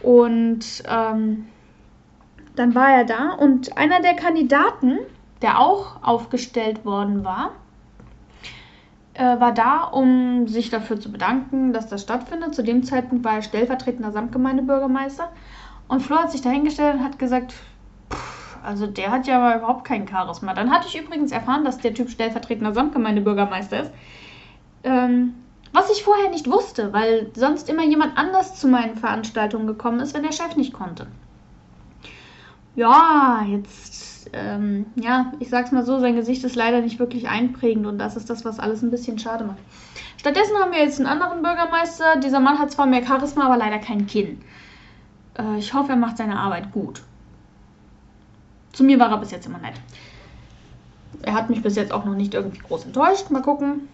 Und 0.01 0.83
ähm, 0.87 1.45
dann 2.55 2.75
war 2.75 2.89
er 2.89 3.05
da 3.05 3.31
und 3.31 3.77
einer 3.77 4.01
der 4.01 4.15
Kandidaten, 4.15 4.99
der 5.41 5.59
auch 5.59 6.03
aufgestellt 6.03 6.85
worden 6.85 7.23
war, 7.23 7.51
äh, 9.13 9.39
war 9.39 9.53
da, 9.53 9.83
um 9.83 10.47
sich 10.47 10.69
dafür 10.69 10.99
zu 10.99 11.11
bedanken, 11.11 11.73
dass 11.73 11.87
das 11.87 12.01
stattfindet. 12.01 12.55
Zu 12.55 12.63
dem 12.63 12.83
Zeitpunkt 12.83 13.23
war 13.23 13.35
er 13.35 13.41
stellvertretender 13.41 14.11
Samtgemeindebürgermeister. 14.11 15.31
Und 15.87 16.01
Flo 16.01 16.17
hat 16.17 16.31
sich 16.31 16.41
dahingestellt 16.41 16.95
und 16.95 17.03
hat 17.03 17.19
gesagt, 17.19 17.53
also 18.65 18.87
der 18.87 19.11
hat 19.11 19.27
ja 19.27 19.37
aber 19.37 19.57
überhaupt 19.57 19.85
kein 19.85 20.07
Charisma. 20.07 20.53
Dann 20.53 20.71
hatte 20.71 20.87
ich 20.87 20.99
übrigens 20.99 21.31
erfahren, 21.31 21.63
dass 21.63 21.77
der 21.77 21.93
Typ 21.93 22.09
stellvertretender 22.09 22.73
Samtgemeindebürgermeister 22.73 23.83
ist. 23.83 23.91
Ähm, 24.83 25.35
was 25.73 25.91
ich 25.91 26.03
vorher 26.03 26.29
nicht 26.29 26.49
wusste, 26.49 26.93
weil 26.93 27.31
sonst 27.35 27.69
immer 27.69 27.83
jemand 27.83 28.17
anders 28.17 28.55
zu 28.55 28.67
meinen 28.67 28.95
Veranstaltungen 28.95 29.67
gekommen 29.67 29.99
ist, 29.99 30.13
wenn 30.13 30.23
der 30.23 30.31
Chef 30.31 30.55
nicht 30.55 30.73
konnte. 30.73 31.07
Ja, 32.75 33.45
jetzt, 33.47 34.29
ähm, 34.33 34.85
ja, 34.95 35.33
ich 35.39 35.49
sag's 35.49 35.71
mal 35.71 35.85
so, 35.85 35.99
sein 35.99 36.15
Gesicht 36.15 36.43
ist 36.43 36.55
leider 36.55 36.81
nicht 36.81 36.99
wirklich 36.99 37.27
einprägend 37.29 37.85
und 37.87 37.97
das 37.97 38.15
ist 38.15 38.29
das, 38.29 38.45
was 38.45 38.59
alles 38.59 38.81
ein 38.81 38.91
bisschen 38.91 39.19
schade 39.19 39.45
macht. 39.45 39.59
Stattdessen 40.17 40.57
haben 40.57 40.71
wir 40.71 40.79
jetzt 40.79 40.99
einen 40.99 41.07
anderen 41.07 41.41
Bürgermeister. 41.41 42.17
Dieser 42.17 42.39
Mann 42.39 42.59
hat 42.59 42.71
zwar 42.71 42.85
mehr 42.85 43.05
Charisma, 43.05 43.45
aber 43.45 43.57
leider 43.57 43.79
kein 43.79 44.07
Kinn. 44.07 44.41
Äh, 45.37 45.57
ich 45.57 45.73
hoffe, 45.73 45.91
er 45.91 45.97
macht 45.97 46.17
seine 46.17 46.39
Arbeit 46.39 46.71
gut. 46.71 47.01
Zu 48.75 48.83
mir 48.83 48.99
war 48.99 49.09
er 49.09 49.17
bis 49.17 49.31
jetzt 49.31 49.45
immer 49.45 49.59
nett. 49.59 49.75
Er 51.21 51.33
hat 51.33 51.49
mich 51.49 51.61
bis 51.63 51.77
jetzt 51.77 51.93
auch 51.93 52.03
noch 52.03 52.13
nicht 52.13 52.33
irgendwie 52.33 52.59
groß 52.59 52.85
enttäuscht. 52.85 53.29
Mal 53.29 53.41
gucken. 53.41 53.87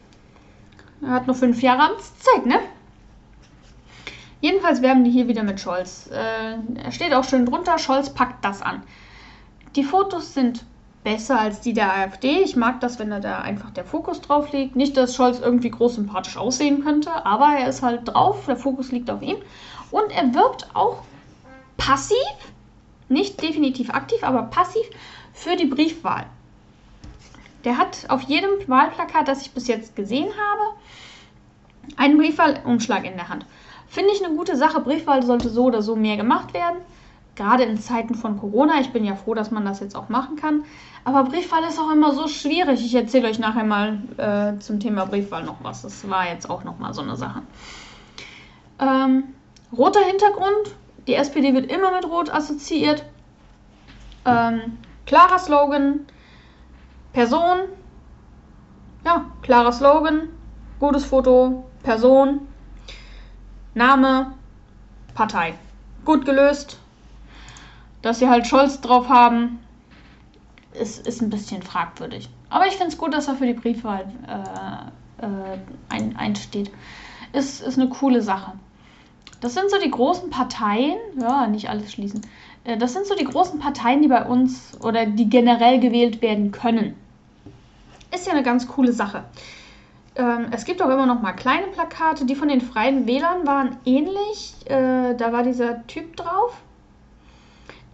Er 1.04 1.12
hat 1.12 1.28
nur 1.28 1.36
fünf 1.36 1.62
Jahre 1.62 1.84
Amtszeit, 1.84 2.48
ne? 2.48 2.60
Jedenfalls 4.40 4.82
werben 4.82 5.04
die 5.04 5.12
hier 5.12 5.28
wieder 5.28 5.44
mit 5.44 5.60
Scholz. 5.60 6.10
Äh, 6.12 6.82
er 6.84 6.92
steht 6.92 7.14
auch 7.14 7.24
schön 7.24 7.46
drunter, 7.46 7.78
Scholz 7.78 8.10
packt 8.10 8.44
das 8.44 8.64
an. 8.64 8.82
Die 9.76 9.84
Fotos 9.84 10.34
sind 10.34 10.66
besser 11.04 11.40
als 11.40 11.62
die 11.62 11.74
der 11.74 11.94
AfD. 11.94 12.42
Ich 12.42 12.56
mag 12.56 12.80
das, 12.80 12.98
wenn 12.98 13.12
da, 13.12 13.20
da 13.20 13.40
einfach 13.40 13.70
der 13.70 13.86
Fokus 13.86 14.20
drauf 14.22 14.52
liegt. 14.52 14.76
Nicht, 14.76 14.98
dass 14.98 15.16
Scholz 15.16 15.40
irgendwie 15.40 15.70
groß 15.70 15.96
sympathisch 15.96 16.38
aussehen 16.38 16.84
könnte, 16.84 17.24
aber 17.24 17.56
er 17.60 17.70
ist 17.70 17.84
halt 17.84 18.08
drauf, 18.08 18.46
der 18.48 18.56
Fokus 18.56 18.92
liegt 18.92 19.12
auf 19.12 19.22
ihm. 19.22 19.38
Und 19.92 20.12
er 20.12 20.34
wirbt 20.34 20.70
auch 20.74 21.04
passiv 21.78 22.18
nicht 23.12 23.42
definitiv 23.42 23.90
aktiv, 23.92 24.24
aber 24.24 24.44
passiv 24.44 24.86
für 25.34 25.56
die 25.56 25.66
Briefwahl. 25.66 26.26
Der 27.64 27.78
hat 27.78 28.06
auf 28.10 28.22
jedem 28.24 28.50
Wahlplakat, 28.68 29.28
das 29.28 29.42
ich 29.42 29.52
bis 29.52 29.68
jetzt 29.68 29.96
gesehen 29.96 30.30
habe, 30.30 30.78
einen 31.98 32.18
Briefwahlumschlag 32.18 33.06
in 33.06 33.16
der 33.16 33.30
Hand. 33.30 33.46
Finde 33.88 34.12
ich 34.14 34.24
eine 34.24 34.36
gute 34.36 34.56
Sache. 34.56 34.80
Briefwahl 34.82 35.24
sollte 35.24 35.50
so 35.50 35.66
oder 35.66 35.82
so 35.82 35.96
mehr 35.96 36.18
gemacht 36.18 36.54
werden. 36.54 36.78
Gerade 37.36 37.64
in 37.64 37.78
Zeiten 37.78 38.16
von 38.16 38.40
Corona. 38.40 38.80
Ich 38.82 38.92
bin 38.92 39.06
ja 39.06 39.16
froh, 39.16 39.34
dass 39.34 39.52
man 39.52 39.66
das 39.66 39.80
jetzt 39.80 39.96
auch 39.96 40.10
machen 40.10 40.36
kann. 40.38 40.64
Aber 41.04 41.24
Briefwahl 41.24 41.64
ist 41.64 41.80
auch 41.80 41.92
immer 41.92 42.14
so 42.14 42.28
schwierig. 42.28 42.86
Ich 42.86 42.96
erzähle 42.96 43.28
euch 43.28 43.40
nachher 43.40 43.64
mal 43.64 44.02
äh, 44.18 44.60
zum 44.60 44.80
Thema 44.80 45.06
Briefwahl 45.06 45.44
noch 45.44 45.58
was. 45.64 45.82
Das 45.82 46.10
war 46.10 46.28
jetzt 46.28 46.50
auch 46.50 46.64
noch 46.64 46.80
mal 46.80 46.94
so 46.94 47.02
eine 47.02 47.16
Sache. 47.16 47.42
Ähm, 48.80 49.24
roter 49.76 50.02
Hintergrund, 50.02 50.76
die 51.08 51.16
SPD 51.16 51.54
wird 51.54 51.72
immer 51.72 51.92
mit 51.92 52.06
Rot 52.06 52.30
assoziiert. 52.34 53.06
Ähm, 54.26 54.78
klarer 55.06 55.40
Slogan, 55.40 56.06
Person. 57.14 57.60
Ja, 59.04 59.26
klarer 59.42 59.72
Slogan, 59.72 60.30
gutes 60.80 61.06
Foto, 61.06 61.66
Person, 61.82 62.48
Name, 63.74 64.34
Partei. 65.16 65.56
Gut 66.06 66.26
gelöst. 66.26 66.80
Dass 68.02 68.20
sie 68.20 68.30
halt 68.30 68.48
Scholz 68.48 68.82
drauf 68.82 69.10
haben, 69.10 69.60
ist, 70.74 71.06
ist 71.08 71.22
ein 71.22 71.30
bisschen 71.30 71.62
fragwürdig. 71.62 72.30
Aber 72.50 72.68
ich 72.68 72.74
finde 72.74 72.88
es 72.88 72.98
gut, 72.98 73.14
dass 73.14 73.28
er 73.28 73.36
für 73.36 73.46
die 73.46 73.54
Briefwahl 73.54 74.06
äh, 74.28 75.26
äh, 75.26 75.58
ein, 75.90 76.16
einsteht. 76.18 76.72
Ist, 77.34 77.62
ist 77.62 77.80
eine 77.80 77.90
coole 77.90 78.22
Sache. 78.22 78.54
Das 79.42 79.56
sind 79.56 79.70
so 79.72 79.78
die 79.80 79.92
großen 79.92 80.30
Parteien, 80.30 80.98
ja, 81.20 81.48
nicht 81.48 81.70
alles 81.70 81.92
schließen. 81.92 82.22
Äh, 82.64 82.78
das 82.78 82.94
sind 82.94 83.06
so 83.08 83.16
die 83.16 83.26
großen 83.26 83.60
Parteien, 83.60 84.02
die 84.02 84.08
bei 84.08 84.24
uns 84.24 84.78
oder 84.82 85.06
die 85.06 85.30
generell 85.30 85.80
gewählt 85.80 86.22
werden 86.22 86.52
können. 86.52 86.96
Ist 88.14 88.28
ja 88.28 88.34
eine 88.34 88.44
ganz 88.44 88.68
coole 88.68 88.94
Sache. 88.94 89.24
Ähm, 90.16 90.48
es 90.52 90.66
gibt 90.66 90.82
auch 90.82 90.90
immer 90.90 91.06
noch 91.06 91.22
mal 91.22 91.32
kleine 91.32 91.68
Plakate. 91.68 92.26
Die 92.26 92.36
von 92.36 92.50
den 92.50 92.62
Freien 92.62 93.08
Wählern 93.08 93.48
waren 93.48 93.78
ähnlich. 93.86 94.54
Äh, 94.66 95.16
da 95.16 95.34
war 95.34 95.44
dieser 95.44 95.88
Typ 95.88 96.18
drauf, 96.18 96.58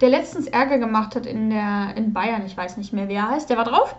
der 0.02 0.10
letztens 0.10 0.48
Ärger 0.48 0.80
gemacht 0.80 1.16
hat 1.16 1.26
in, 1.26 1.50
der, 1.50 1.96
in 1.96 2.12
Bayern. 2.12 2.46
Ich 2.46 2.58
weiß 2.58 2.78
nicht 2.78 2.92
mehr, 2.92 3.08
wie 3.08 3.14
er 3.14 3.30
heißt. 3.30 3.50
Der 3.50 3.58
war 3.58 3.66
drauf. 3.66 3.96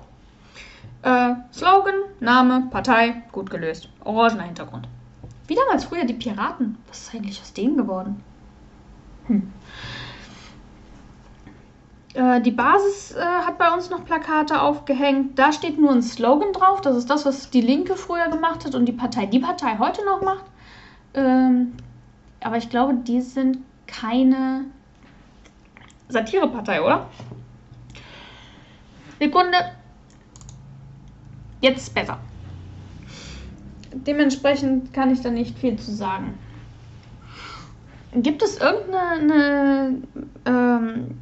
Äh, 1.03 1.35
Slogan, 1.53 1.95
Name, 2.21 2.69
Partei, 2.71 3.23
gut 3.33 3.49
gelöst. 3.49 3.89
Orangener 4.05 4.43
Hintergrund. 4.43 4.89
Wie 5.49 5.55
damals 5.55 5.85
früher 5.85 6.05
die 6.05 6.15
Piraten. 6.15 6.77
Was 6.87 7.01
ist 7.01 7.15
eigentlich 7.15 7.41
aus 7.41 7.53
denen 7.55 7.77
geworden? 7.77 8.23
Hm. 9.27 9.51
Äh, 12.13 12.43
die 12.43 12.51
Basis 12.51 13.13
äh, 13.13 13.21
hat 13.23 13.57
bei 13.57 13.73
uns 13.73 13.89
noch 13.89 14.05
Plakate 14.05 14.61
aufgehängt. 14.61 15.39
Da 15.39 15.53
steht 15.53 15.79
nur 15.79 15.91
ein 15.91 16.03
Slogan 16.03 16.53
drauf. 16.53 16.83
Das 16.83 16.97
ist 16.97 17.09
das, 17.09 17.25
was 17.25 17.49
die 17.49 17.63
Linke 17.63 17.97
früher 17.97 18.29
gemacht 18.29 18.67
hat 18.67 18.75
und 18.75 18.85
die 18.85 18.93
Partei, 18.93 19.25
die 19.25 19.41
Partei 19.41 19.79
heute 19.79 20.05
noch 20.05 20.21
macht. 20.21 20.45
Ähm, 21.15 21.73
aber 22.41 22.59
ich 22.59 22.69
glaube, 22.69 22.95
die 22.95 23.23
sind 23.23 23.59
keine 23.87 24.67
Satirepartei, 26.09 26.83
oder? 26.83 27.09
Sekunde. 29.19 29.57
Jetzt 31.63 31.79
ist 31.79 31.95
besser 31.95 32.19
dementsprechend 33.93 34.93
kann 34.93 35.11
ich 35.11 35.21
da 35.21 35.31
nicht 35.31 35.59
viel 35.59 35.77
zu 35.77 35.93
sagen. 35.93 36.35
Gibt 38.15 38.43
es 38.43 38.59
irgendeine, 38.59 40.03
ähm, 40.47 41.19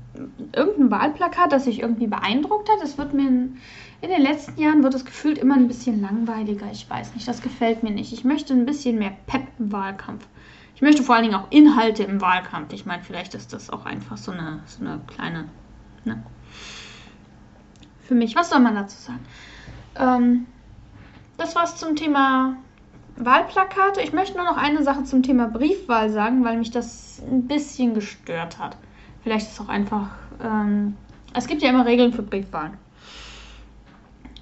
irgendein 0.53 0.91
Wahlplakat, 0.91 1.53
das 1.53 1.64
sich 1.64 1.81
irgendwie 1.81 2.07
beeindruckt 2.07 2.69
hat? 2.71 2.83
Es 2.83 2.97
wird 2.97 3.12
mir 3.12 3.27
in, 3.27 3.57
in, 4.03 4.11
den 4.11 4.23
letzten 4.23 4.61
Jahren 4.61 4.85
wird 4.85 4.95
es 4.95 5.05
gefühlt 5.05 5.39
immer 5.39 5.57
ein 5.57 5.67
bisschen 5.67 6.01
langweiliger. 6.01 6.67
Ich 6.71 6.89
weiß 6.89 7.14
nicht, 7.14 7.27
das 7.27 7.43
gefällt 7.43 7.83
mir 7.83 7.91
nicht. 7.91 8.12
Ich 8.12 8.25
möchte 8.25 8.55
ein 8.55 8.67
bisschen 8.67 8.99
mehr 8.99 9.17
Pep 9.27 9.49
im 9.59 9.73
Wahlkampf. 9.73 10.27
Ich 10.77 10.83
möchte 10.83 11.03
vor 11.03 11.17
allen 11.17 11.25
Dingen 11.25 11.35
auch 11.35 11.51
Inhalte 11.51 12.05
im 12.05 12.21
Wahlkampf. 12.21 12.73
Ich 12.73 12.87
meine, 12.87 13.03
vielleicht 13.03 13.35
ist 13.35 13.53
das 13.53 13.69
auch 13.69 13.85
einfach 13.85 14.17
so 14.17 14.31
eine, 14.31 14.61
so 14.67 14.85
eine 14.85 15.01
kleine. 15.07 15.49
Ne? 16.05 16.23
Für 18.03 18.14
mich, 18.14 18.37
was 18.37 18.51
soll 18.51 18.61
man 18.61 18.77
dazu 18.77 18.97
sagen? 18.97 19.25
Ähm, 19.97 20.47
das 21.39 21.55
war's 21.55 21.76
zum 21.76 21.97
Thema 21.97 22.57
Wahlplakate. 23.16 24.01
Ich 24.03 24.12
möchte 24.12 24.37
nur 24.37 24.47
noch 24.47 24.57
eine 24.57 24.82
Sache 24.82 25.05
zum 25.05 25.22
Thema 25.22 25.49
Briefwahl 25.49 26.11
sagen, 26.11 26.45
weil 26.45 26.57
mich 26.59 26.70
das 26.70 27.22
ein 27.30 27.47
bisschen 27.47 27.95
gestört 27.95 28.59
hat. 28.59 28.76
Vielleicht 29.22 29.47
ist 29.47 29.55
es 29.55 29.61
auch 29.61 29.68
einfach. 29.68 30.11
Ähm, 30.43 30.97
es 31.34 31.47
gibt 31.47 31.62
ja 31.62 31.70
immer 31.70 31.87
Regeln 31.87 32.12
für 32.12 32.22
Briefwahlen. 32.22 32.74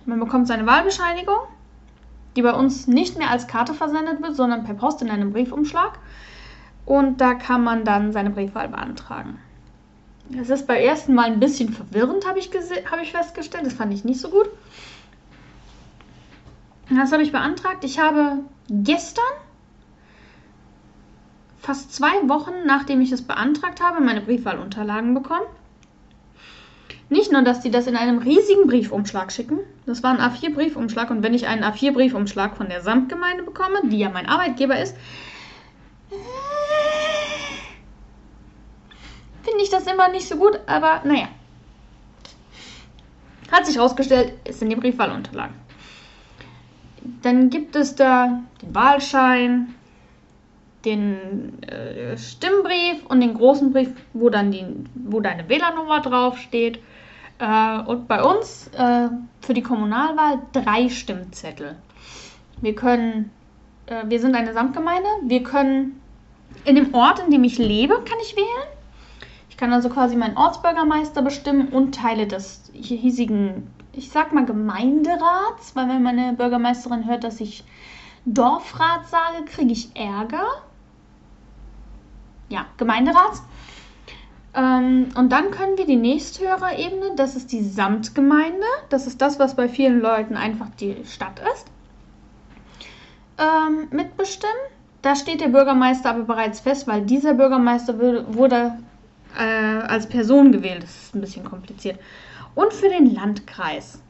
Man 0.07 0.21
bekommt 0.21 0.47
seine 0.47 0.67
Wahlbescheinigung, 0.67 1.39
die 2.37 2.43
bei 2.43 2.53
uns 2.53 2.87
nicht 2.87 3.17
mehr 3.17 3.31
als 3.31 3.47
Karte 3.47 3.75
versendet 3.75 4.23
wird, 4.23 4.37
sondern 4.37 4.65
per 4.65 4.75
Post 4.75 5.03
in 5.03 5.11
einem 5.11 5.33
Briefumschlag. 5.33 5.99
Und 6.85 7.21
da 7.21 7.35
kann 7.35 7.65
man 7.65 7.85
dann 7.85 8.13
seine 8.13 8.31
Briefwahl 8.31 8.69
beantragen. 8.69 9.39
Das 10.29 10.51
ist 10.51 10.67
beim 10.67 10.77
ersten 10.77 11.15
Mal 11.15 11.27
ein 11.27 11.41
bisschen 11.41 11.73
verwirrend, 11.73 12.27
habe 12.27 12.39
ich, 12.39 12.51
hab 12.91 13.01
ich 13.01 13.13
festgestellt. 13.13 13.67
Das 13.67 13.75
fand 13.75 13.93
ich 13.93 14.05
nicht 14.05 14.21
so 14.21 14.29
gut. 14.29 14.49
Das 16.91 17.13
habe 17.13 17.23
ich 17.23 17.33
beantragt. 17.33 17.85
Ich 17.85 17.99
habe 17.99 18.41
gestern, 18.69 19.25
fast 21.59 21.95
zwei 21.95 22.29
Wochen 22.29 22.53
nachdem 22.67 23.01
ich 23.01 23.11
es 23.13 23.23
beantragt 23.23 23.83
habe, 23.83 24.03
meine 24.03 24.21
Briefwahlunterlagen 24.21 25.15
bekommen. 25.15 25.47
Nicht 27.09 27.33
nur, 27.33 27.43
dass 27.43 27.61
die 27.61 27.71
das 27.71 27.87
in 27.87 27.97
einem 27.97 28.19
riesigen 28.19 28.67
Briefumschlag 28.67 29.31
schicken. 29.31 29.61
Das 29.87 30.03
war 30.03 30.11
ein 30.11 30.21
A4-Briefumschlag. 30.21 31.11
Und 31.11 31.23
wenn 31.23 31.35
ich 31.35 31.47
einen 31.47 31.63
A4-Briefumschlag 31.63 32.57
von 32.57 32.69
der 32.69 32.83
Samtgemeinde 32.83 33.45
bekomme, 33.45 33.81
die 33.85 33.99
ja 33.99 34.09
mein 34.09 34.27
Arbeitgeber 34.27 34.79
ist, 34.81 34.97
finde 39.43 39.63
ich 39.63 39.71
das 39.71 39.87
immer 39.87 40.09
nicht 40.09 40.27
so 40.27 40.37
gut. 40.37 40.59
Aber 40.67 41.03
naja. 41.05 41.29
Hat 43.53 43.67
sich 43.67 43.77
herausgestellt, 43.77 44.33
ist 44.45 44.63
in 44.63 44.71
die 44.71 44.77
Briefwahlunterlagen. 44.77 45.64
Dann 47.23 47.51
gibt 47.51 47.77
es 47.77 47.95
da 47.95 48.41
den 48.63 48.75
Wahlschein, 48.75 49.75
den 50.85 51.63
äh, 51.63 52.17
Stimmbrief 52.17 53.05
und 53.07 53.21
den 53.21 53.35
großen 53.35 53.73
Brief, 53.73 53.91
wo 54.13 54.29
dann 54.31 54.51
die, 54.51 54.65
wo 54.95 55.21
deine 55.21 55.49
Wählernummer 55.49 56.01
draufsteht. 56.01 56.81
Äh, 57.39 57.79
und 57.81 58.09
bei 58.09 58.23
uns 58.23 58.69
äh, 58.77 59.09
für 59.41 59.55
die 59.55 59.63
Kommunalwahl 59.63 60.41
drei 60.53 60.89
Stimmzettel. 60.89 61.77
Wir 62.61 62.75
können, 62.75 63.31
äh, 63.87 64.05
wir 64.07 64.21
sind 64.21 64.35
eine 64.35 64.53
Samtgemeinde, 64.53 65.09
wir 65.25 65.43
können 65.43 66.01
in 66.65 66.77
dem 66.77 66.95
Ort, 66.95 67.19
in 67.19 67.31
dem 67.31 67.45
ich 67.45 67.59
lebe, 67.59 67.95
kann 67.95 68.19
ich 68.23 68.37
wählen. 68.37 68.69
Ich 69.51 69.57
kann 69.57 69.73
also 69.73 69.89
quasi 69.89 70.17
meinen 70.17 70.37
Ortsbürgermeister 70.37 71.23
bestimmen 71.23 71.69
und 71.69 71.95
Teile 71.95 72.27
des 72.27 72.71
hiesigen, 72.73 73.69
ich 73.97 74.11
sag 74.11 74.33
mal 74.33 74.45
Gemeinderats, 74.45 75.75
weil 75.75 75.89
wenn 75.89 76.03
meine 76.03 76.33
Bürgermeisterin 76.33 77.07
hört, 77.07 77.25
dass 77.25 77.41
ich 77.41 77.65
Dorfrat 78.25 79.09
sage, 79.09 79.45
kriege 79.45 79.73
ich 79.73 79.95
Ärger. 79.95 80.47
Ja, 82.49 82.67
Gemeinderats. 82.77 83.43
Ähm, 84.55 85.09
und 85.17 85.31
dann 85.31 85.51
können 85.51 85.77
wir 85.77 85.87
die 85.87 85.97
nächsthöhere 85.97 86.77
Ebene, 86.79 87.13
das 87.17 87.35
ist 87.35 87.51
die 87.53 87.63
Samtgemeinde, 87.63 88.67
das 88.89 89.07
ist 89.07 89.21
das, 89.21 89.39
was 89.39 89.57
bei 89.57 89.69
vielen 89.69 90.01
Leuten 90.01 90.37
einfach 90.37 90.69
die 90.79 90.97
Stadt 91.05 91.41
ist, 91.55 91.67
ähm, 93.39 93.89
mitbestimmen. 93.91 94.55
Da 95.03 95.17
steht 95.17 95.41
der 95.41 95.49
Bürgermeister 95.49 96.11
aber 96.11 96.23
bereits 96.23 96.61
fest, 96.61 96.87
weil 96.87 97.03
dieser 97.03 97.35
Bürgermeister 97.35 97.99
wurde 97.99 98.79
äh, 99.39 99.43
als 99.43 100.09
Person 100.09 100.53
gewählt. 100.53 100.83
Das 100.83 100.97
ist 100.97 101.15
ein 101.15 101.21
bisschen 101.21 101.45
kompliziert. 101.45 101.99
Und 102.55 102.73
für 102.73 102.89
den 102.89 103.13
Landkreis. 103.15 104.01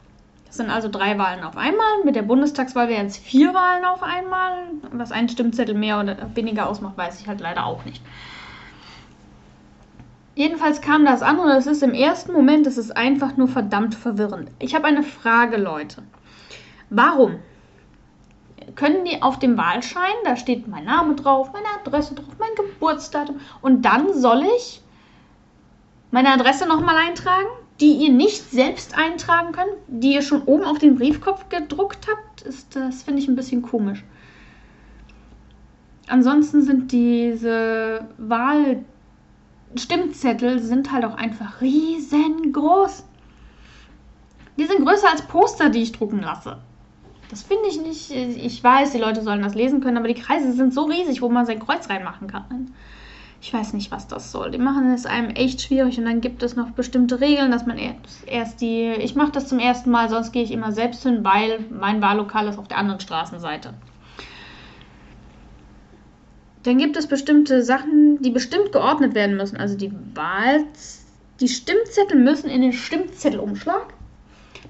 Das 0.45 0.57
sind 0.57 0.69
also 0.69 0.87
drei 0.87 1.17
Wahlen 1.17 1.43
auf 1.43 1.57
einmal. 1.57 2.03
Mit 2.03 2.15
der 2.15 2.21
Bundestagswahl 2.21 2.87
wären 2.87 3.07
es 3.07 3.17
vier 3.17 3.53
Wahlen 3.53 3.83
auf 3.85 4.03
einmal. 4.03 4.67
Was 4.91 5.11
ein 5.11 5.27
Stimmzettel 5.27 5.75
mehr 5.75 5.99
oder 5.99 6.35
weniger 6.35 6.69
ausmacht, 6.69 6.97
weiß 6.97 7.19
ich 7.19 7.27
halt 7.27 7.41
leider 7.41 7.65
auch 7.65 7.83
nicht. 7.85 8.01
Jedenfalls 10.35 10.81
kam 10.81 11.05
das 11.05 11.21
an 11.21 11.39
und 11.39 11.49
es 11.49 11.65
ist 11.65 11.81
im 11.81 11.93
ersten 11.93 12.33
Moment, 12.33 12.67
es 12.67 12.77
ist 12.77 12.95
einfach 12.95 13.37
nur 13.37 13.47
verdammt 13.47 13.95
verwirrend. 13.95 14.51
Ich 14.59 14.75
habe 14.75 14.85
eine 14.85 15.03
Frage, 15.03 15.55
Leute. 15.55 16.03
Warum 16.89 17.39
können 18.75 19.05
die 19.05 19.21
auf 19.21 19.39
dem 19.39 19.57
Wahlschein, 19.57 20.13
da 20.25 20.35
steht 20.35 20.67
mein 20.67 20.85
Name 20.85 21.15
drauf, 21.15 21.51
meine 21.53 21.67
Adresse 21.79 22.15
drauf, 22.15 22.35
mein 22.37 22.55
Geburtsdatum 22.55 23.39
und 23.61 23.83
dann 23.83 24.13
soll 24.13 24.43
ich 24.57 24.81
meine 26.11 26.33
Adresse 26.33 26.67
nochmal 26.67 26.97
eintragen, 26.97 27.47
die 27.79 27.93
ihr 27.93 28.11
nicht 28.11 28.49
selbst 28.51 28.97
eintragen 28.97 29.51
könnt, 29.51 29.75
die 29.87 30.13
ihr 30.13 30.21
schon 30.21 30.43
oben 30.43 30.63
auf 30.63 30.77
den 30.77 30.95
Briefkopf 30.95 31.49
gedruckt 31.49 32.07
habt, 32.09 32.41
ist, 32.43 32.75
das 32.75 33.03
finde 33.03 33.21
ich 33.21 33.27
ein 33.27 33.35
bisschen 33.35 33.61
komisch. 33.61 34.03
Ansonsten 36.07 36.61
sind 36.61 36.91
diese 36.91 38.07
Wahl 38.17 38.85
Stimmzettel 39.77 40.59
sind 40.59 40.91
halt 40.91 41.05
auch 41.05 41.15
einfach 41.15 41.61
riesengroß. 41.61 43.05
Die 44.57 44.65
sind 44.65 44.85
größer 44.85 45.09
als 45.11 45.23
Poster, 45.23 45.69
die 45.69 45.81
ich 45.81 45.91
drucken 45.91 46.21
lasse. 46.21 46.59
Das 47.29 47.43
finde 47.43 47.67
ich 47.67 47.81
nicht. 47.81 48.11
Ich 48.11 48.63
weiß, 48.63 48.91
die 48.91 48.99
Leute 48.99 49.21
sollen 49.21 49.41
das 49.41 49.55
lesen 49.55 49.81
können, 49.81 49.97
aber 49.97 50.07
die 50.07 50.13
Kreise 50.13 50.53
sind 50.53 50.73
so 50.73 50.83
riesig, 50.83 51.21
wo 51.21 51.29
man 51.29 51.45
sein 51.45 51.59
Kreuz 51.59 51.89
reinmachen 51.89 52.27
kann. 52.27 52.73
Ich 53.45 53.53
weiß 53.53 53.73
nicht, 53.73 53.91
was 53.91 54.07
das 54.07 54.31
soll. 54.31 54.49
Die 54.49 54.57
machen 54.57 54.91
es 54.91 55.05
einem 55.05 55.29
echt 55.29 55.61
schwierig 55.61 55.99
und 55.99 56.05
dann 56.05 56.19
gibt 56.19 56.41
es 56.41 56.55
noch 56.55 56.71
bestimmte 56.71 57.21
Regeln, 57.21 57.51
dass 57.51 57.67
man 57.67 57.77
erst 58.25 58.59
die. 58.59 58.87
Ich 58.93 59.13
mache 59.13 59.33
das 59.33 59.47
zum 59.47 59.59
ersten 59.59 59.91
Mal, 59.91 60.09
sonst 60.09 60.31
gehe 60.31 60.41
ich 60.41 60.49
immer 60.49 60.71
selbst 60.71 61.03
hin, 61.03 61.23
weil 61.23 61.59
mein 61.69 62.01
Wahllokal 62.01 62.47
ist 62.47 62.57
auf 62.57 62.67
der 62.67 62.79
anderen 62.79 63.01
Straßenseite. 63.01 63.75
Dann 66.63 66.79
gibt 66.79 66.97
es 66.97 67.05
bestimmte 67.05 67.61
Sachen, 67.61 68.19
die 68.19 68.31
bestimmt 68.31 68.71
geordnet 68.71 69.13
werden 69.13 69.37
müssen. 69.37 69.57
Also 69.57 69.77
die 69.77 69.93
Wahl, 70.15 70.65
die 71.39 71.47
Stimmzettel 71.47 72.19
müssen 72.19 72.49
in 72.49 72.63
den 72.63 72.73
Stimmzettelumschlag. 72.73 73.93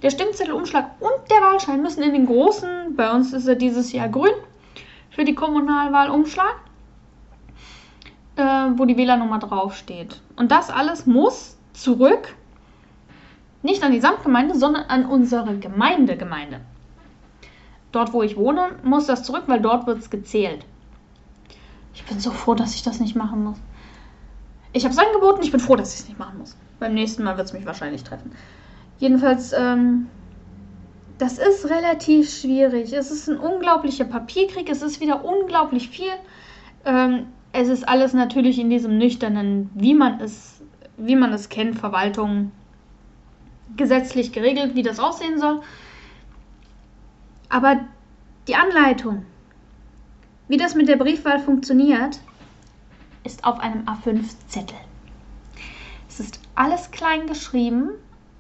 Der 0.03 0.09
Stimmzettelumschlag 0.09 0.99
und 0.99 1.31
der 1.31 1.37
Wahlschein 1.37 1.81
müssen 1.81 2.03
in 2.03 2.11
den 2.11 2.25
großen, 2.25 2.97
bei 2.97 3.09
uns 3.09 3.31
ist 3.31 3.47
er 3.47 3.55
dieses 3.55 3.93
Jahr 3.93 4.09
grün, 4.09 4.33
für 5.11 5.23
die 5.23 5.33
Kommunalwahlumschlag, 5.33 6.64
äh, 8.35 8.43
wo 8.75 8.85
die 8.85 8.97
Wählernummer 8.97 9.39
draufsteht. 9.39 10.21
Und 10.35 10.51
das 10.51 10.69
alles 10.69 11.05
muss 11.05 11.57
zurück, 11.73 12.35
nicht 13.61 13.83
an 13.83 13.91
die 13.91 13.99
Samtgemeinde, 13.99 14.55
sondern 14.55 14.85
an 14.85 15.05
unsere 15.05 15.57
Gemeindegemeinde. 15.57 16.61
Dort, 17.91 18.13
wo 18.13 18.21
ich 18.21 18.37
wohne, 18.37 18.75
muss 18.83 19.07
das 19.07 19.23
zurück, 19.23 19.43
weil 19.47 19.61
dort 19.61 19.87
wird 19.87 19.99
es 19.99 20.09
gezählt. 20.09 20.65
Ich 21.93 22.05
bin 22.05 22.19
so 22.19 22.31
froh, 22.31 22.53
dass 22.53 22.75
ich 22.75 22.83
das 22.83 22.99
nicht 22.99 23.15
machen 23.15 23.43
muss. 23.43 23.57
Ich 24.73 24.83
habe 24.83 24.93
es 24.93 24.99
angeboten, 24.99 25.41
ich 25.41 25.51
bin 25.51 25.61
froh, 25.61 25.77
dass 25.77 25.93
ich 25.93 26.01
es 26.01 26.07
nicht 26.09 26.19
machen 26.19 26.37
muss. 26.37 26.57
Beim 26.79 26.93
nächsten 26.93 27.23
Mal 27.23 27.37
wird 27.37 27.47
es 27.47 27.53
mich 27.53 27.65
wahrscheinlich 27.65 28.03
treffen. 28.03 28.33
Jedenfalls, 28.99 29.53
ähm, 29.53 30.07
das 31.17 31.37
ist 31.37 31.69
relativ 31.69 32.29
schwierig. 32.29 32.91
Es 32.91 33.09
ist 33.11 33.29
ein 33.29 33.39
unglaublicher 33.39 34.05
Papierkrieg, 34.05 34.69
es 34.69 34.81
ist 34.81 34.99
wieder 34.99 35.23
unglaublich 35.23 35.89
viel. 35.89 36.11
Ähm, 36.83 37.27
es 37.55 37.69
ist 37.69 37.87
alles 37.87 38.13
natürlich 38.13 38.59
in 38.59 38.69
diesem 38.69 38.97
nüchternen, 38.97 39.69
wie 39.73 39.93
man 39.93 40.19
es, 40.19 40.61
wie 40.97 41.15
man 41.15 41.31
es 41.31 41.47
kennt, 41.47 41.79
Verwaltung 41.79 42.51
gesetzlich 43.77 44.33
geregelt, 44.33 44.75
wie 44.75 44.83
das 44.83 44.99
aussehen 44.99 45.39
soll. 45.39 45.61
Aber 47.47 47.79
die 48.49 48.55
Anleitung, 48.55 49.25
wie 50.49 50.57
das 50.57 50.75
mit 50.75 50.89
der 50.89 50.97
Briefwahl 50.97 51.39
funktioniert, 51.39 52.19
ist 53.23 53.45
auf 53.45 53.59
einem 53.59 53.85
A5-Zettel. 53.85 54.77
Es 56.09 56.19
ist 56.19 56.41
alles 56.55 56.91
klein 56.91 57.25
geschrieben. 57.25 57.91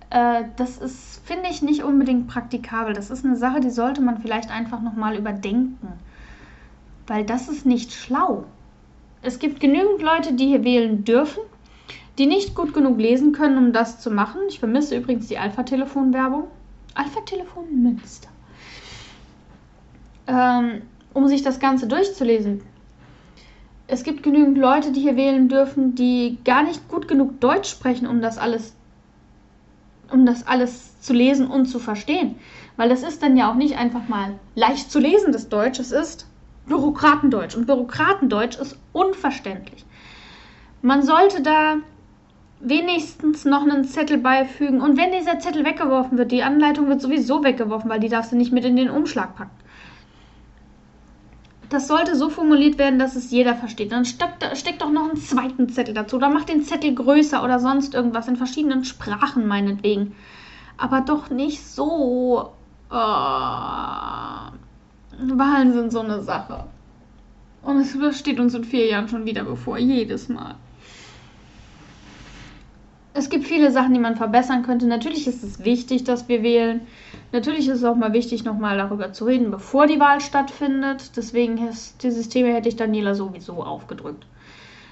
Äh, 0.09 0.43
das 0.57 0.77
ist, 0.77 1.25
finde 1.25 1.49
ich, 1.49 1.61
nicht 1.61 1.83
unbedingt 1.83 2.27
praktikabel. 2.27 2.93
Das 2.93 3.09
ist 3.09 3.23
eine 3.23 3.37
Sache, 3.37 3.61
die 3.61 3.69
sollte 3.69 4.01
man 4.01 4.19
vielleicht 4.19 4.51
einfach 4.51 4.81
nochmal 4.81 5.15
überdenken. 5.15 5.87
Weil 7.07 7.25
das 7.25 7.47
ist 7.47 7.65
nicht 7.65 7.93
schlau. 7.93 8.45
Es 9.25 9.39
gibt 9.39 9.59
genügend 9.59 10.03
Leute, 10.03 10.33
die 10.33 10.45
hier 10.45 10.63
wählen 10.63 11.03
dürfen, 11.03 11.41
die 12.19 12.27
nicht 12.27 12.53
gut 12.53 12.75
genug 12.75 12.99
lesen 12.99 13.31
können, 13.31 13.57
um 13.57 13.73
das 13.73 13.99
zu 13.99 14.11
machen. 14.11 14.41
Ich 14.49 14.59
vermisse 14.59 14.95
übrigens 14.95 15.27
die 15.27 15.39
Alpha-Telefon-Werbung. 15.39 16.43
Alpha-Telefon 16.93 17.81
Münster. 17.81 18.29
Ähm, 20.27 20.83
um 21.13 21.27
sich 21.27 21.41
das 21.41 21.59
Ganze 21.59 21.87
durchzulesen. 21.87 22.61
Es 23.87 24.03
gibt 24.03 24.21
genügend 24.21 24.59
Leute, 24.59 24.91
die 24.91 25.01
hier 25.01 25.15
wählen 25.15 25.49
dürfen, 25.49 25.95
die 25.95 26.37
gar 26.45 26.61
nicht 26.61 26.87
gut 26.87 27.07
genug 27.07 27.39
Deutsch 27.39 27.71
sprechen, 27.71 28.05
um 28.05 28.21
das 28.21 28.37
alles, 28.37 28.75
um 30.11 30.27
das 30.27 30.45
alles 30.45 30.99
zu 31.01 31.13
lesen 31.13 31.47
und 31.47 31.65
zu 31.65 31.79
verstehen. 31.79 32.35
Weil 32.77 32.89
das 32.89 33.01
ist 33.01 33.23
dann 33.23 33.37
ja 33.37 33.49
auch 33.49 33.55
nicht 33.55 33.75
einfach 33.75 34.07
mal 34.07 34.39
leicht 34.53 34.91
zu 34.91 34.99
lesen, 34.99 35.31
das 35.31 35.49
Deutsch. 35.49 35.79
Es 35.79 35.91
ist 35.91 36.27
Bürokratendeutsch. 36.67 37.55
Und 37.55 37.67
Bürokratendeutsch 37.67 38.57
ist 38.57 38.77
unverständlich. 38.93 39.85
Man 40.81 41.03
sollte 41.03 41.41
da 41.41 41.77
wenigstens 42.59 43.45
noch 43.45 43.61
einen 43.61 43.85
Zettel 43.85 44.17
beifügen. 44.17 44.81
Und 44.81 44.97
wenn 44.97 45.11
dieser 45.11 45.39
Zettel 45.39 45.65
weggeworfen 45.65 46.17
wird, 46.17 46.31
die 46.31 46.43
Anleitung 46.43 46.87
wird 46.87 47.01
sowieso 47.01 47.43
weggeworfen, 47.43 47.89
weil 47.89 47.99
die 47.99 48.09
darfst 48.09 48.31
du 48.31 48.35
nicht 48.35 48.51
mit 48.51 48.65
in 48.65 48.75
den 48.75 48.89
Umschlag 48.89 49.35
packen 49.35 49.65
das 51.69 51.87
sollte 51.87 52.15
so 52.15 52.29
formuliert 52.29 52.77
werden, 52.77 52.99
dass 52.99 53.15
es 53.15 53.31
jeder 53.31 53.55
versteht. 53.55 53.91
Dann 53.91 54.05
steckt, 54.05 54.45
steckt 54.57 54.81
doch 54.81 54.91
noch 54.91 55.09
einen 55.09 55.17
zweiten 55.17 55.69
Zettel 55.69 55.93
dazu 55.93 56.17
oder 56.17 56.29
macht 56.29 56.49
den 56.49 56.63
Zettel 56.63 56.93
größer 56.93 57.43
oder 57.43 57.59
sonst 57.59 57.93
irgendwas 57.93 58.27
in 58.27 58.35
verschiedenen 58.35 58.85
Sprachen 58.85 59.47
meinetwegen. 59.47 60.15
Aber 60.77 61.01
doch 61.01 61.29
nicht 61.29 61.65
so. 61.65 62.53
Äh, 62.91 62.95
Wahlen 65.19 65.73
sind 65.73 65.91
so 65.91 66.01
eine 66.01 66.21
Sache. 66.21 66.65
Und 67.61 67.79
es 67.79 68.19
steht 68.19 68.39
uns 68.39 68.53
in 68.53 68.63
vier 68.63 68.87
Jahren 68.87 69.07
schon 69.07 69.25
wieder 69.25 69.43
bevor, 69.43 69.77
jedes 69.77 70.29
Mal. 70.29 70.55
es 73.17 73.29
gibt 73.29 73.45
viele 73.45 73.71
Sachen, 73.71 73.93
die 73.93 73.99
man 73.99 74.17
verbessern 74.17 74.63
könnte. 74.63 74.85
Natürlich 74.87 75.25
ist 75.25 75.41
es 75.41 75.63
wichtig, 75.63 76.03
dass 76.03 76.27
wir 76.27 76.43
wählen. 76.43 76.81
Natürlich 77.31 77.69
ist 77.69 77.77
es 77.77 77.83
auch 77.85 77.95
mal 77.95 78.11
wichtig, 78.11 78.43
nochmal 78.43 78.77
darüber 78.77 79.13
zu 79.13 79.23
reden, 79.23 79.51
bevor 79.51 79.87
die 79.87 80.01
Wahl 80.01 80.19
stattfindet. 80.19 81.15
Deswegen 81.15 81.57
ist 81.65 82.03
dieses 82.03 82.27
Thema 82.27 82.49
hätte 82.49 82.67
ich 82.67 82.75
Daniela 82.75 83.15
sowieso 83.15 83.63
aufgedrückt. 83.63 84.25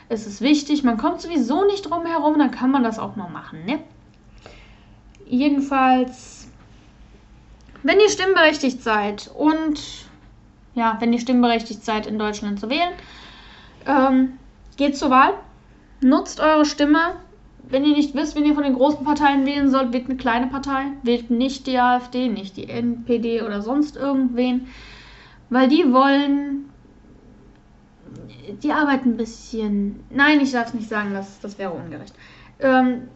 Es 0.07 0.25
ist 0.25 0.39
wichtig, 0.39 0.83
man 0.83 0.97
kommt 0.97 1.19
sowieso 1.19 1.65
nicht 1.65 1.89
drum 1.89 2.05
herum, 2.05 2.39
dann 2.39 2.51
kann 2.51 2.71
man 2.71 2.83
das 2.83 2.97
auch 2.97 3.17
mal 3.17 3.29
machen, 3.29 3.65
ne? 3.65 3.79
Jedenfalls, 5.25 6.47
wenn 7.83 7.99
ihr 7.99 8.09
stimmberechtigt 8.09 8.83
seid 8.83 9.31
und 9.35 9.81
ja, 10.75 10.97
wenn 10.99 11.13
ihr 11.13 11.19
stimmberechtigt 11.19 11.83
seid, 11.83 12.07
in 12.07 12.19
Deutschland 12.19 12.59
zu 12.59 12.69
wählen, 12.69 12.93
ähm, 13.85 14.39
geht 14.77 14.97
zur 14.97 15.09
Wahl, 15.09 15.33
nutzt 16.01 16.39
eure 16.39 16.65
Stimme, 16.65 17.15
wenn 17.69 17.85
ihr 17.85 17.95
nicht 17.95 18.13
wisst, 18.13 18.35
wen 18.35 18.45
ihr 18.45 18.55
von 18.55 18.63
den 18.63 18.75
großen 18.75 19.05
Parteien 19.05 19.45
wählen 19.45 19.69
sollt, 19.69 19.93
wählt 19.93 20.05
eine 20.05 20.17
kleine 20.17 20.47
Partei. 20.47 20.91
Wählt 21.01 21.31
nicht 21.31 21.65
die 21.65 21.79
AfD, 21.79 22.27
nicht 22.27 22.57
die 22.57 22.69
NPD 22.69 23.41
oder 23.41 23.61
sonst 23.61 23.95
irgendwen. 23.95 24.67
Weil 25.49 25.69
die 25.69 25.91
wollen. 25.93 26.69
Die 28.61 28.71
arbeiten 28.71 29.11
ein 29.11 29.17
bisschen. 29.17 30.03
Nein, 30.09 30.41
ich 30.41 30.51
darf 30.51 30.67
es 30.67 30.73
nicht 30.73 30.89
sagen, 30.89 31.13
das, 31.13 31.39
das 31.39 31.57
wäre 31.57 31.71
ungerecht. 31.71 32.13
Ähm, 32.59 33.07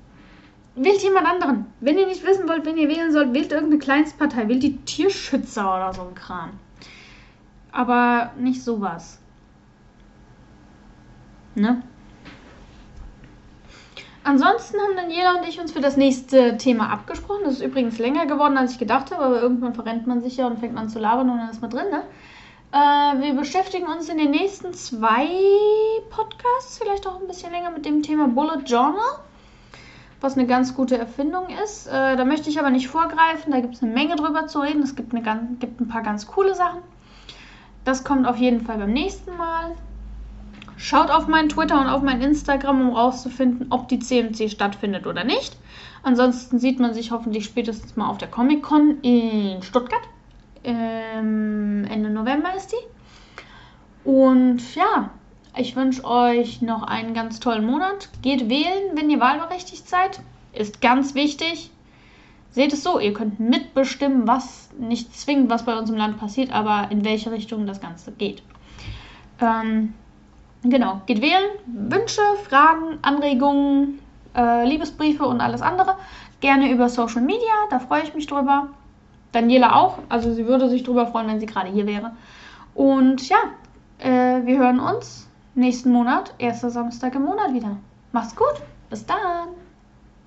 wählt 0.76 1.03
jemand 1.03 1.28
anderen. 1.28 1.66
Wenn 1.82 1.97
ihr 1.97 2.08
nicht 2.08 2.26
wissen 2.26 2.47
wollt, 2.47 2.66
wen 2.66 2.78
ihr 2.78 2.88
wählen 2.88 3.12
sollt, 3.12 3.34
wählt 3.34 3.51
irgendeine 3.51 3.80
Kleinstpartei. 3.80 4.47
Wählt 4.47 4.64
die 4.64 4.78
Tierschützer 4.78 5.76
oder 5.76 5.93
so 5.93 6.03
ein 6.03 6.16
Kram. 6.16 6.51
Aber 7.72 8.32
nicht 8.38 8.63
sowas. 8.63 9.20
Ne? 11.55 11.82
Ansonsten 14.24 14.78
haben 14.82 14.97
Daniela 14.97 15.36
und 15.39 15.47
ich 15.47 15.57
uns 15.59 15.72
für 15.72 15.80
das 15.80 15.95
nächste 15.95 16.57
Thema 16.57 16.89
abgesprochen. 16.89 17.43
Das 17.45 17.53
ist 17.53 17.61
übrigens 17.61 17.97
länger 17.97 18.26
geworden, 18.26 18.57
als 18.57 18.74
ich 18.74 18.78
gedacht 18.78 19.11
habe, 19.11 19.24
aber 19.24 19.41
irgendwann 19.41 19.74
verrennt 19.74 20.05
man 20.05 20.22
sich 20.22 20.36
ja 20.36 20.47
und 20.47 20.59
fängt 20.59 20.78
an 20.78 20.89
zu 20.89 20.99
labern 20.99 21.30
und 21.30 21.38
dann 21.38 21.49
ist 21.49 21.61
man 21.61 21.72
drin. 21.72 21.89
Ne? 21.89 22.03
Äh, 22.74 23.22
wir 23.22 23.34
beschäftigen 23.36 23.88
uns 23.88 24.09
in 24.09 24.18
den 24.18 24.32
nächsten 24.32 24.74
zwei 24.74 25.30
Podcasts, 26.09 26.78
vielleicht 26.78 27.07
auch 27.07 27.22
ein 27.22 27.28
bisschen 27.28 27.51
länger, 27.53 27.72
mit 27.72 27.86
dem 27.86 28.03
Thema 28.03 28.28
Bullet 28.28 28.63
Journal, 28.65 29.20
was 30.20 30.38
eine 30.38 30.45
ganz 30.45 30.76
gute 30.76 30.97
Erfindung 30.97 31.45
ist. 31.63 31.88
Äh, 31.88 32.18
da 32.18 32.26
möchte 32.26 32.49
ich 32.49 32.59
aber 32.59 32.70
nicht 32.70 32.89
vorgreifen, 32.89 33.53
da 33.53 33.61
gibt 33.61 33.76
es 33.76 33.82
eine 33.82 33.93
Menge 33.93 34.18
drüber 34.18 34.47
zu 34.47 34.59
reden. 34.59 34.84
Es 34.84 34.97
gibt, 34.97 35.15
eine, 35.15 35.22
gibt 35.59 35.80
ein 35.80 35.88
paar 35.88 36.03
ganz 36.03 36.28
coole 36.28 36.53
Sachen. 36.53 36.82
Das 37.88 38.03
kommt 38.03 38.27
auf 38.27 38.35
jeden 38.35 38.65
Fall 38.65 38.79
beim 38.79 38.91
nächsten 38.91 39.38
Mal. 39.38 39.73
Schaut 40.75 41.09
auf 41.09 41.29
meinen 41.29 41.47
Twitter 41.47 41.79
und 41.79 41.88
auf 41.88 42.01
mein 42.01 42.21
Instagram, 42.21 42.81
um 42.81 42.93
rauszufinden, 42.93 43.67
ob 43.69 43.88
die 43.88 43.99
CMC 43.99 44.51
stattfindet 44.51 45.07
oder 45.07 45.23
nicht. 45.23 45.55
Ansonsten 46.03 46.59
sieht 46.59 46.81
man 46.81 46.93
sich 46.93 47.11
hoffentlich 47.11 47.45
spätestens 47.45 47.95
mal 47.95 48.09
auf 48.09 48.17
der 48.17 48.27
Comic 48.27 48.61
Con 48.61 48.99
in 49.03 49.61
Stuttgart. 49.61 50.01
Ähm, 50.65 51.88
Ende 51.89 52.09
November 52.09 52.53
ist 52.57 52.73
die. 52.73 54.09
Und 54.09 54.75
ja, 54.75 55.11
ich 55.55 55.77
wünsche 55.77 56.03
euch 56.03 56.61
noch 56.61 56.83
einen 56.83 57.13
ganz 57.13 57.39
tollen 57.39 57.65
Monat. 57.65 58.09
Geht 58.21 58.49
wählen, 58.49 58.97
wenn 58.97 59.09
ihr 59.09 59.21
wahlberechtigt 59.21 59.88
seid. 59.88 60.19
Ist 60.51 60.81
ganz 60.81 61.15
wichtig. 61.15 61.71
Seht 62.58 62.74
es 62.74 62.84
so, 62.84 62.99
ihr 62.99 63.14
könnt 63.14 63.39
mitbestimmen, 63.39 64.28
was 64.28 64.70
nicht 64.78 65.18
zwingend, 65.18 65.49
was 65.49 65.64
bei 65.64 65.78
uns 65.78 65.89
im 65.89 65.95
Land 65.95 66.20
passiert, 66.20 66.51
aber 66.51 66.91
in 66.91 67.05
welche 67.05 67.32
Richtung 67.32 67.66
das 67.66 67.80
Ganze 67.80 68.12
geht. 68.12 68.43
Ähm, 69.39 69.93
Genau, 70.64 71.01
geht 71.05 71.22
wählen. 71.22 71.49
Wünsche, 71.66 72.22
Fragen, 72.43 72.99
Anregungen, 73.01 73.99
äh, 74.36 74.68
Liebesbriefe 74.68 75.26
und 75.26 75.39
alles 75.39 75.62
andere 75.62 75.95
gerne 76.39 76.72
über 76.72 76.89
Social 76.89 77.22
Media. 77.22 77.53
Da 77.70 77.80
freue 77.80 78.03
ich 78.03 78.14
mich 78.14 78.28
drüber. 78.28 78.70
Daniela 79.32 79.76
auch. 79.76 79.99
Also 80.10 80.34
sie 80.34 80.47
würde 80.47 80.70
sich 80.70 80.84
drüber 80.84 81.08
freuen, 81.08 81.28
wenn 81.28 81.39
sie 81.39 81.45
gerade 81.45 81.70
hier 81.70 81.86
wäre. 81.86 82.12
Und 82.74 83.28
ja, 83.30 83.38
äh, 83.99 84.45
wir 84.45 84.58
hören 84.58 84.80
uns 84.80 85.30
nächsten 85.55 85.91
Monat, 85.91 86.34
erster 86.38 86.70
Samstag 86.70 87.16
im 87.16 87.24
Monat 87.24 87.53
wieder. 87.53 87.78
Macht's 88.12 88.36
gut. 88.36 88.62
Bis 88.89 89.05
dann. 89.05 89.49